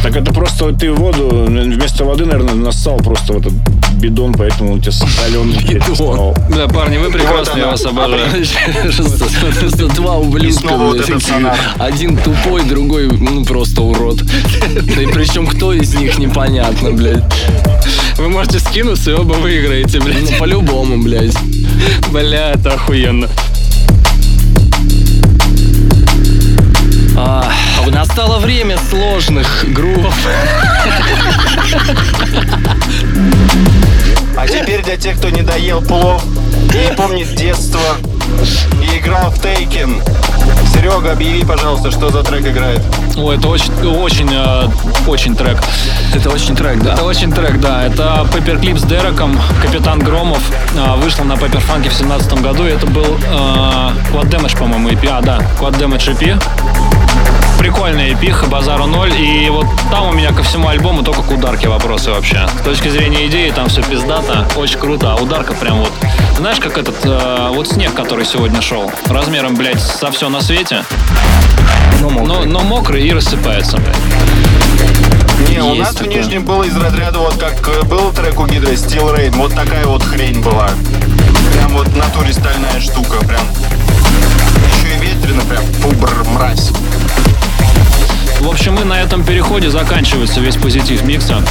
Так 0.03 0.15
это 0.15 0.33
просто 0.33 0.73
ты 0.73 0.93
воду, 0.93 1.47
вместо 1.49 2.05
воды, 2.05 2.25
наверное, 2.25 2.55
нассал 2.55 2.99
просто 2.99 3.33
в 3.33 3.39
этот 3.39 3.53
бидон, 3.95 4.33
поэтому 4.33 4.75
у 4.75 4.79
тебя 4.79 4.93
соленый 4.93 5.59
Бидон. 5.69 6.35
Да, 6.51 6.69
парни, 6.69 6.99
вы 6.99 7.11
прекрасны, 7.11 7.59
я 7.59 7.67
вас 7.67 7.85
обожаю. 7.85 8.31
Просто 9.59 9.89
два 9.97 10.17
ублюдка. 10.19 10.69
Один 11.79 12.17
тупой, 12.17 12.63
другой, 12.63 13.09
ну, 13.09 13.45
просто 13.45 13.83
урод. 13.83 14.23
Да 14.97 15.03
и 15.03 15.07
причем 15.07 15.47
кто 15.49 15.73
из 15.73 15.93
них, 15.97 16.17
непонятно, 16.19 16.93
блядь. 16.93 17.25
Вы 18.19 18.29
можете 18.29 18.59
скинуться 18.59 19.13
и 19.13 19.15
оба 19.15 19.35
выиграете, 19.35 19.99
Ну, 19.99 20.05
блядь. 20.07 20.39
по-любому, 20.39 21.03
блядь. 21.03 21.37
Бля, 22.11 22.51
это 22.51 22.75
охуенно. 22.75 23.29
А, 27.17 27.51
настало 27.87 28.39
время 28.41 28.77
сложных 28.91 29.65
групп. 29.73 30.07
Теперь 34.49 34.83
для 34.83 34.97
тех, 34.97 35.19
кто 35.19 35.31
не 35.31 35.43
доел 35.43 35.83
плов 35.83 36.23
и 36.75 36.91
не 36.91 36.95
помнит 36.97 37.35
детство 37.35 37.81
и 38.83 38.99
играл 38.99 39.31
в 39.31 39.41
Тейкен. 39.41 40.03
Серега, 40.73 41.13
объяви, 41.13 41.45
пожалуйста, 41.45 41.91
что 41.91 42.11
за 42.11 42.23
трек 42.23 42.47
играет. 42.47 42.81
Ой, 43.17 43.37
это 43.37 43.49
очень, 43.49 43.73
очень, 43.85 44.31
э, 44.33 44.69
очень 45.07 45.35
трек. 45.35 45.59
Это 46.15 46.31
очень 46.31 46.55
трек, 46.55 46.83
да? 46.83 46.95
Это 46.95 47.05
очень 47.05 47.33
трек, 47.33 47.61
да. 47.61 47.85
Это 47.85 48.27
Пепперклип 48.33 48.79
с 48.79 48.83
Дереком, 48.83 49.39
Капитан 49.63 49.99
Громов. 49.99 50.41
А, 50.79 50.97
Вышел 50.97 51.25
на 51.25 51.37
Пеппер 51.37 51.61
Фанке 51.61 51.91
в 51.91 51.97
2017 51.99 52.43
году. 52.43 52.67
И 52.67 52.71
это 52.71 52.87
был 52.87 53.05
э, 53.05 53.31
Quad 54.13 54.31
Damage, 54.31 54.57
по-моему, 54.59 54.91
EP. 54.91 55.07
А, 55.11 55.21
да, 55.21 55.39
Quad 55.61 55.79
Damage 55.79 56.17
EP. 56.17 56.41
Прикольная 57.59 58.13
EP, 58.13 58.49
базару 58.49 58.87
ноль. 58.87 59.13
И 59.21 59.49
вот 59.51 59.67
там 59.91 60.09
у 60.09 60.13
меня 60.13 60.33
ко 60.33 60.43
всему 60.43 60.69
альбому 60.69 61.03
только 61.03 61.23
к 61.23 61.31
ударке 61.31 61.69
вопросы 61.69 62.11
вообще. 62.11 62.47
С 62.61 62.63
точки 62.63 62.89
зрения 62.89 63.27
идеи 63.27 63.51
там 63.51 63.69
все 63.69 63.83
пиздато, 63.83 64.47
очень 64.57 64.79
круто. 64.79 65.13
А 65.13 65.17
ударка 65.17 65.55
прям 65.55 65.81
вот... 65.81 65.93
Знаешь, 66.37 66.61
как 66.61 66.79
этот, 66.79 66.95
э, 67.05 67.49
вот 67.53 67.67
снег, 67.69 67.95
который 67.95 68.25
сегодня 68.25 68.63
шел, 68.63 68.91
размером, 69.07 69.57
блядь, 69.57 69.81
со 69.81 70.11
все 70.13 70.29
на 70.29 70.41
свете, 70.41 70.85
Ну, 72.01 72.11
мог. 72.11 72.27
но, 72.29 72.45
но 72.45 72.61
мокрый 72.61 73.03
и 73.07 73.13
рассыпается, 73.13 73.79
блядь. 73.79 75.49
Не, 75.51 75.61
у 75.61 75.75
Есть 75.75 75.81
нас 75.81 75.95
в 75.95 75.99
такое. 75.99 76.15
Нижнем 76.17 76.45
было 76.45 76.63
из 76.63 76.77
разряда, 76.77 77.19
вот 77.19 77.35
как 77.39 77.69
э, 77.69 77.83
был 77.85 78.13
трек 78.13 78.39
у 78.39 78.47
Гидры 78.47 78.75
Steel 78.75 79.13
Rain, 79.17 79.35
вот 79.37 79.53
такая 79.55 79.85
вот 79.87 80.03
хрень 80.05 80.41
была. 80.43 80.71
Прям 81.55 81.73
вот 81.73 81.89
в 81.89 81.97
натуре 81.97 82.33
стальная 82.33 82.81
штука, 82.81 83.19
прям. 83.27 83.43
Еще 84.79 84.95
и 84.97 84.99
ветрено, 85.01 85.43
прям 85.43 85.65
пубр, 85.83 86.11
мразь. 86.35 86.71
В 88.41 88.49
общем, 88.49 88.79
и 88.79 88.85
на 88.85 89.01
этом 89.01 89.25
переходе 89.25 89.71
заканчивается 89.71 90.41
весь 90.41 90.57
позитив 90.57 91.03
микса. 91.03 91.43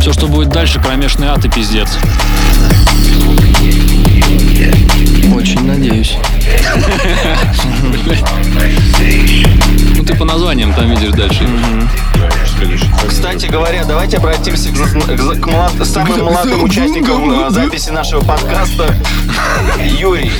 Все, 0.00 0.12
что 0.12 0.26
будет 0.28 0.50
дальше, 0.50 0.80
кромешный 0.80 1.28
ад 1.28 1.44
и 1.44 1.48
пиздец. 1.48 1.88
Очень 5.34 5.66
надеюсь. 5.66 6.16
Ну 9.96 10.02
ты 10.02 10.14
по 10.16 10.24
названиям 10.24 10.74
там 10.74 10.90
видишь 10.90 11.12
дальше. 11.12 11.48
Кстати 13.08 13.46
говоря, 13.46 13.84
давайте 13.84 14.16
обратимся 14.18 14.70
к, 14.70 14.76
за- 14.76 14.86
к 14.86 15.20
за- 15.20 15.34
к 15.36 15.46
млад- 15.46 15.84
самым 15.84 16.24
молодым 16.24 16.62
участникам 16.64 17.46
э, 17.46 17.50
записи 17.50 17.90
нашего 17.90 18.20
подкаста. 18.22 18.94
Юрий, 19.98 20.30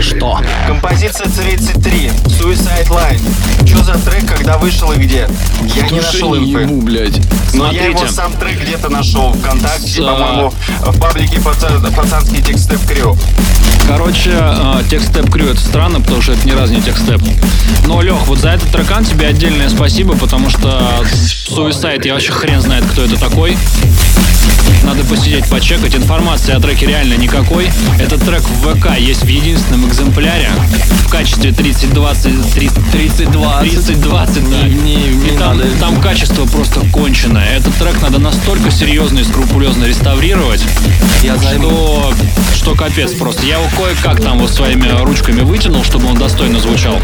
Что? 0.00 0.40
композиция 0.66 1.26
33, 1.28 2.10
Suicide 2.26 2.88
Line. 2.88 3.66
Что 3.66 3.84
за 3.84 3.94
трек, 3.98 4.26
когда 4.26 4.56
вышел 4.58 4.92
и 4.92 4.96
где? 4.96 5.28
Я 5.74 5.88
не 5.88 6.00
нашел 6.00 6.36
инфы. 6.36 6.62
ебу, 6.62 6.80
блядь. 6.82 7.20
Но 7.54 7.70
я 7.70 7.84
его 7.86 7.98
Смотрите. 7.98 8.14
сам 8.14 8.32
трек 8.34 8.60
где-то 8.62 8.88
нашел 8.88 9.32
ВКонтакте, 9.34 9.86
С- 9.88 9.96
по-моему, 9.96 10.52
в 10.80 10.98
паблике 10.98 11.36
паца- 11.40 11.94
пацанский 11.94 12.42
текст 12.42 12.72
Крю. 12.88 13.16
Короче, 13.88 14.30
э, 14.34 14.82
текстеп 14.90 15.30
крю 15.30 15.50
это 15.50 15.60
странно, 15.60 16.00
потому 16.00 16.20
что 16.20 16.32
это 16.32 16.44
ни 16.46 16.50
разу 16.50 16.72
не 16.74 16.82
текстеп. 16.82 17.20
Но, 17.86 18.02
Лех, 18.02 18.16
вот 18.26 18.38
за 18.38 18.50
этот 18.50 18.70
трекан 18.72 19.04
тебе 19.04 19.28
отдельное 19.28 19.68
спасибо, 19.68 20.16
потому 20.16 20.50
что 20.50 20.82
Suicide, 21.26 22.06
я 22.06 22.14
вообще 22.14 22.32
хрен 22.32 22.60
знает, 22.60 22.84
кто 22.86 23.02
это 23.02 23.18
такой. 23.18 23.56
Надо 24.86 25.02
посидеть, 25.04 25.46
почекать. 25.46 25.94
Информации 25.96 26.54
о 26.54 26.60
треке 26.60 26.86
реально 26.86 27.14
никакой. 27.14 27.68
Этот 27.98 28.24
трек 28.24 28.42
в 28.42 28.74
ВК 28.78 28.96
есть 28.98 29.22
в 29.24 29.28
единственном 29.28 29.88
экземпляре 29.88 30.48
в 31.04 31.08
качестве 31.10 31.50
30-20... 31.50 32.54
30-20. 32.54 33.62
30-20, 33.62 34.50
да. 34.50 34.68
Не- 34.68 34.74
не- 34.74 35.34
И 35.34 35.36
там, 35.38 35.58
надо. 35.58 35.70
там 35.80 36.00
качество 36.00 36.46
просто 36.46 36.80
конченое. 36.92 37.56
Этот 37.56 37.74
трек 37.74 38.00
надо 38.00 38.18
настолько 38.20 38.70
серьезно 38.70 39.18
и 39.18 39.24
скрупулезно 39.24 39.84
реставрировать, 39.84 40.62
Я 41.22 41.36
что, 41.36 42.12
что 42.54 42.74
капец 42.74 43.12
просто. 43.12 43.44
Я 43.44 43.56
его 43.58 43.68
кое-как 43.76 44.20
там 44.22 44.38
вот 44.38 44.50
своими 44.50 44.88
ручками 45.02 45.40
вытянул, 45.40 45.82
чтобы 45.82 46.06
он 46.08 46.16
достойно 46.16 46.60
звучал. 46.60 47.00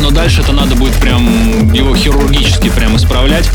Но 0.00 0.10
дальше 0.10 0.40
это 0.42 0.52
надо 0.52 0.76
будет 0.76 0.94
прям 0.94 1.72
его 1.72 1.94
хирургически 1.96 2.68
прям 2.70 2.96
исправлять. 2.96 3.48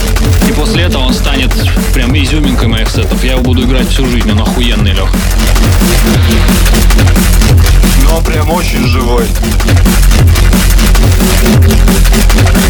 И 0.50 0.52
после 0.52 0.84
этого 0.84 1.04
он 1.04 1.14
станет 1.14 1.54
прям 1.94 2.14
изюминкой 2.18 2.68
моих 2.68 2.90
сетов. 2.90 3.24
Я 3.24 3.37
его 3.38 3.44
буду 3.44 3.64
играть 3.64 3.88
всю 3.88 4.06
жизнь, 4.08 4.32
он 4.32 4.42
охуенный, 4.42 4.94
Лех. 4.94 5.10
Но 8.04 8.18
он 8.18 8.24
прям 8.24 8.50
очень 8.50 8.84
живой. 8.88 9.28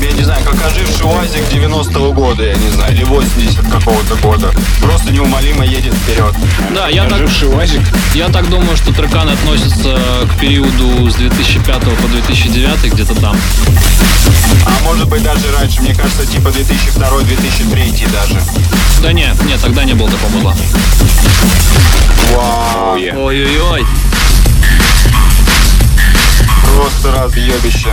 Я 0.01 0.11
не 0.11 0.23
знаю, 0.23 0.43
как 0.45 0.55
оживший 0.65 1.05
УАЗик 1.05 1.43
90-го 1.51 2.13
года, 2.13 2.43
я 2.43 2.55
не 2.55 2.69
знаю, 2.69 2.93
или 2.93 3.03
80 3.03 3.69
какого-то 3.69 4.15
года. 4.15 4.51
Просто 4.81 5.11
неумолимо 5.11 5.65
едет 5.65 5.93
вперед. 5.93 6.35
Да, 6.73 6.87
я 6.87 7.05
так, 7.05 7.21
УАЗик. 7.53 7.81
я 8.13 8.29
так 8.29 8.49
думаю, 8.49 8.77
что 8.77 8.93
трекан 8.93 9.29
относится 9.29 9.97
к 10.31 10.39
периоду 10.39 11.09
с 11.09 11.15
2005 11.15 11.81
по 11.81 12.07
2009, 12.07 12.93
где-то 12.93 13.15
там. 13.15 13.35
А 14.65 14.83
может 14.83 15.07
быть 15.09 15.23
даже 15.23 15.51
раньше, 15.59 15.81
мне 15.81 15.95
кажется, 15.95 16.25
типа 16.25 16.49
2002-2003 16.49 18.11
даже. 18.11 18.41
Да 19.01 19.13
не, 19.13 19.29
нет, 19.45 19.61
тогда 19.61 19.83
не 19.83 19.93
было 19.93 20.09
такого 20.09 20.37
мыла. 20.37 20.55
Вау, 22.33 22.93
Ой-ой-ой. 22.93 23.85
Просто 27.07 27.11
разъебище. 27.11 27.89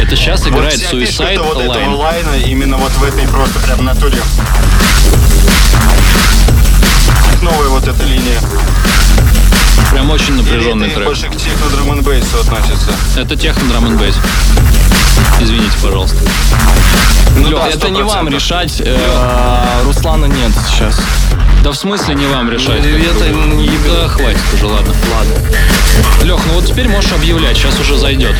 Это 0.00 0.16
сейчас 0.16 0.40
Вот 0.40 0.48
играет 0.48 0.74
фишка 0.74 0.96
Suicide 0.96 1.42
вот 1.42 1.60
этого 1.60 1.74
Line. 1.74 1.94
лайна 1.96 2.34
именно 2.46 2.76
вот 2.76 2.92
в 2.92 3.02
этой 3.02 3.26
просто 3.28 3.58
прям 3.60 3.84
натуре. 3.84 4.18
Новая 7.42 7.68
вот 7.68 7.86
эта 7.86 8.04
линия. 8.04 8.40
Прям 9.90 10.10
очень 10.10 10.34
напряженный 10.34 10.86
Или 10.86 10.92
это 10.92 10.94
трек. 10.96 11.06
больше 11.06 11.28
к 11.28 11.36
техно 11.36 11.68
драм 11.70 11.90
н 11.92 11.98
относится? 12.00 12.92
Это 13.16 13.36
техно 13.36 13.68
драм 13.70 13.86
н. 13.86 14.00
Извините, 15.40 15.76
пожалуйста. 15.82 16.16
Ну, 17.36 17.50
да, 17.50 17.68
это 17.68 17.88
не 17.88 18.00
100%. 18.00 18.04
вам 18.04 18.28
решать. 18.28 18.80
э, 18.80 19.82
Руслана 19.84 20.26
нет 20.26 20.52
сейчас. 20.68 21.00
Да 21.62 21.70
в 21.72 21.74
смысле 21.76 22.14
не 22.14 22.26
вам 22.26 22.50
решать? 22.50 22.82
Ну, 22.82 22.88
это 22.98 23.28
не 23.30 23.68
Да 23.86 24.08
хватит 24.08 24.40
уже, 24.54 24.66
ладно. 24.66 24.94
Ладно. 25.14 25.34
Лех, 26.24 26.40
ну 26.46 26.52
вот 26.54 26.66
теперь 26.66 26.88
можешь 26.88 27.12
объявлять, 27.12 27.56
сейчас 27.56 27.78
уже 27.80 27.96
зайдет. 27.96 28.34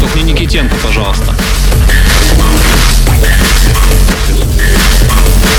Только 0.00 0.18
не 0.18 0.32
Никитенко, 0.32 0.74
пожалуйста. 0.82 1.34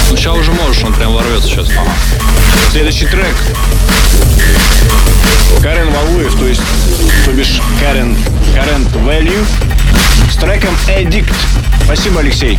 Ну 0.10 0.18
сейчас 0.18 0.36
уже 0.36 0.52
можешь, 0.52 0.84
он 0.84 0.94
прям 0.94 1.14
ворвется 1.14 1.48
сейчас. 1.48 1.68
Следующий 2.72 3.06
трек. 3.06 3.36
Карен 5.62 5.91
Валуев, 5.91 6.34
то 6.36 6.47
есть, 6.47 6.62
то 7.26 7.32
бишь 7.32 7.62
Карен, 7.80 8.18
Карен 8.56 8.84
Value 9.06 9.45
с 10.32 10.36
треком 10.38 10.76
Addict. 10.88 11.32
Спасибо, 11.86 12.22
Алексей. 12.22 12.58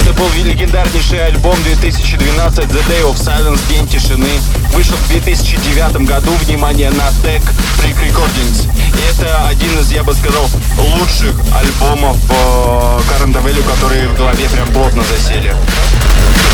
Это 0.00 0.14
был 0.14 0.28
легендарнейший 0.44 1.26
альбом 1.26 1.60
2012 1.64 2.64
The 2.64 2.88
Day 2.88 3.02
of 3.02 3.16
Silence, 3.16 3.60
День 3.68 3.88
тишины. 3.88 4.30
Вышел 4.72 4.96
в 4.96 5.08
2009 5.08 6.08
году, 6.08 6.32
внимание, 6.46 6.90
на 6.90 7.08
Tech 7.24 7.42
Freak 7.78 7.96
Recordings. 8.06 8.68
И 8.94 9.14
это 9.14 9.48
один 9.48 9.78
из, 9.80 9.90
я 9.90 10.04
бы 10.04 10.14
сказал, 10.14 10.48
лучших 10.78 11.34
альбомов 11.52 12.16
э, 12.30 13.00
Current 13.10 13.42
Value, 13.42 13.68
которые 13.68 14.08
в 14.08 14.16
голове 14.16 14.48
прям 14.48 14.68
плотно 14.68 15.02
засели. 15.02 15.54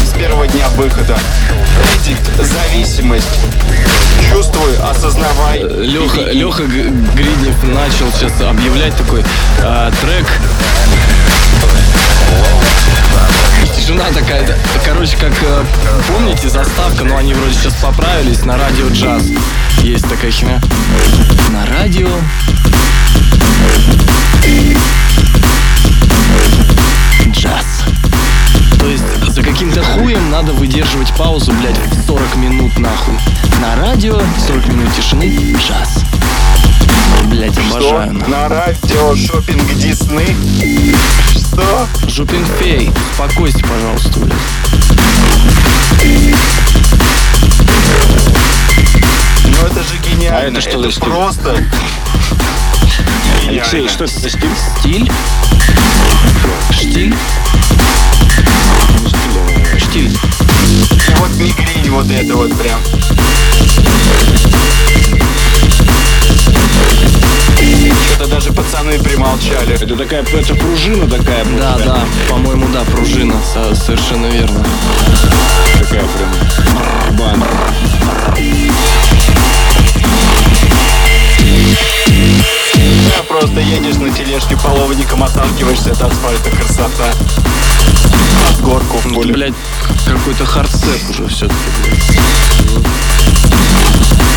С 0.05 0.13
первого 0.17 0.47
дня 0.47 0.69
выхода. 0.77 1.19
Addict, 1.95 2.45
зависимость. 2.45 3.41
Чувствуй, 4.31 4.77
осознавай. 4.91 5.61
Леха, 5.63 6.21
и 6.21 6.25
беги. 6.27 6.39
Леха 6.39 6.63
Г- 6.65 6.91
Гриднев 7.15 7.63
начал 7.65 8.11
сейчас 8.13 8.41
объявлять 8.41 8.97
такой 8.97 9.25
э, 9.59 9.91
трек. 10.01 10.27
Жена 13.87 14.05
такая, 14.15 14.47
да, 14.47 14.55
короче, 14.87 15.17
как 15.17 15.33
э, 15.43 15.65
помните 16.07 16.49
заставка, 16.49 17.03
но 17.05 17.17
они 17.17 17.35
вроде 17.35 17.53
сейчас 17.55 17.75
поправились 17.75 18.45
на 18.45 18.57
радио 18.57 18.89
джаз. 18.89 19.25
Есть 19.83 20.09
такая 20.09 20.31
химия. 20.31 20.61
На 21.51 21.67
радио. 21.67 22.09
Джаз. 27.31 27.67
То 28.79 28.87
есть 28.87 29.05
за 29.33 29.43
каким-то 29.43 29.83
хуем 29.83 30.31
надо 30.31 30.53
выдерживать 30.53 31.11
паузу, 31.17 31.53
блядь, 31.53 31.79
в 31.79 32.07
40 32.07 32.37
минут 32.37 32.79
нахуй. 32.79 33.15
На 33.63 33.77
радио 33.77 34.21
40 34.47 34.69
минут 34.69 34.95
тишины, 34.95 35.57
джаз. 35.59 36.01
Блять, 37.25 37.53
Что? 37.55 37.63
обожаю. 37.79 38.13
нахуй. 38.13 38.31
На 38.31 38.49
радио 38.49 39.17
шопинг 39.17 39.73
Дисней? 39.75 40.37
Что? 41.31 41.87
Жупин 42.09 42.45
фей, 42.61 42.91
успокойся, 43.13 43.61
пожалуйста, 43.61 44.21
блядь. 44.21 44.37
Ну 49.47 49.67
это 49.67 49.83
же 49.83 49.97
гениально. 50.11 50.39
А 50.39 50.43
это 50.43 50.61
что 50.61 50.83
за 50.83 50.91
стиль? 50.91 51.05
просто 51.05 51.65
Алексей, 53.49 53.89
что 53.89 54.05
это 54.05 54.19
за 54.21 54.29
стиль? 54.29 54.51
Стиль? 54.81 55.13
Штиль? 56.71 57.15
Штиль. 59.93 60.09
И 60.09 61.15
вот 61.19 61.29
мигрень 61.37 61.91
вот 61.91 62.11
это 62.11 62.35
вот 62.35 62.51
прям. 62.59 62.81
Что-то 68.15 68.31
даже 68.31 68.53
пацаны 68.55 68.99
примолчали. 69.01 69.75
Это 69.75 69.95
такая, 69.95 70.23
это 70.23 70.55
пружина 70.55 71.07
такая. 71.07 71.45
Да, 71.59 71.77
да, 71.77 72.05
по-моему, 72.31 72.69
да, 72.73 72.85
пружина, 72.91 73.35
со- 73.53 73.75
совершенно 73.75 74.29
верно. 74.29 74.65
Такая 75.79 76.05
прям. 76.05 77.19
Бан. 77.19 77.45
Просто 83.33 83.61
едешь 83.61 83.97
на 83.97 84.11
тележке 84.11 84.57
половником, 84.59 85.23
отталкиваешься 85.23 85.93
от 85.93 86.03
асфальта, 86.03 86.51
красота. 86.51 87.13
Под 88.49 88.61
горку 88.61 88.99
в 88.99 89.27
блядь, 89.33 89.55
какой-то 90.07 90.45
hardstep 90.45 91.11
уже 91.11 91.29
все-таки, 91.29 91.57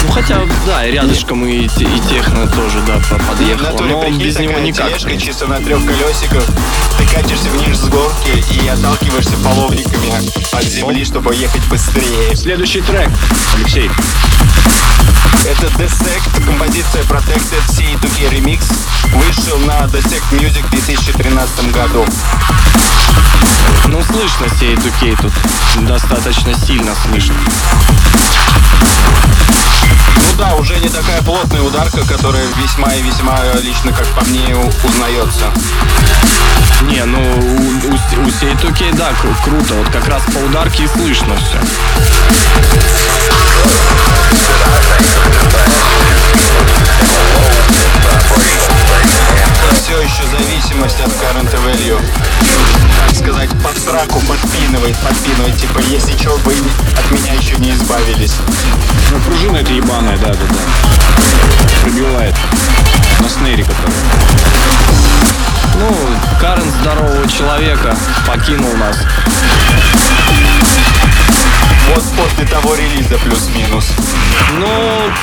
Ну, 0.06 0.12
хотя, 0.12 0.42
да, 0.66 0.86
и 0.86 0.92
рядышком 0.92 1.46
и, 1.46 1.66
и 1.66 1.70
техно 2.10 2.48
тоже, 2.48 2.80
да, 2.86 3.00
подъехало. 3.28 3.72
натуре, 3.72 3.92
Но 3.92 4.02
прикинь, 4.02 4.22
без 4.22 4.40
него 4.40 4.60
никак. 4.60 4.88
тележка 4.90 5.18
чисто 5.18 5.48
на 5.48 5.58
трех 5.58 5.84
колесиках. 5.84 6.44
Ты 6.98 7.06
катишься 7.08 7.50
вниз 7.50 7.78
с 7.78 7.88
горки 7.90 8.44
и 8.52 8.68
отталкиваешься 8.68 9.36
половниками 9.44 10.12
от 10.56 10.64
земли, 10.64 11.04
чтобы 11.04 11.34
ехать 11.36 11.66
быстрее. 11.68 12.36
Следующий 12.36 12.82
трек. 12.82 13.10
Алексей. 13.56 13.90
Это 15.46 15.68
Dissect, 15.78 16.46
композиция 16.46 17.04
Protected 17.04 17.64
C2K 17.70 18.32
Remix. 18.32 18.64
Вышел 19.14 19.58
на 19.60 19.86
Dissect 19.86 20.24
Music 20.32 20.66
в 20.68 20.70
2013 20.70 21.72
году. 21.72 22.06
Ну, 23.88 24.02
слышно 24.04 24.48
сей 24.60 24.76
Дукей 24.76 25.16
тут. 25.16 25.34
Достаточно 25.82 26.54
сильно 26.54 26.94
слышно. 27.08 27.36
Ну 30.18 30.38
да, 30.38 30.56
уже 30.56 30.78
не 30.80 30.90
такая 30.90 31.22
плотная 31.22 31.62
ударка, 31.62 32.06
которая 32.08 32.46
весьма 32.58 32.94
и 32.94 33.02
весьма 33.02 33.40
лично, 33.62 33.92
как 33.92 34.08
по 34.08 34.24
мне, 34.26 34.56
узнается. 34.84 35.52
Не, 36.82 37.04
ну 37.06 37.20
у, 37.20 38.22
у, 38.22 38.28
у 38.28 38.32
сей 38.32 38.54
Дукей, 38.56 38.92
да, 38.94 39.12
кру- 39.12 39.36
круто. 39.44 39.74
Вот 39.76 39.90
как 39.90 40.08
раз 40.08 40.24
по 40.24 40.38
ударке 40.40 40.84
и 40.84 40.88
слышно 40.88 41.36
все. 41.38 41.60
Все 49.74 50.00
еще 50.02 50.24
зависимость 50.32 51.00
от 51.02 51.08
current 51.08 51.54
value. 51.66 52.02
Так 53.08 53.16
сказать, 53.18 53.50
под 53.64 53.78
сраку 53.78 54.20
подпинывает, 54.22 54.96
подпинывает. 54.98 55.58
Типа, 55.58 55.80
если 55.80 56.18
что, 56.18 56.36
вы 56.38 56.56
от 56.98 57.12
меня 57.12 57.34
еще 57.34 57.56
не 57.58 57.72
избавились. 57.72 58.34
Ну, 59.12 59.20
пружина 59.20 59.58
это 59.58 59.72
ебаная, 59.72 60.18
да, 60.18 60.28
да, 60.28 60.34
да. 60.34 61.82
Пробивает. 61.82 62.36
На 63.20 63.30
снейре 63.30 63.64
который. 63.64 63.94
Ну, 65.80 65.96
Карен 66.40 66.72
здорового 66.82 67.28
человека 67.30 67.98
покинул 68.28 68.74
нас. 68.78 68.98
Вот 71.94 72.04
после 72.18 72.46
того 72.48 72.76
релиза 72.76 73.18
плюс-минус. 73.20 73.86
Ну, 74.58 74.68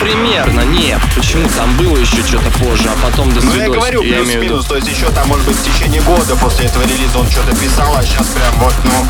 примерно, 0.01 0.61
нет. 0.61 1.01
Почему 1.17 1.49
там 1.57 1.77
было 1.77 1.97
еще 1.97 2.23
что-то 2.23 2.51
позже, 2.59 2.89
а 2.89 2.97
потом 3.07 3.33
до 3.33 3.45
Ну 3.45 3.55
я 3.55 3.69
говорю 3.69 4.03
плюс-минус, 4.03 4.67
то 4.67 4.77
есть 4.77 4.89
еще 4.89 5.07
там, 5.11 5.29
может 5.29 5.45
быть, 5.47 5.57
в 5.57 5.65
течение 5.65 6.01
года 6.03 6.37
после 6.37 6.67
этого 6.67 6.83
релиза 6.85 7.19
он 7.19 7.29
что-то 7.31 7.55
писал, 7.57 7.95
а 7.97 8.03
сейчас 8.03 8.29
прям 8.29 8.55
вот, 8.59 8.75
ну... 8.85 9.07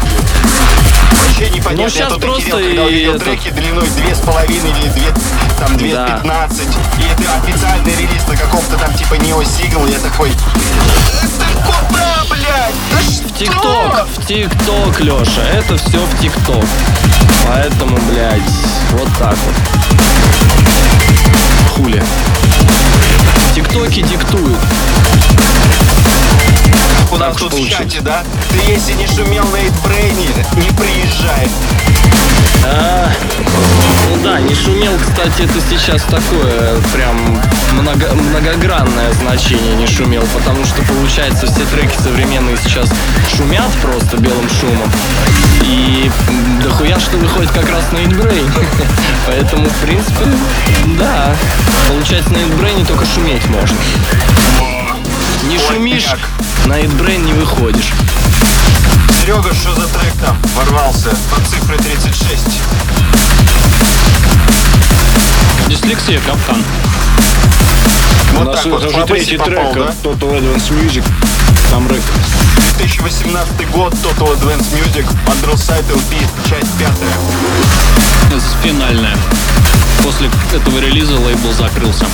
Вообще 1.26 1.50
непонятно. 1.50 1.82
Ну, 1.84 1.88
щас 1.90 1.98
я 1.98 2.06
тут 2.08 2.22
просто 2.22 2.56
охерел, 2.56 2.66
когда 2.68 2.82
увидел 2.84 3.14
этот- 3.14 3.24
треки 3.28 3.50
длиной 3.50 3.86
2,5 3.86 4.50
или 4.50 4.88
2, 4.88 5.66
там 5.66 5.76
2,15. 5.76 6.76
И 6.98 7.02
это 7.12 7.34
официальный 7.36 7.94
релиз 7.96 8.26
на 8.28 8.36
каком-то 8.36 8.76
там 8.76 8.94
типа 8.94 9.14
Neo 9.14 9.40
Signal. 9.42 9.90
Я 9.90 9.98
такой... 9.98 10.30
Куда, 11.66 12.11
блядь? 12.52 12.74
Да? 12.90 12.98
В 13.28 13.38
ТикТок, 13.38 14.08
в 14.16 14.26
ТикТок, 14.26 15.00
Леша, 15.00 15.42
это 15.52 15.76
все 15.76 15.98
в 15.98 16.20
ТикТок. 16.20 16.64
Поэтому, 17.46 17.96
блядь, 18.10 18.42
вот 18.92 19.08
так 19.18 19.36
вот. 19.36 19.54
Хули. 21.70 22.02
ТикТоки 23.54 24.02
диктуют. 24.02 24.58
У 27.10 27.16
нас 27.16 27.36
так 27.36 27.50
тут 27.50 27.54
в 27.54 27.68
чате, 27.68 28.00
да? 28.00 28.22
Ты 28.50 28.70
если 28.70 28.92
не 28.92 29.06
шумел 29.06 29.44
на 29.48 29.56
Эйтбрейне, 29.56 30.28
не 30.56 30.70
приезжай. 30.76 31.48
А, 32.64 33.10
ну 34.08 34.22
да, 34.22 34.40
не 34.40 34.54
шумел, 34.54 34.92
кстати, 34.98 35.42
это 35.42 35.60
сейчас 35.68 36.02
такое 36.04 36.76
прям 36.94 37.40
много- 37.72 38.14
многогранное 38.14 39.12
значение 39.14 39.74
не 39.74 39.86
шумел, 39.86 40.22
потому 40.32 40.64
что 40.64 40.80
получается 40.82 41.46
все 41.46 41.64
треки 41.66 41.94
современные 42.00 42.56
сейчас 42.56 42.88
шумят 43.36 43.70
просто 43.82 44.16
белым 44.16 44.48
шумом. 44.48 44.90
И 45.64 46.10
дохуя 46.62 46.98
что 47.00 47.16
выходит 47.16 47.50
как 47.50 47.68
раз 47.68 47.90
на 47.92 48.04
Инбрейн. 48.04 48.50
Поэтому, 49.26 49.66
в 49.66 49.76
принципе, 49.84 50.24
да. 50.98 51.34
Получается, 51.88 52.32
на 52.32 52.38
Инбрейне 52.42 52.84
только 52.84 53.04
шуметь 53.06 53.44
можно. 53.48 53.76
Не 55.48 55.56
Ой, 55.56 55.62
шумишь, 55.68 56.04
как. 56.04 56.18
на 56.66 56.80
Инбрейн 56.84 57.24
не 57.24 57.32
выходишь. 57.32 57.90
Серега, 59.20 59.52
что 59.54 59.74
за 59.74 59.86
трек 59.88 60.12
там 60.24 60.36
ворвался 60.56 61.10
под 61.30 61.46
цифрой 61.48 61.78
36? 61.78 62.60
Дислексия, 65.68 66.20
капкан. 66.20 66.62
У 68.34 68.38
Вот 68.38 68.46
нас 68.46 68.56
так 68.62 68.66
вот, 68.72 68.84
уже 68.84 69.04
третий 69.04 69.36
попал, 69.36 69.72
трек 69.72 69.74
да? 69.74 69.88
от 69.90 69.94
Total 70.02 70.38
Advance 70.38 70.70
Music. 70.70 71.04
Там 71.70 71.88
рэп. 71.88 72.02
2018 72.78 73.70
год, 73.70 73.92
Total 73.94 74.32
Advance 74.38 74.66
Music, 74.72 75.06
Underside 75.26 75.84
LP, 75.90 76.16
часть 76.48 76.70
пятая. 76.78 77.12
Финальная. 78.62 79.16
После 80.02 80.30
этого 80.54 80.78
релиза 80.78 81.14
лейбл 81.16 81.52
закрылся. 81.52 82.06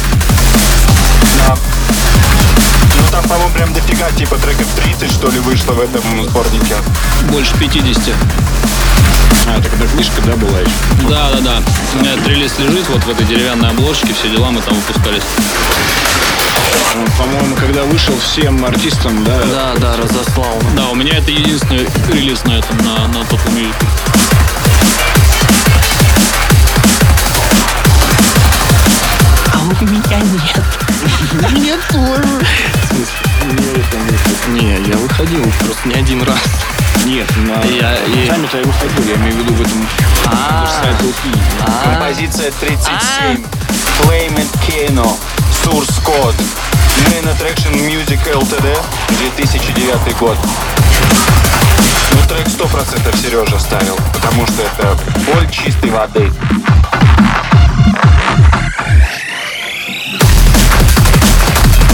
Да. 1.47 1.57
Ну 3.09 3.13
там, 3.13 3.25
по-моему, 3.25 3.55
прям 3.55 3.73
дофига, 3.73 4.11
типа 4.11 4.37
треков 4.37 4.67
30, 4.83 5.11
что 5.11 5.31
ли, 5.31 5.39
вышло 5.39 5.73
в 5.73 5.81
этом 5.81 6.03
сборнике. 6.29 6.75
Больше 7.31 7.57
50. 7.59 8.15
А, 9.47 9.63
так 9.63 9.73
это 9.73 9.89
книжка, 9.89 10.21
да, 10.27 10.37
была 10.37 10.61
еще? 10.61 10.71
Да, 11.09 11.31
да, 11.31 11.41
да. 11.41 11.63
У 11.95 12.03
меня 12.03 12.17
релиз 12.27 12.59
лежит 12.59 12.87
вот 12.91 13.03
в 13.05 13.09
этой 13.09 13.25
деревянной 13.25 13.71
обложке, 13.71 14.13
все 14.13 14.29
дела 14.29 14.51
мы 14.51 14.61
там 14.61 14.75
выпускались. 14.75 15.23
Он, 16.97 17.07
По-моему, 17.13 17.57
когда 17.57 17.85
вышел 17.85 18.15
всем 18.19 18.63
артистам, 18.67 19.25
да, 19.25 19.39
Да, 19.47 19.75
да, 19.79 19.97
разослал. 19.97 20.59
Да, 20.77 20.89
у 20.89 20.95
меня 20.95 21.17
это 21.17 21.31
единственный 21.31 21.89
релиз 22.13 22.45
на 22.45 22.59
этом, 22.59 22.77
на, 22.79 23.09
на 23.09 23.23
Total 23.23 23.55
Music. 23.55 23.87
А 29.55 29.59
у 29.61 29.85
меня 29.87 30.19
нет. 30.19 30.63
Мне 31.53 31.75
тоже. 31.91 32.78
Не, 34.49 34.73
я 34.89 34.97
выходил 34.97 35.43
просто 35.61 35.89
не 35.89 35.95
один 35.95 36.23
раз. 36.23 36.39
Нет, 37.05 37.27
на 37.39 37.63
Я- 37.67 37.97
и- 38.05 38.27
сами-то 38.29 38.59
я 38.59 38.65
выходил, 38.65 39.05
я 39.09 39.15
имею 39.17 39.35
в 39.35 39.39
виду 39.39 39.55
в 39.55 39.61
этом 39.63 39.89
А, 40.27 40.67
LP. 41.01 41.39
Композиция 41.85 42.51
37. 42.61 43.45
Flame 44.03 44.37
and 44.37 44.51
Kano. 44.67 45.17
Source 45.65 46.03
Code. 46.05 46.35
Main 47.11 47.25
Attraction 47.25 47.73
Music 47.87 48.19
LTD. 48.27 48.77
2009 49.19 50.17
год. 50.19 50.37
Ну, 52.13 52.21
трек 52.29 52.49
100% 52.49 53.17
Сережа 53.23 53.59
ставил, 53.59 53.97
потому 54.13 54.47
что 54.47 54.63
это 54.63 54.99
боль 55.27 55.49
чистой 55.51 55.91
воды. 55.91 56.31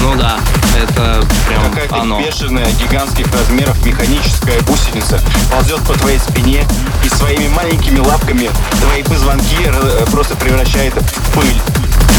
ну 0.01 0.15
да, 0.17 0.39
это 0.77 1.25
прям 1.49 1.71
Какая-то 1.71 1.97
оно. 1.97 2.21
бешеная, 2.21 2.71
гигантских 2.73 3.27
размеров 3.33 3.85
механическая 3.85 4.61
гусеница 4.63 5.21
ползет 5.51 5.81
по 5.83 5.95
твоей 5.95 6.19
спине 6.19 6.65
и 7.05 7.09
своими 7.09 7.49
маленькими 7.49 7.99
лапками 7.99 8.51
твои 8.81 9.03
позвонки 9.03 9.71
просто 10.11 10.37
превращает 10.37 10.95
в 10.95 11.35
пыль. 11.35 11.61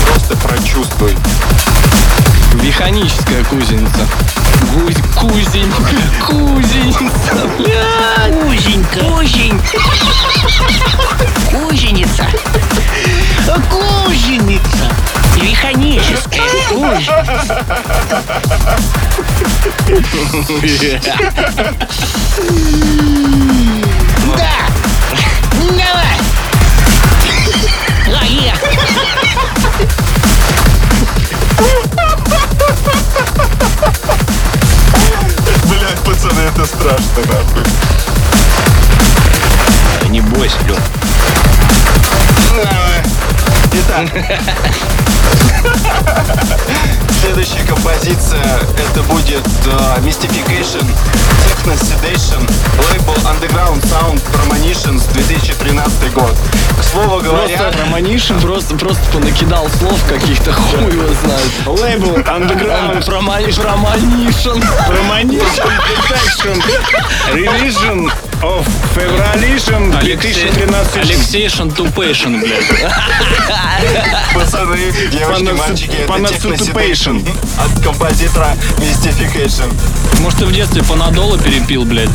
Просто 0.08 0.36
прочувствуй. 0.38 1.16
Механическая 2.64 3.44
кузеница. 3.44 4.08
Гусь, 4.74 4.96
кузень, 5.16 5.72
кузеница, 6.26 7.48
блядь. 7.58 8.42
Кузенька. 8.42 9.00
Кузень. 9.00 9.62
Кузеница. 11.52 12.26
Кузеница. 13.70 14.88
Механическая 15.42 16.50
кузеница. 16.70 17.16
Да. 24.38 24.56
Давай. 25.62 26.18
А 28.08 28.26
я. 28.26 28.54
Блять, 35.66 36.00
пацаны, 36.06 36.40
это 36.40 36.66
страшно, 36.66 37.22
нахуй. 37.28 37.64
Да 40.02 40.08
не 40.08 40.22
бойся, 40.22 40.58
Лёх. 40.66 40.80
Итак. 43.78 44.08
Следующая 47.22 47.64
композиция 47.68 48.60
это 48.78 49.02
будет 49.04 49.46
э, 49.66 50.00
Mystification, 50.02 50.86
Techno 51.44 51.74
Sedation, 51.74 52.50
лейбл 52.92 53.14
Underground 53.28 53.84
Sound 53.84 54.22
Premonitions 54.32 55.12
2013 55.14 56.14
год. 56.14 56.36
К 56.80 56.84
слову 56.84 57.20
говоря, 57.22 57.58
Просто 57.58 57.82
Романишин 57.82 58.40
просто, 58.40 58.76
просто 58.76 59.02
понакидал 59.12 59.68
слов 59.80 60.00
каких-то, 60.08 60.54
хуй 60.54 60.92
его 60.92 61.14
знает. 61.24 61.52
Лейбл 61.82 62.16
Underground 62.20 63.04
Проманишин. 63.06 64.64
Premonition 64.88 65.72
Detection 65.90 66.64
Revision 67.34 68.12
of 68.42 68.66
Federalism 68.96 69.92
2013 70.02 70.98
Алексей 70.98 71.50
Шантупейшн, 71.50 72.40
блядь. 72.40 72.94
пацаны, 74.34 74.78
девочки, 75.12 75.44
Panac- 75.44 75.58
мальчики, 75.58 75.98
это. 75.98 76.14
Sedation 76.58 77.28
от 77.58 77.84
композитора 77.84 78.56
Mystification. 78.78 79.72
Может, 80.20 80.40
ты 80.40 80.46
в 80.46 80.52
детстве 80.52 80.84
панадола 80.84 81.38
перепил, 81.38 81.86
блядь? 81.86 82.10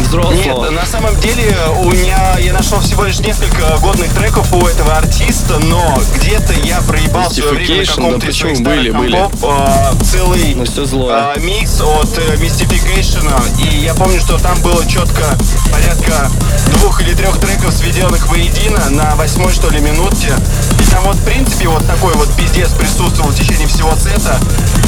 Взрослого. 0.00 0.64
Нет, 0.64 0.70
на 0.72 0.86
самом 0.86 1.18
деле 1.20 1.56
у 1.78 1.90
меня 1.90 2.36
я 2.38 2.52
нашел 2.52 2.80
всего 2.80 3.04
лишь 3.04 3.18
несколько 3.20 3.76
годных 3.78 4.12
треков 4.14 4.52
у 4.52 4.66
этого 4.66 4.94
артиста, 4.96 5.58
но 5.58 5.98
где-то 6.14 6.52
я 6.64 6.80
проебал 6.82 7.28
в 7.30 7.32
свое 7.32 7.50
время 7.52 7.80
на 7.80 7.86
каком-то 7.86 8.18
да 8.18 8.26
из 8.26 8.38
почему? 8.40 8.64
Были, 8.64 8.90
старых 8.90 8.96
были. 8.96 9.16
компов, 9.16 9.40
а, 9.44 9.92
целый 10.04 10.54
Ну, 10.54 10.64
всё 10.64 10.84
злое. 10.84 11.14
а, 11.14 11.38
микс 11.38 11.80
от 11.80 12.18
э, 12.18 12.34
Mystification. 12.36 13.30
И 13.58 13.78
я 13.84 13.94
помню, 13.94 14.20
что 14.20 14.38
там 14.38 14.60
было 14.62 14.84
четко 14.86 15.36
порядка 15.70 16.30
двух 16.78 17.00
или 17.02 17.14
трех 17.14 17.38
треков, 17.38 17.72
сведенных 17.72 18.28
воедино 18.28 18.90
на 18.90 19.14
восьмой, 19.16 19.52
что 19.52 19.70
ли, 19.70 19.80
минутке. 19.80 20.34
И 20.80 20.90
там 20.90 21.04
вот, 21.04 21.16
в 21.16 21.24
принципе, 21.24 21.68
вот 21.68 21.86
такой 21.86 22.14
вот 22.14 22.28
пиздец 22.36 22.70
присутствовал 22.72 23.30
в 23.30 23.34
течение 23.34 23.66
всего 23.66 23.92
сета. 23.96 24.38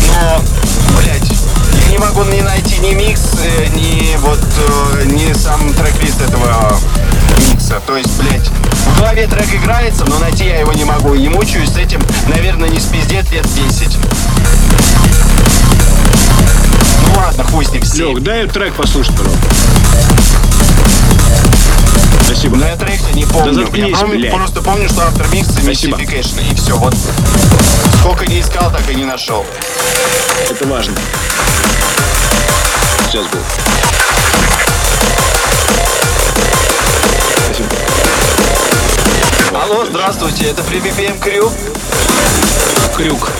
Но, 0.08 0.40
блядь, 0.98 1.30
не 1.94 2.00
могу 2.00 2.24
ни 2.24 2.40
найти 2.40 2.80
ни 2.80 2.92
микс, 2.92 3.20
э, 3.40 3.68
ни 3.68 4.16
вот, 4.16 4.40
э, 4.40 5.04
ни 5.04 5.32
сам 5.32 5.72
трек-лист 5.74 6.20
этого 6.20 6.76
микса. 7.52 7.80
То 7.86 7.96
есть, 7.96 8.10
блядь, 8.18 8.48
в 8.48 8.98
голове 8.98 9.28
трек 9.28 9.54
играется, 9.54 10.04
но 10.04 10.18
найти 10.18 10.44
я 10.44 10.58
его 10.58 10.72
не 10.72 10.82
могу. 10.82 11.14
И 11.14 11.28
мучаюсь 11.28 11.70
с 11.70 11.76
этим, 11.76 12.00
наверное, 12.26 12.68
не 12.68 12.80
с 12.80 12.86
пиздец 12.86 13.30
лет 13.30 13.46
10. 13.54 13.96
Ну 17.06 17.14
ладно, 17.16 17.44
хуй 17.44 17.64
с 17.64 17.70
ним. 17.70 17.84
Лёх, 17.94 18.20
дай 18.20 18.48
трек 18.48 18.74
послушать, 18.74 19.14
пожалуйста. 19.16 19.46
Спасибо. 22.24 22.56
Но 22.56 22.66
я 22.66 22.76
трек 22.76 23.00
не 23.14 23.24
помню. 23.26 23.52
Да 23.52 23.60
заткнись, 23.64 23.90
я 23.90 23.96
помню- 23.98 24.18
блядь. 24.18 24.34
просто 24.34 24.62
помню, 24.62 24.88
что 24.88 25.02
автор 25.06 25.28
микса 25.28 25.52
Спасибо. 25.62 25.96
Mystification. 25.98 26.50
И 26.50 26.54
все, 26.54 26.76
вот. 26.76 26.94
Сколько 28.00 28.26
не 28.26 28.40
искал, 28.40 28.70
так 28.70 28.88
и 28.90 28.94
не 28.94 29.04
нашел. 29.04 29.44
Это 30.50 30.66
важно. 30.66 30.94
Сейчас 33.10 33.26
будет. 33.26 33.42
Спасибо. 37.44 37.68
Алло, 39.62 39.84
здравствуйте, 39.86 40.46
это 40.46 40.62
при 40.64 40.78
BPM 40.80 41.20
Crew? 41.20 41.52
Крюк. 42.96 43.30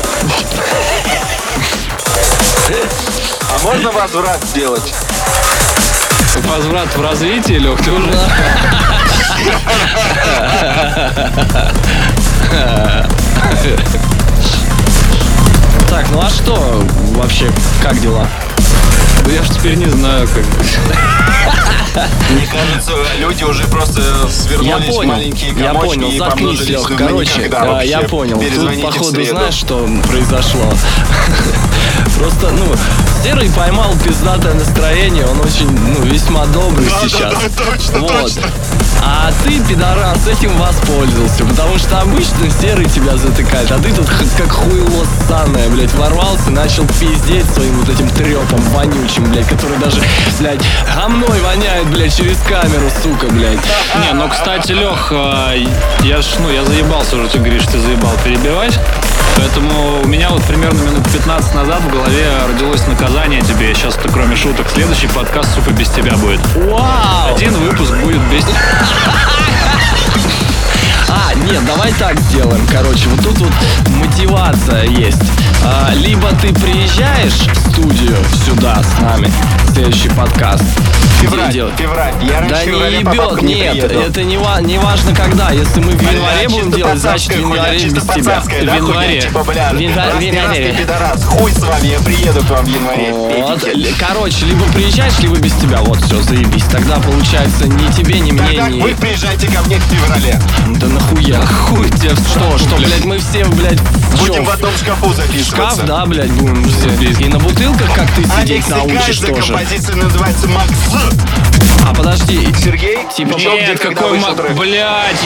А 3.50 3.58
можно 3.64 3.90
возврат 3.90 4.42
сделать? 4.44 4.94
Возврат 6.42 6.94
в 6.96 7.00
развитии, 7.00 7.54
Лех, 7.54 7.82
ты 7.82 7.92
уже... 7.92 8.10
Так, 15.88 16.10
ну 16.10 16.20
а 16.20 16.28
что 16.28 16.84
вообще, 17.14 17.50
как 17.82 18.00
дела? 18.00 18.26
Да 19.24 19.32
я 19.32 19.42
ж 19.42 19.48
теперь 19.50 19.76
не 19.76 19.88
знаю, 19.88 20.28
как... 20.28 20.44
Мне 22.30 22.46
кажется, 22.46 22.92
люди 23.18 23.44
уже 23.44 23.64
просто 23.68 24.00
Я 24.00 24.28
свернулись 24.28 24.88
в 24.88 24.96
понял, 24.96 25.12
маленькие 25.12 25.54
я 25.56 25.74
понял, 25.74 26.08
и 26.08 26.18
заткнись, 26.18 26.58
помножились 26.58 26.68
Лех. 26.68 26.92
Короче, 26.98 27.38
никогда 27.38 27.78
а, 27.78 27.84
я 27.84 28.00
понял. 28.00 28.40
Тут, 28.40 28.82
походу, 28.82 29.24
знаешь, 29.24 29.54
что 29.54 29.88
произошло? 30.08 30.72
Просто, 32.18 32.50
ну, 32.50 32.74
Серый 33.24 33.48
поймал 33.56 33.94
пиздатое 34.04 34.52
настроение, 34.52 35.24
он 35.24 35.40
очень, 35.40 35.70
ну, 35.70 36.04
весьма 36.04 36.44
добрый 36.44 36.86
сейчас. 37.00 37.32
вот. 37.94 38.32
А 39.02 39.30
ты, 39.42 39.60
пидорас, 39.60 40.26
этим 40.28 40.54
воспользовался, 40.58 41.44
потому 41.46 41.78
что 41.78 42.00
обычно 42.00 42.50
Серый 42.60 42.84
тебя 42.84 43.16
затыкает, 43.16 43.72
а 43.72 43.78
ты 43.78 43.94
тут 43.94 44.06
как 44.36 44.52
хуйло 44.52 45.06
ссаное, 45.26 45.70
блядь, 45.70 45.92
ворвался, 45.94 46.50
начал 46.50 46.86
пиздеть 47.00 47.48
своим 47.54 47.80
вот 47.80 47.88
этим 47.88 48.10
трепом 48.10 48.60
вонючим, 48.72 49.24
блядь, 49.30 49.48
который 49.48 49.78
даже, 49.78 50.02
блядь, 50.38 50.60
гомной 50.94 51.40
воняет, 51.40 51.86
блядь, 51.86 52.14
через 52.14 52.36
камеру, 52.46 52.90
сука, 53.02 53.32
блядь. 53.32 53.58
Не, 54.02 54.12
ну, 54.12 54.28
кстати, 54.28 54.72
Лех, 54.72 55.10
я 56.02 56.20
ж, 56.20 56.26
ну, 56.40 56.50
я 56.50 56.62
заебался 56.66 57.16
уже, 57.16 57.28
ты 57.28 57.38
говоришь, 57.38 57.64
ты 57.72 57.78
заебал 57.78 58.12
перебивать. 58.22 58.78
Поэтому 59.36 60.02
у 60.02 60.06
меня 60.06 60.30
вот 60.30 60.42
примерно 60.44 60.82
минут 60.82 61.04
15 61.12 61.54
назад 61.54 61.80
в 61.82 61.90
голове 61.90 62.26
родилось 62.48 62.86
наказание 62.86 63.40
тебе. 63.42 63.74
Сейчас 63.74 63.94
ты, 63.94 64.08
кроме 64.08 64.36
шуток, 64.36 64.68
следующий 64.72 65.08
подкаст, 65.08 65.54
сука, 65.54 65.72
без 65.72 65.88
тебя 65.88 66.16
будет. 66.16 66.40
Вау! 66.56 67.34
Один 67.34 67.54
выпуск 67.54 67.92
будет 68.02 68.20
без 68.30 68.44
тебя. 68.44 68.58
А, 71.08 71.34
нет, 71.34 71.64
давай 71.66 71.92
так 71.92 72.18
сделаем. 72.20 72.66
Короче, 72.70 73.08
вот 73.08 73.22
тут 73.22 73.38
вот 73.38 73.52
мотивация 73.88 74.84
есть. 74.84 75.22
А, 75.62 75.92
либо 75.94 76.28
ты 76.40 76.52
приезжаешь 76.52 77.46
в 77.46 77.70
студию 77.70 78.16
сюда 78.44 78.82
с 78.82 79.00
нами, 79.00 79.32
в 79.64 79.72
следующий 79.74 80.08
подкаст. 80.10 80.64
Февраль, 81.20 81.52
февраль. 81.78 82.12
Я 82.22 82.42
Да 82.42 82.64
не 82.66 82.98
ебет, 82.98 83.40
не 83.42 83.54
нет, 83.54 83.86
приеду. 83.86 84.00
это 84.00 84.22
не, 84.24 84.36
ва- 84.36 84.60
не 84.60 84.78
важно 84.78 85.14
когда. 85.14 85.50
Если 85.52 85.80
мы 85.80 85.92
в 85.92 86.02
январе 86.02 86.48
будем 86.50 86.70
делать, 86.70 86.98
значит 86.98 87.34
в 87.34 87.38
январе 87.40 87.78
без 87.88 88.02
тебя. 88.02 88.20
В 88.20 88.24
да, 88.24 88.40
хуйня, 88.42 88.74
январе. 88.74 89.20
типа, 89.22 89.44
бля, 89.44 89.70
В 89.72 89.78
январе, 89.78 90.10
раз 90.10 90.14
в 90.16 90.18
ты, 90.18 90.40
раз 90.42 90.56
ты, 90.56 90.74
пидорас, 90.82 91.24
хуй 91.24 91.50
с 91.52 91.58
вами, 91.60 91.86
я 91.86 91.98
приеду 92.00 92.40
к 92.44 92.50
вам 92.50 92.64
в 92.64 92.68
январе. 92.68 93.12
Вот. 93.12 93.66
Короче, 93.98 94.44
либо 94.44 94.64
приезжаешь, 94.66 95.18
либо 95.20 95.36
без 95.36 95.52
тебя. 95.54 95.78
Вот, 95.80 95.98
все, 96.04 96.20
заебись. 96.20 96.64
Тогда 96.64 96.96
получается 96.96 97.66
ни 97.68 97.90
тебе, 97.90 98.20
ни 98.20 98.32
мне, 98.32 98.46
Тогда 98.46 98.68
ни... 98.68 98.80
вы 98.82 98.94
приезжайте 98.94 99.46
ко 99.46 99.62
мне 99.62 99.78
в 99.78 99.82
феврале. 99.84 100.38
Да 100.78 100.88
нахуя? 100.88 101.40
Хуй 101.46 101.88
тебе. 101.90 102.10
Что, 102.16 102.58
что, 102.58 102.76
блядь, 102.76 103.04
мы 103.06 103.16
все, 103.18 103.44
блядь, 103.46 103.80
в 103.80 104.18
Будем 104.18 104.44
в 104.44 104.50
одном 104.50 104.76
шкафу 104.76 105.12
Шкаф, 105.44 105.84
да, 105.84 106.06
блядь, 106.06 106.30
будем 106.32 106.64
все. 106.64 106.88
И 107.24 107.28
на 107.28 107.38
бутылках, 107.38 107.92
как 107.94 108.10
ты 108.12 108.24
А 108.34 108.40
сидеть 108.42 108.68
научишь 108.68 109.18
тоже. 109.18 109.52
композиция 109.52 109.96
называется 109.96 110.48
Макс. 110.48 110.72
А 111.86 111.94
подожди, 111.94 112.48
Сергей, 112.62 112.98
Типа, 113.14 113.36
Нет, 113.36 113.64
где, 113.64 113.76
какой 113.76 114.12
вышел 114.12 114.28
мак, 114.30 114.36
трек? 114.38 114.56
блядь. 114.56 115.20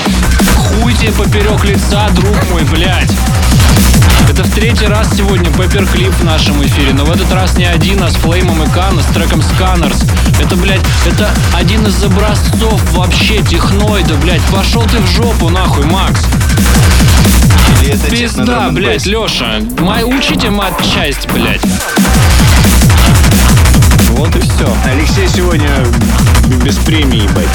Хуй 0.56 0.92
тебе 0.94 1.12
поперек 1.12 1.64
лица, 1.64 2.08
друг 2.10 2.36
мой, 2.50 2.62
блядь. 2.64 3.10
Это 4.28 4.42
в 4.42 4.50
третий 4.52 4.86
раз 4.86 5.08
сегодня 5.16 5.50
пепперклип 5.52 6.12
в 6.12 6.24
нашем 6.24 6.62
эфире, 6.66 6.92
но 6.92 7.04
в 7.04 7.10
этот 7.10 7.32
раз 7.32 7.56
не 7.56 7.64
один, 7.64 8.02
а 8.02 8.10
с 8.10 8.14
Флеймом 8.16 8.62
и 8.62 8.68
Кана, 8.70 9.00
с 9.02 9.06
треком 9.06 9.40
Scanners. 9.40 10.04
Это, 10.42 10.56
блядь, 10.56 10.84
это 11.06 11.30
один 11.54 11.86
из 11.86 12.02
образцов 12.02 12.80
вообще 12.92 13.40
техноида, 13.42 14.14
блядь. 14.16 14.42
Пошел 14.52 14.82
ты 14.82 14.98
в 14.98 15.06
жопу, 15.06 15.48
нахуй, 15.48 15.84
Макс. 15.86 16.20
Или 17.80 17.94
это 17.94 18.10
честно 18.10 18.42
Пизда, 18.42 18.44
драм 18.44 18.68
н 18.68 18.74
блядь? 18.74 19.06
Леша. 19.06 19.60
Май, 19.80 20.04
учите 20.04 20.50
матчасть, 20.50 21.28
блядь. 21.32 21.60
вот 24.10 24.34
и 24.34 24.40
все. 24.40 24.76
Алексей 24.84 25.28
сегодня 25.28 25.70
без 26.64 26.76
премии, 26.76 27.22
ебать. 27.22 27.48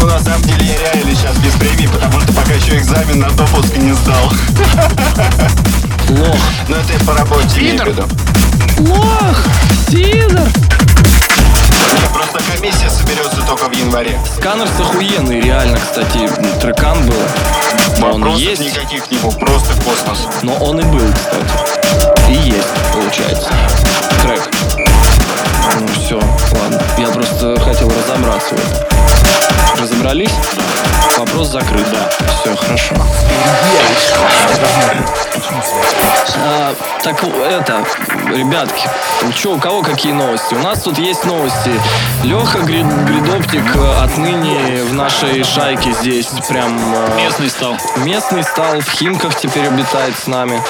Ну, 0.00 0.06
на 0.06 0.18
самом 0.20 0.42
деле, 0.42 0.66
я 0.66 0.92
реально 0.92 1.14
сейчас 1.14 1.36
без 1.38 1.52
премии, 1.54 1.86
потому 1.86 2.20
что 2.20 2.32
пока 2.34 2.52
еще 2.52 2.76
экзамен 2.76 3.20
на 3.20 3.30
допуск 3.30 3.76
не 3.76 3.92
сдал. 3.94 4.30
Лох. 6.10 6.38
Но 6.68 6.76
это 6.76 6.92
я 6.92 6.98
по 7.00 7.14
работе 7.14 7.60
имею 7.60 7.82
в 7.82 7.88
виду. 7.88 8.04
Лох! 8.78 9.44
Сидор! 9.88 10.48
Просто 12.12 12.40
комиссия 12.52 12.90
соберется 12.90 13.40
только 13.46 13.68
в 13.68 13.72
январе. 13.72 14.18
Сканер 14.36 14.68
охуенный, 14.78 15.40
реально, 15.40 15.78
кстати, 15.78 16.28
трекан 16.60 17.06
был. 17.06 17.16
Он 18.02 18.20
Вопросов 18.20 18.40
есть, 18.40 18.62
никаких 18.62 19.10
не 19.10 19.18
было, 19.18 19.30
просто 19.32 19.74
космос. 19.82 20.28
но 20.42 20.54
он 20.56 20.80
и 20.80 20.84
был, 20.84 21.12
кстати. 21.12 22.15
И 22.28 22.32
есть, 22.32 22.68
получается. 22.92 23.50
Трек. 24.22 24.50
Ну 25.80 25.86
все, 25.88 26.14
ладно. 26.16 26.80
Я 26.98 27.08
просто 27.08 27.58
хотел 27.60 27.88
разобраться 27.90 28.54
в 28.54 28.58
этом. 28.58 28.86
Разобрались? 29.80 30.32
Вопрос 31.18 31.48
закрыт. 31.48 31.86
Да. 31.90 32.08
Все, 32.40 32.56
хорошо. 32.56 32.94
А, 36.38 36.74
так 37.02 37.22
это, 37.22 37.84
ребятки, 38.34 38.88
что, 39.34 39.54
у 39.54 39.58
кого 39.58 39.82
какие 39.82 40.12
новости? 40.12 40.54
У 40.54 40.60
нас 40.60 40.82
тут 40.82 40.98
есть 40.98 41.24
новости. 41.24 41.70
Леха 42.22 42.58
Гридоптик 42.60 43.76
э, 43.76 44.02
отныне 44.02 44.82
в 44.84 44.94
нашей 44.94 45.42
шайке 45.44 45.92
здесь 45.92 46.26
прям 46.48 46.76
э, 46.94 47.16
Местный 47.16 47.50
стал. 47.50 47.76
местный 47.96 48.44
стал, 48.44 48.80
в 48.80 48.90
Химках 48.90 49.34
теперь 49.36 49.66
обитает 49.66 50.14
с 50.18 50.26
нами. 50.26 50.62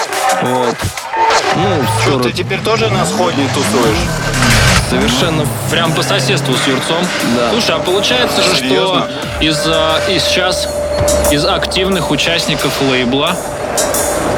Вот. 0.43 0.77
Ну, 1.57 1.82
Что, 2.03 2.20
ты 2.20 2.32
теперь 2.32 2.61
тоже 2.61 2.89
на 2.89 3.05
сходне 3.07 3.49
тусуешь? 3.55 3.97
совершенно 4.89 5.45
Прям 5.70 5.93
по 5.93 6.03
соседству 6.03 6.55
с 6.55 6.66
Юрцом. 6.68 7.05
Да. 7.37 7.51
Слушай, 7.51 7.76
а 7.76 7.78
получается 7.80 8.43
же, 8.43 8.57
Серьезно? 8.57 9.09
что 9.09 9.45
из, 9.45 9.59
а, 9.66 10.01
из 10.09 10.22
сейчас 10.22 10.68
из 11.32 11.45
активных 11.45 12.11
участников 12.11 12.72
лейбла 12.82 13.37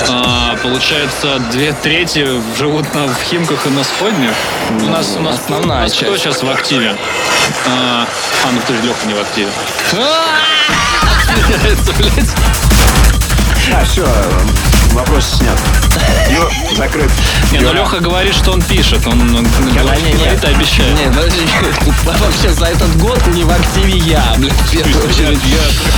а, 0.09 0.57
получается, 0.63 1.39
две 1.53 1.73
трети 1.73 2.27
живут 2.57 2.93
на, 2.95 3.07
в 3.09 3.23
Химках 3.29 3.67
и 3.67 3.71
на 3.71 3.85
Сходне. 3.85 4.31
У 4.71 4.87
нас, 4.87 5.15
у 5.17 5.21
нас, 5.21 5.37
основная 5.37 5.81
у 5.81 5.83
нас 5.83 5.93
кто 5.93 6.07
часть. 6.07 6.23
сейчас 6.23 6.43
в 6.43 6.51
активе? 6.51 6.97
А, 7.67 8.07
а, 8.45 8.53
ну 8.53 8.61
ты 8.67 8.75
же 8.75 8.83
Леха 8.83 9.07
не 9.07 9.15
в 9.15 9.21
активе. 9.21 9.49
А, 13.71 13.85
все, 13.85 14.07
вопрос 14.93 15.25
снят. 15.39 15.59
Ё, 16.31 16.49
Закрыт. 16.77 17.11
Не, 17.51 17.61
ну 17.61 17.73
Леха 17.73 17.99
говорит, 18.01 18.35
что 18.35 18.53
он 18.53 18.63
пишет. 18.63 19.07
Он, 19.07 19.21
он 19.21 19.45
говорит, 19.45 20.05
не, 20.05 20.25
и 20.25 20.55
обещает. 20.55 20.95
Нет, 20.99 21.09
подожди, 21.15 21.41
вообще 22.05 22.51
за 22.51 22.67
этот 22.67 22.97
год 22.99 23.19
не 23.29 23.45
в 23.45 23.51
активе 23.51 23.97
я, 23.99 24.35
блядь, 24.37 24.53
в 24.53 24.71
первую 24.71 25.05
очередь. 25.09 25.39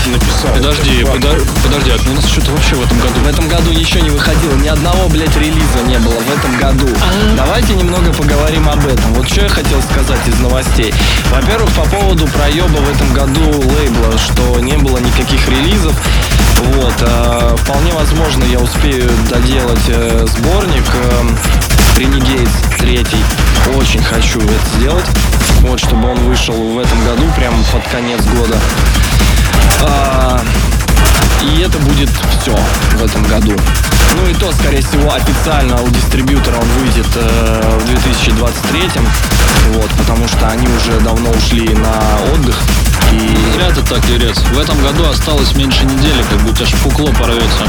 написал. 0.07 0.55
Подожди, 0.55 1.03
подо- 1.03 1.47
подожди, 1.65 1.91
а 1.91 2.11
у 2.11 2.15
нас 2.15 2.27
что-то 2.27 2.53
вообще 2.53 2.77
в 2.77 2.85
этом 2.85 2.99
году 3.01 3.21
В 3.21 3.29
этом 3.29 3.49
году 3.49 3.73
ничего 3.73 4.01
не 4.05 4.11
выходило, 4.11 4.55
ни 4.55 4.69
одного, 4.69 5.09
блядь, 5.09 5.37
релиза 5.37 5.81
не 5.87 5.99
было 5.99 6.15
в 6.19 6.39
этом 6.39 6.57
году. 6.59 6.89
Давайте 7.37 7.75
немного 7.75 8.13
поговорим 8.13 8.69
об 8.69 8.87
этом. 8.87 9.15
Вот 9.15 9.29
что 9.29 9.43
я 9.43 9.49
хотел 9.49 9.83
сказать 9.83 10.27
из 10.27 10.39
новостей. 10.39 10.95
Во-первых, 11.31 11.71
по 11.73 11.83
поводу 11.83 12.27
проеба 12.29 12.77
в 12.77 12.91
этом 12.91 13.13
году 13.13 13.43
лейбла, 13.43 14.17
что 14.19 14.61
не 14.61 14.77
было 14.77 14.99
никаких 14.99 15.47
релизов. 15.49 15.95
Вот, 16.63 16.95
а, 17.01 17.57
вполне 17.57 17.91
возможно, 17.93 18.45
я 18.45 18.59
успею 18.81 19.11
доделать 19.29 19.89
э, 19.89 20.27
сборник 20.27 20.85
э, 20.95 22.01
Renegades 22.01 22.79
3. 22.79 23.07
Очень 23.77 24.03
хочу 24.03 24.39
это 24.41 24.79
сделать. 24.79 25.05
Вот, 25.61 25.79
чтобы 25.79 26.11
он 26.11 26.19
вышел 26.21 26.55
в 26.55 26.79
этом 26.79 27.05
году, 27.05 27.25
прям 27.37 27.53
под 27.73 27.87
конец 27.89 28.25
года. 28.25 28.57
А, 29.83 30.41
и 31.43 31.61
это 31.61 31.79
будет 31.79 32.09
все 32.41 32.57
в 32.97 33.05
этом 33.05 33.23
году. 33.25 33.55
Ну 34.17 34.31
и 34.31 34.35
то, 34.35 34.51
скорее 34.53 34.81
всего, 34.81 35.13
официально 35.13 35.81
у 35.83 35.89
дистрибьютора 35.91 36.57
он 36.57 36.69
выйдет 36.81 37.09
э, 37.17 37.79
в 37.81 37.87
2023. 37.87 38.83
Вот, 39.75 39.91
потому 39.99 40.27
что 40.27 40.49
они 40.49 40.67
уже 40.69 40.99
давно 41.01 41.31
ушли 41.31 41.69
на 41.75 42.33
отдых. 42.33 42.57
И 43.13 43.53
Зря 43.55 43.71
ты 43.75 43.83
так, 43.83 44.03
Юрец. 44.07 44.39
В 44.39 44.59
этом 44.59 44.81
году 44.83 45.07
осталось 45.07 45.55
меньше 45.55 45.85
недели, 45.85 46.23
как 46.31 46.41
будто 46.41 46.63
аж 46.63 46.73
пукло 46.83 47.13
порвется. 47.13 47.65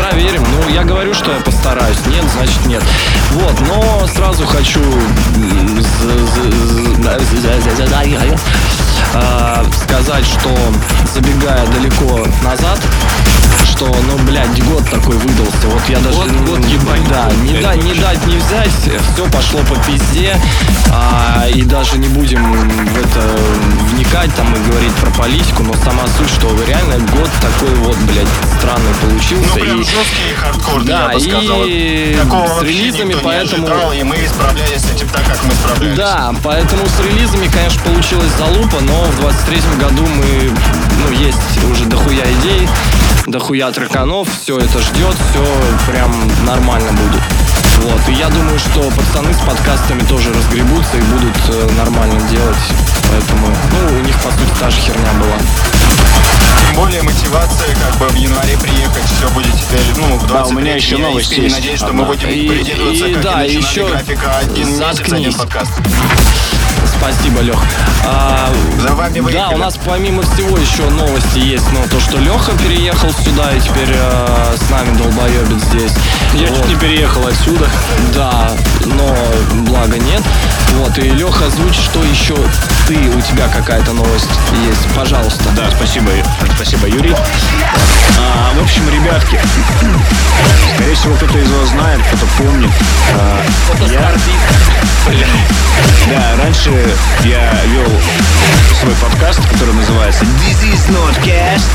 Проверим. 0.00 0.42
Ну, 0.42 0.68
я 0.68 0.84
говорю, 0.84 1.14
что 1.14 1.32
я 1.32 1.40
постараюсь. 1.40 1.98
Нет, 2.06 2.24
значит 2.34 2.66
нет. 2.66 2.82
Вот, 3.32 3.60
но 3.68 4.06
сразу 4.06 4.46
хочу 4.46 4.80
а, 9.14 9.64
сказать, 9.84 10.24
что 10.24 10.56
забегая 11.14 11.66
далеко 11.68 12.26
назад, 12.42 12.78
что, 13.64 13.86
ну, 13.86 14.18
блядь, 14.24 14.62
год 14.64 14.88
такой 14.90 15.16
выдался. 15.16 15.66
Вот 15.66 15.82
я 15.88 15.98
даже... 16.00 16.16
Год- 16.18 16.48
год 16.48 16.64
ебать. 16.66 17.08
Да, 17.08 17.28
не, 17.42 17.60
да, 17.60 17.74
не 17.74 17.94
дать, 17.94 18.24
не 18.26 18.36
взять. 18.36 18.70
Все 19.14 19.26
пошло 19.30 19.60
по 19.60 19.76
пизде. 19.84 20.36
А, 20.92 21.46
и 21.48 21.62
даже 21.62 21.98
не 21.98 22.08
будем 22.08 22.68
в 22.68 22.98
это 22.98 23.20
вникать 23.94 24.34
там 24.34 24.52
и 24.54 24.58
говорить 24.70 24.92
про 24.94 25.10
политику, 25.12 25.62
но 25.62 25.72
сама 25.84 26.02
суть, 26.18 26.28
что 26.30 26.48
реально 26.66 26.98
год 27.12 27.28
такой 27.40 27.74
вот, 27.76 27.96
блядь, 27.98 28.26
странный 28.58 28.90
Ну, 29.02 29.08
получился. 29.08 29.54
прям 29.54 29.80
и 29.80 29.84
жесткий 29.84 30.30
и 30.32 30.34
хардкорный, 30.34 30.86
Да, 30.86 31.12
я 31.12 31.14
бы 31.14 31.20
сказал. 31.20 31.62
и 31.66 32.16
Такого 32.22 32.58
с 32.58 32.62
релизами, 32.62 33.12
никто 33.12 33.18
не 33.20 33.24
поэтому- 33.24 33.66
ожидал, 33.66 33.92
и 33.92 34.02
мы 34.02 34.16
справлялись 34.28 34.80
с 34.82 34.90
этим 34.90 35.08
так, 35.08 35.24
как 35.26 35.38
мы 35.44 35.52
справлялись. 35.54 35.96
Да, 35.96 36.34
поэтому 36.42 36.82
с 36.86 37.00
релизами, 37.00 37.46
конечно, 37.48 37.80
получилась 37.82 38.30
залупа, 38.38 38.80
но 38.90 39.04
в 39.04 39.16
23 39.20 39.60
году 39.78 40.04
мы, 40.06 40.50
ну, 41.04 41.10
есть 41.12 41.64
уже 41.70 41.84
дохуя 41.86 42.24
идей. 42.40 42.68
дохуя 43.26 43.70
треканов, 43.70 44.28
все 44.42 44.58
это 44.58 44.80
ждет, 44.80 45.14
все 45.30 45.44
прям 45.90 46.12
нормально 46.44 46.90
будет. 46.92 47.22
Вот, 47.84 48.00
и 48.08 48.12
я 48.12 48.28
думаю, 48.28 48.58
что 48.58 48.82
пацаны 48.90 49.32
с 49.32 49.38
подкастами 49.38 50.00
тоже 50.02 50.32
разгребутся 50.34 50.96
и 50.98 51.00
будут 51.02 51.36
э, 51.48 51.68
нормально 51.78 52.20
делать. 52.28 52.56
Поэтому, 53.10 53.46
ну, 53.72 53.96
у 53.98 54.00
них, 54.02 54.14
по 54.16 54.30
сути, 54.30 54.50
та 54.58 54.68
же 54.70 54.80
херня 54.80 55.12
была. 55.18 55.36
Тем 56.66 56.76
более 56.76 57.02
мотивация 57.02 57.74
как 57.76 57.98
бы 57.98 58.06
в 58.08 58.14
январе 58.16 58.56
приехать, 58.58 59.04
все 59.16 59.28
будет 59.30 59.52
теперь, 59.54 59.84
ну, 59.96 60.18
в 60.18 60.26
23 60.26 60.28
Да, 60.28 60.44
у 60.46 60.52
меня 60.52 60.74
еще 60.74 60.96
я 60.98 61.06
новость 61.06 61.32
есть 61.32 61.56
надеюсь, 61.56 61.78
что 61.78 61.86
одна. 61.88 62.00
мы 62.02 62.06
будем 62.08 62.28
И- 62.28 62.48
придерживаться, 62.48 63.06
и 63.06 63.14
как 63.14 63.22
да, 63.22 63.44
и 63.46 63.56
еще 63.56 63.86
графика, 63.88 64.38
один 64.38 64.66
месяц, 64.68 65.00
один 65.00 65.32
заткнись. 65.32 65.34
подкаст. 65.36 65.72
Спасибо, 66.86 67.40
Лех. 67.40 67.58
А, 68.04 68.52
За 68.80 68.94
вами 68.94 69.16
да, 69.16 69.22
выехали. 69.22 69.54
у 69.54 69.58
нас 69.58 69.78
помимо 69.84 70.22
всего 70.22 70.56
еще 70.58 70.82
новости 70.90 71.38
есть, 71.38 71.64
ну, 71.72 71.80
то, 71.88 72.00
что 72.00 72.18
Леха 72.18 72.52
переехал 72.52 73.10
сюда 73.10 73.52
и 73.52 73.60
теперь 73.60 73.90
э, 73.94 74.54
с 74.56 74.70
нами 74.70 74.96
долбоебит 74.96 75.62
здесь. 75.64 75.92
Я 76.34 76.48
Вот. 76.48 76.58
чуть 76.58 76.68
не 76.68 76.74
переехал 76.76 77.26
отсюда. 77.26 77.66
Да, 78.14 78.50
но 78.84 79.16
благо 79.66 79.98
нет. 79.98 80.22
Вот, 80.74 80.96
и 80.98 81.02
Леха, 81.10 81.46
озвучи, 81.46 81.80
что 81.80 82.02
еще 82.04 82.36
ты, 82.86 82.94
у 83.16 83.20
тебя 83.20 83.48
какая-то 83.48 83.92
новость 83.92 84.30
есть. 84.68 84.86
Пожалуйста. 84.94 85.44
Да, 85.56 85.70
спасибо, 85.70 86.10
спасибо, 86.54 86.86
Юрий. 86.86 87.14
А, 88.18 88.52
в 88.58 88.62
общем, 88.62 88.88
ребятки, 88.90 89.38
скорее 90.74 90.94
всего, 90.94 91.14
кто-то 91.14 91.38
из 91.38 91.50
вас 91.50 91.68
знает, 91.70 92.00
кто-то 92.08 92.26
помнит. 92.38 92.70
А, 93.14 93.42
я, 93.90 94.12
да, 96.08 96.36
раньше 96.42 96.69
я 97.24 97.52
вел 97.66 97.90
свой 98.80 98.94
подкаст, 99.02 99.40
который 99.50 99.74
называется 99.74 100.24
is 100.24 100.88
not 100.90 101.16
cast. 101.24 101.68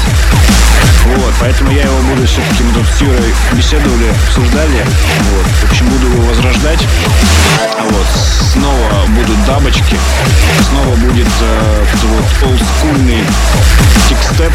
Вот, 1.05 1.34
поэтому 1.39 1.72
я 1.72 1.84
его 1.84 1.99
буду 2.09 2.26
все-таки, 2.26 2.63
мы 2.63 2.73
тут 2.73 2.88
с 2.88 3.01
Юрой 3.01 3.34
беседовали, 3.53 4.09
обсуждали. 4.27 4.85
Вот, 5.31 5.45
в 5.45 5.69
общем, 5.69 5.88
буду 5.88 6.07
его 6.07 6.23
возрождать. 6.23 6.80
Вот, 7.80 8.07
снова 8.53 9.05
будут 9.09 9.45
дабочки, 9.45 9.97
снова 10.69 10.95
будет 10.95 11.27
э, 11.41 11.85
вот 12.03 12.49
олдскульный 12.49 13.23
тикстеп, 14.09 14.51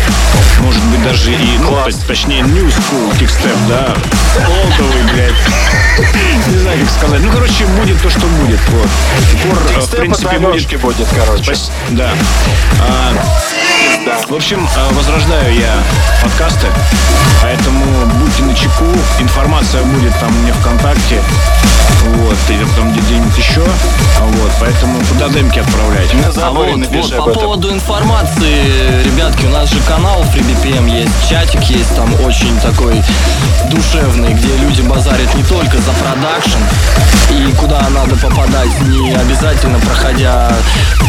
может 0.61 0.83
быть 0.85 1.03
даже 1.05 1.33
и, 1.33 1.59
ну, 1.59 1.71
то- 1.71 2.07
точнее, 2.07 2.43
new 2.43 2.67
school 2.67 3.17
тикстеп, 3.19 3.57
да, 3.69 3.95
что 8.11 8.27
будет. 8.27 8.61
Вот. 8.71 8.89
Упор, 9.45 9.59
э, 9.77 9.81
в 9.81 9.91
принципе, 9.91 10.39
будет 10.39 10.81
будет, 10.81 11.09
короче. 11.17 11.45
Спас- 11.45 11.71
Да. 11.91 12.11
А, 12.81 13.13
в 14.29 14.35
общем, 14.35 14.69
э, 14.77 14.95
возрождаю 14.95 15.55
я 15.55 15.73
подкасты, 16.23 16.67
поэтому 17.43 17.85
будьте 18.21 18.43
на 18.43 18.55
чеку. 18.55 18.85
Информация 19.19 19.83
будет 19.83 20.19
там 20.21 20.33
мне 20.43 20.53
ВКонтакте, 20.55 21.21
вот, 22.17 22.37
или 22.49 22.65
там 22.77 22.93
где- 22.93 23.01
где-нибудь 23.01 23.37
еще. 23.37 23.61
Вот, 23.61 24.51
поэтому 24.61 25.01
куда 25.13 25.29
демки 25.29 25.59
отправлять? 25.59 26.13
На 26.15 26.29
А 26.29 26.33
заборе 26.33 26.73
вот, 26.73 26.81
напиши 26.81 27.15
вот 27.17 27.25
по 27.27 27.31
этом. 27.31 27.43
поводу 27.43 27.71
информации, 27.73 29.03
ребятки, 29.05 29.45
у 29.47 29.51
нас 29.51 29.69
же 29.71 29.81
канал 29.81 30.23
FreeBPM 30.35 30.89
есть, 30.89 31.29
чатик 31.29 31.63
есть 31.65 31.95
там 31.95 32.13
очень 32.25 32.59
такой 32.61 33.03
душевный, 33.71 34.33
где 34.35 34.57
люди 34.59 34.83
базарят 34.83 35.33
не 35.35 35.43
только 35.45 35.79
за 35.79 35.93
продакшн 35.93 36.59
и 37.31 37.53
куда 37.53 37.81
надо 38.01 38.17
попадать, 38.17 38.81
не 38.87 39.13
обязательно 39.13 39.79
проходя 39.79 40.51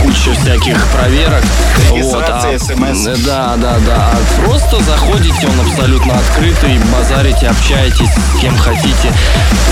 кучу 0.02 0.34
всяких 0.34 0.86
проверок. 0.88 1.44
Регистрация, 1.90 2.58
SMS. 2.58 3.08
Э, 3.08 3.16
Да, 3.26 3.56
да, 3.56 3.78
да. 3.86 4.12
А 4.12 4.44
просто 4.44 4.84
заходите, 4.84 5.48
он 5.48 5.68
абсолютно 5.68 6.14
открытый, 6.16 6.80
базарите, 6.92 7.48
общаетесь 7.48 8.10
с 8.10 8.40
кем 8.42 8.58
хотите. 8.58 9.14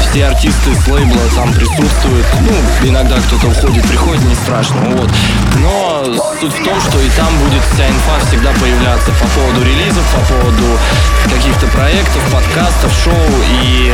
Все 0.02 0.28
артисты 0.28 0.74
с 0.74 0.88
лейбла 0.88 1.22
там 1.36 1.52
присутствуют. 1.54 2.26
Ну, 2.42 2.88
иногда 2.88 3.18
кто-то 3.18 3.48
уходит, 3.48 3.86
приходит, 3.88 4.24
не 4.24 4.36
страшно. 4.36 4.78
Вот. 4.92 5.12
Но 5.58 6.06
суть 6.40 6.54
в 6.54 6.64
том, 6.64 6.80
что 6.80 7.00
и 7.02 7.10
там 7.10 7.38
будет 7.40 7.62
вся 7.74 7.88
инфа 7.88 8.26
всегда 8.28 8.52
появляться 8.54 9.12
по 9.12 9.28
поводу 9.28 9.64
релизов, 9.64 10.06
по 10.16 10.34
поводу 10.34 10.80
каких-то 11.30 11.68
проектов, 11.68 12.22
подкастов, 12.32 12.92
шоу 13.04 13.14
и 13.64 13.94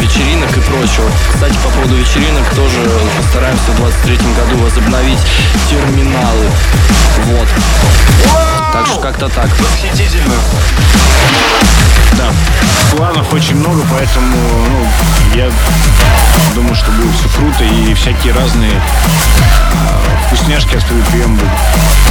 вечеринок 0.00 0.50
и 0.56 0.60
прочего. 0.60 1.10
Кстати, 1.32 1.56
по 1.62 1.68
поводу 1.70 1.96
вечеринок 1.96 2.48
тоже 2.62 2.88
постараемся 3.16 3.72
в 3.72 3.76
23 3.76 4.16
году 4.16 4.62
возобновить 4.62 5.18
терминалы. 5.68 6.46
Вот. 7.24 7.48
Так 8.72 8.86
что 8.86 9.00
как-то 9.00 9.28
так. 9.28 9.48
Восхитительно. 9.58 10.34
Да. 12.12 12.30
Планов 12.96 13.32
очень 13.32 13.56
много, 13.56 13.82
поэтому 13.90 14.36
ну, 14.68 14.86
я 15.34 15.50
думаю, 16.54 16.74
что 16.74 16.90
будет 16.92 17.14
все 17.16 17.28
круто 17.36 17.64
и 17.64 17.94
всякие 17.94 18.32
разные 18.32 18.70
э, 18.72 20.26
вкусняшки 20.26 20.76
от 20.76 20.84
FreePM 20.84 21.34
будут. 21.34 21.50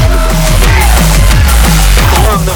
Плавно 0.02 1.41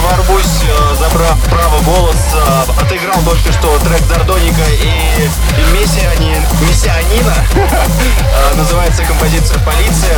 ворвусь, 0.05 0.63
э, 0.63 0.95
забрав 0.99 1.37
право 1.49 1.81
голоса. 1.81 2.65
Отыграл 2.81 3.21
только 3.23 3.51
что 3.51 3.77
трек 3.79 4.01
Зардоника 4.07 4.63
и, 4.69 5.27
и 5.27 5.73
Мессиани, 5.73 6.41
Мессианина. 6.61 7.35
Э, 7.55 8.55
Называется 8.55 9.03
композиция 9.03 9.59
«Полиция». 9.59 10.17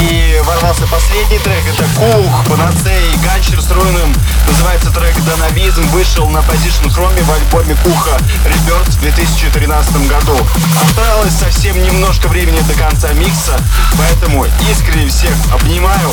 И 0.00 0.40
ворвался 0.44 0.86
последний 0.86 1.38
трек. 1.38 1.62
Это 1.68 1.84
Кух, 1.96 2.44
Панацея 2.46 3.00
и 3.12 3.16
Ганчер 3.18 3.60
с 3.60 3.70
Руином. 3.70 4.14
Называется 4.48 4.90
трек 4.90 5.14
«Донавизм». 5.24 5.86
Вышел 5.88 6.28
на 6.28 6.38
Position 6.38 6.86
Chrome 6.94 7.22
в 7.22 7.30
альбоме 7.30 7.76
Куха 7.82 8.16
Rebirth 8.44 8.90
в 8.90 9.00
2013 9.00 10.08
году. 10.08 10.38
Осталось 10.82 11.34
совсем 11.34 11.82
немножко 11.82 12.28
времени 12.28 12.60
до 12.60 12.74
конца 12.74 13.12
микса. 13.12 13.58
Поэтому 13.98 14.46
искренне 14.70 15.08
всех 15.08 15.34
обнимаю. 15.52 16.12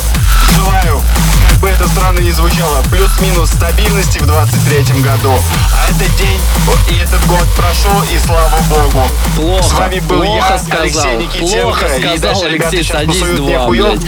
Желаю, 0.55 1.01
как 1.49 1.59
бы 1.59 1.69
это 1.69 1.87
странно 1.87 2.19
не 2.19 2.31
звучало, 2.33 2.81
плюс-минус 2.91 3.49
стабильности 3.51 4.17
в 4.19 4.25
23 4.25 5.01
году. 5.01 5.33
А 5.73 5.89
этот 5.89 6.15
день 6.17 6.39
и 6.89 6.95
этот 6.95 7.25
год 7.27 7.45
прошел, 7.55 8.01
и 8.13 8.17
слава 8.25 8.57
богу. 8.69 9.03
Плохо, 9.35 9.63
С 9.63 9.71
вами 9.73 9.99
был 10.01 10.21
плохо 10.23 10.53
я, 10.53 10.57
сказал, 10.57 10.81
Алексей 10.81 11.15
Никитенко. 11.17 11.61
плохо 11.61 11.85
и 11.85 11.99
сказал, 11.99 12.17
дальше 12.19 12.49
ребята 12.49 12.69
Алексей, 12.69 12.83
сейчас 12.83 13.05
посуют 13.05 13.39
мне 13.39 13.59
хуёв, 13.59 13.99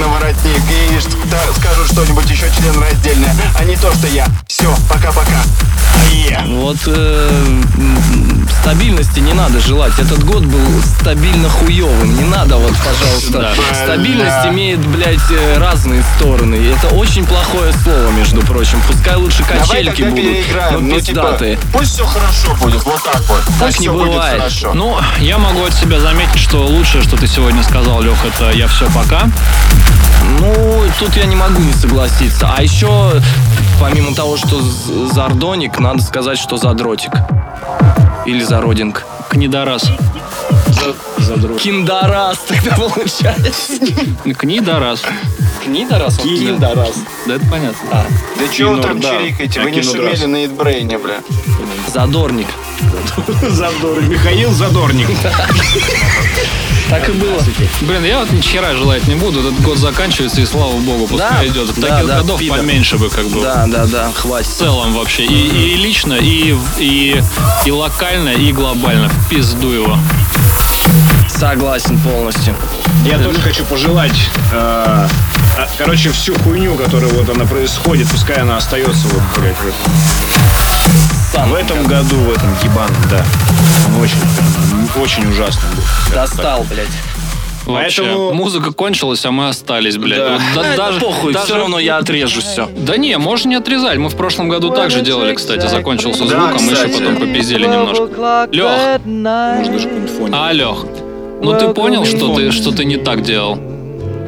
на 0.00 0.08
воротник 0.08 0.62
и 0.70 1.30
та- 1.30 1.52
скажут 1.60 1.86
что-нибудь 1.92 2.30
еще 2.30 2.50
членораздельное, 2.56 3.34
а 3.58 3.64
не 3.64 3.76
то, 3.76 3.92
что 3.94 4.06
я. 4.06 4.26
Все, 4.48 4.74
пока-пока. 4.88 5.42
Ае. 6.12 6.40
Вот 6.46 6.76
э, 6.86 7.62
стабильности 8.60 9.20
не 9.20 9.32
надо 9.32 9.60
желать. 9.60 9.98
Этот 9.98 10.22
год 10.24 10.42
был 10.42 10.60
стабильно 11.00 11.48
хуевым. 11.48 12.16
Не 12.16 12.24
надо 12.24 12.56
вот, 12.56 12.72
пожалуйста. 12.76 13.54
Да. 13.56 13.74
Стабильность 13.84 14.46
имеет, 14.46 14.80
блядь, 14.86 15.18
э, 15.30 15.58
разные 15.58 16.02
стороны. 16.16 16.56
И 16.56 16.66
Это 16.76 16.88
очень 16.94 17.24
плохое 17.46 17.72
слово, 17.72 18.10
между 18.10 18.40
прочим. 18.42 18.80
Пускай 18.86 19.16
лучше 19.16 19.44
Давай 19.48 19.84
качельки 19.84 20.02
тогда 20.02 20.10
будут, 20.16 20.72
но 20.72 20.80
Ну, 20.80 21.00
типа, 21.00 21.06
пиздатые. 21.22 21.58
пусть 21.72 21.92
все 21.94 22.04
хорошо 22.04 22.54
будет, 22.60 22.84
вот 22.84 23.02
так 23.02 23.20
вот. 23.28 23.40
Так 23.44 23.54
пусть 23.66 23.80
не 23.80 23.86
все 23.88 23.92
будет 23.92 24.08
бывает. 24.12 24.38
хорошо. 24.38 24.72
Ну, 24.74 24.96
я 25.20 25.38
могу 25.38 25.64
от 25.64 25.74
себя 25.74 26.00
заметить, 26.00 26.38
что 26.38 26.66
лучшее, 26.66 27.02
что 27.02 27.16
ты 27.16 27.26
сегодня 27.26 27.62
сказал, 27.62 28.00
Лех, 28.02 28.16
это 28.24 28.50
я 28.50 28.66
все 28.66 28.86
пока. 28.90 29.28
Ну, 30.40 30.82
тут 30.98 31.16
я 31.16 31.24
не 31.26 31.36
могу 31.36 31.60
не 31.60 31.72
согласиться. 31.72 32.50
А 32.56 32.62
еще, 32.62 33.12
помимо 33.80 34.14
того, 34.14 34.36
что 34.36 34.60
зардоник, 35.12 35.78
надо 35.78 36.02
сказать, 36.02 36.38
что 36.38 36.56
задротик. 36.56 37.12
Или 38.24 38.42
зародинг. 38.42 39.04
Книдорас. 39.28 39.84
Киндарас 41.60 42.38
тогда 42.46 42.74
получается. 42.76 43.72
Книдорас. 44.38 45.02
Книдорас? 45.66 46.18
Он 46.20 46.28
Киндарас. 46.28 46.94
Да 47.26 47.34
это 47.34 47.46
понятно. 47.46 47.78
А, 47.90 48.06
Да 48.38 48.48
чего 48.54 48.74
вы 48.74 48.82
там 48.82 49.00
да. 49.00 49.10
чирикаете? 49.18 49.60
Вы 49.60 49.72
не 49.72 49.82
шумели 49.82 50.24
на 50.26 50.44
Эдбрейне, 50.44 50.96
бля. 50.98 51.16
задорник. 51.92 52.46
Задорник. 53.42 54.08
Михаил 54.08 54.52
Задорник. 54.52 55.08
Так 56.88 57.08
и 57.08 57.12
было. 57.12 57.42
Блин, 57.80 58.04
я 58.04 58.20
вот 58.20 58.30
ни 58.30 58.40
хера 58.40 58.74
желать 58.74 59.08
не 59.08 59.16
буду. 59.16 59.40
Этот 59.40 59.60
год 59.62 59.76
заканчивается, 59.76 60.40
и 60.40 60.46
слава 60.46 60.72
богу, 60.78 61.08
пускай 61.08 61.28
Да, 61.40 61.46
идет. 61.48 61.66
да, 61.74 61.88
Таких 61.88 62.06
да, 62.06 62.18
годов 62.20 62.38
пидор. 62.38 62.58
поменьше 62.58 62.96
бы, 62.96 63.08
как 63.10 63.26
бы. 63.26 63.40
Да, 63.40 63.66
да, 63.66 63.86
да, 63.86 64.12
хватит. 64.14 64.46
В 64.46 64.54
целом 64.54 64.92
вообще. 64.94 65.24
И, 65.24 65.72
и 65.72 65.74
лично, 65.76 66.14
и, 66.14 66.54
и, 66.78 67.20
и 67.64 67.70
локально, 67.72 68.28
и 68.28 68.52
глобально. 68.52 69.08
В 69.08 69.28
пизду 69.28 69.70
его. 69.72 69.98
Согласен 71.28 71.98
полностью. 71.98 72.54
Я 73.04 73.18
тоже 73.18 73.40
хочу 73.40 73.64
пожелать, 73.64 74.12
э, 74.52 74.54
а, 74.54 75.08
короче, 75.78 76.10
всю 76.10 76.34
хуйню, 76.40 76.74
которая 76.74 77.10
вот 77.12 77.28
она 77.28 77.44
происходит, 77.44 78.08
пускай 78.10 78.36
она 78.38 78.56
остается 78.56 79.06
вот, 79.08 79.22
блядь, 79.36 79.56
в, 79.56 79.72
Сам 81.32 81.50
в 81.50 81.54
этом 81.54 81.84
году, 81.86 82.16
в 82.16 82.30
этом 82.32 82.50
ебаном, 82.62 82.96
да. 83.10 83.24
Он 83.88 84.02
очень, 84.02 84.16
прям, 84.18 85.02
очень 85.02 85.28
ужасный 85.28 85.68
был. 85.74 86.14
достал, 86.14 86.64
блядь. 86.64 86.86
Вообще. 87.64 88.02
Поэтому- 88.02 88.32
Музыка 88.32 88.70
кончилась, 88.72 89.24
а 89.26 89.32
мы 89.32 89.48
остались, 89.48 89.96
блядь. 89.96 90.18
Да. 90.20 90.38
Да- 90.54 90.62
Да, 90.62 90.76
даже, 90.76 91.00
похуй, 91.00 91.32
даже- 91.32 91.46
все 91.46 91.56
равно 91.56 91.80
я 91.80 91.96
отрежу 91.98 92.40
все. 92.40 92.70
Да 92.76 92.96
не, 92.96 93.18
можно 93.18 93.48
не 93.48 93.54
отрезать. 93.56 93.98
Мы 93.98 94.08
в 94.08 94.16
прошлом 94.16 94.48
году 94.48 94.70
также 94.70 95.00
делали, 95.00 95.34
кстати. 95.34 95.66
Закончился 95.66 96.24
Да, 96.24 96.28
звук, 96.28 96.50
а 96.50 96.62
мы 96.62 96.72
еще 96.72 96.74
кстати. 96.86 96.92
потом 97.02 97.16
попиздели 97.16 97.66
немножко. 97.66 98.04
Лех, 98.52 98.66
Может, 98.68 99.22
даже 99.22 99.80
а, 100.32 100.52
Лех, 100.52 100.84
ну 101.42 101.58
ты 101.58 101.68
понял, 101.70 102.04
что 102.04 102.34
ты, 102.36 102.52
что 102.52 102.70
ты 102.70 102.84
не 102.84 102.98
так 102.98 103.22
делал? 103.22 103.58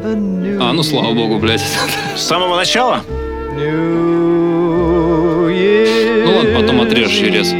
А, 0.01 0.71
ну 0.73 0.83
слава 0.83 1.13
богу, 1.13 1.39
блядь. 1.39 1.61
С 2.15 2.21
самого 2.21 2.55
начала? 2.55 3.01
Ну 6.25 6.35
ладно, 6.35 6.59
потом 6.59 6.81
отрежешь, 6.81 7.19
Юрец. 7.19 7.53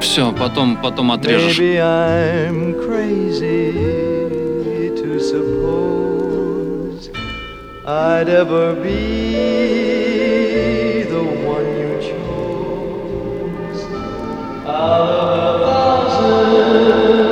Все, 0.00 0.32
потом, 0.32 0.76
потом 0.76 1.10
отрежешь. 1.10 1.58
Maybe 1.58 1.78
I'm 1.80 2.74
crazy 2.86 3.72
to 4.96 5.18
suppose 5.18 7.10
I'd 7.84 8.28
ever 8.28 8.74
be 8.74 9.42
the 11.02 11.22
one 11.44 11.66
you 11.80 11.98
chose. 12.00 13.82
Out 14.66 15.08
of 15.08 15.30
a 15.42 15.64
thousand 15.66 17.23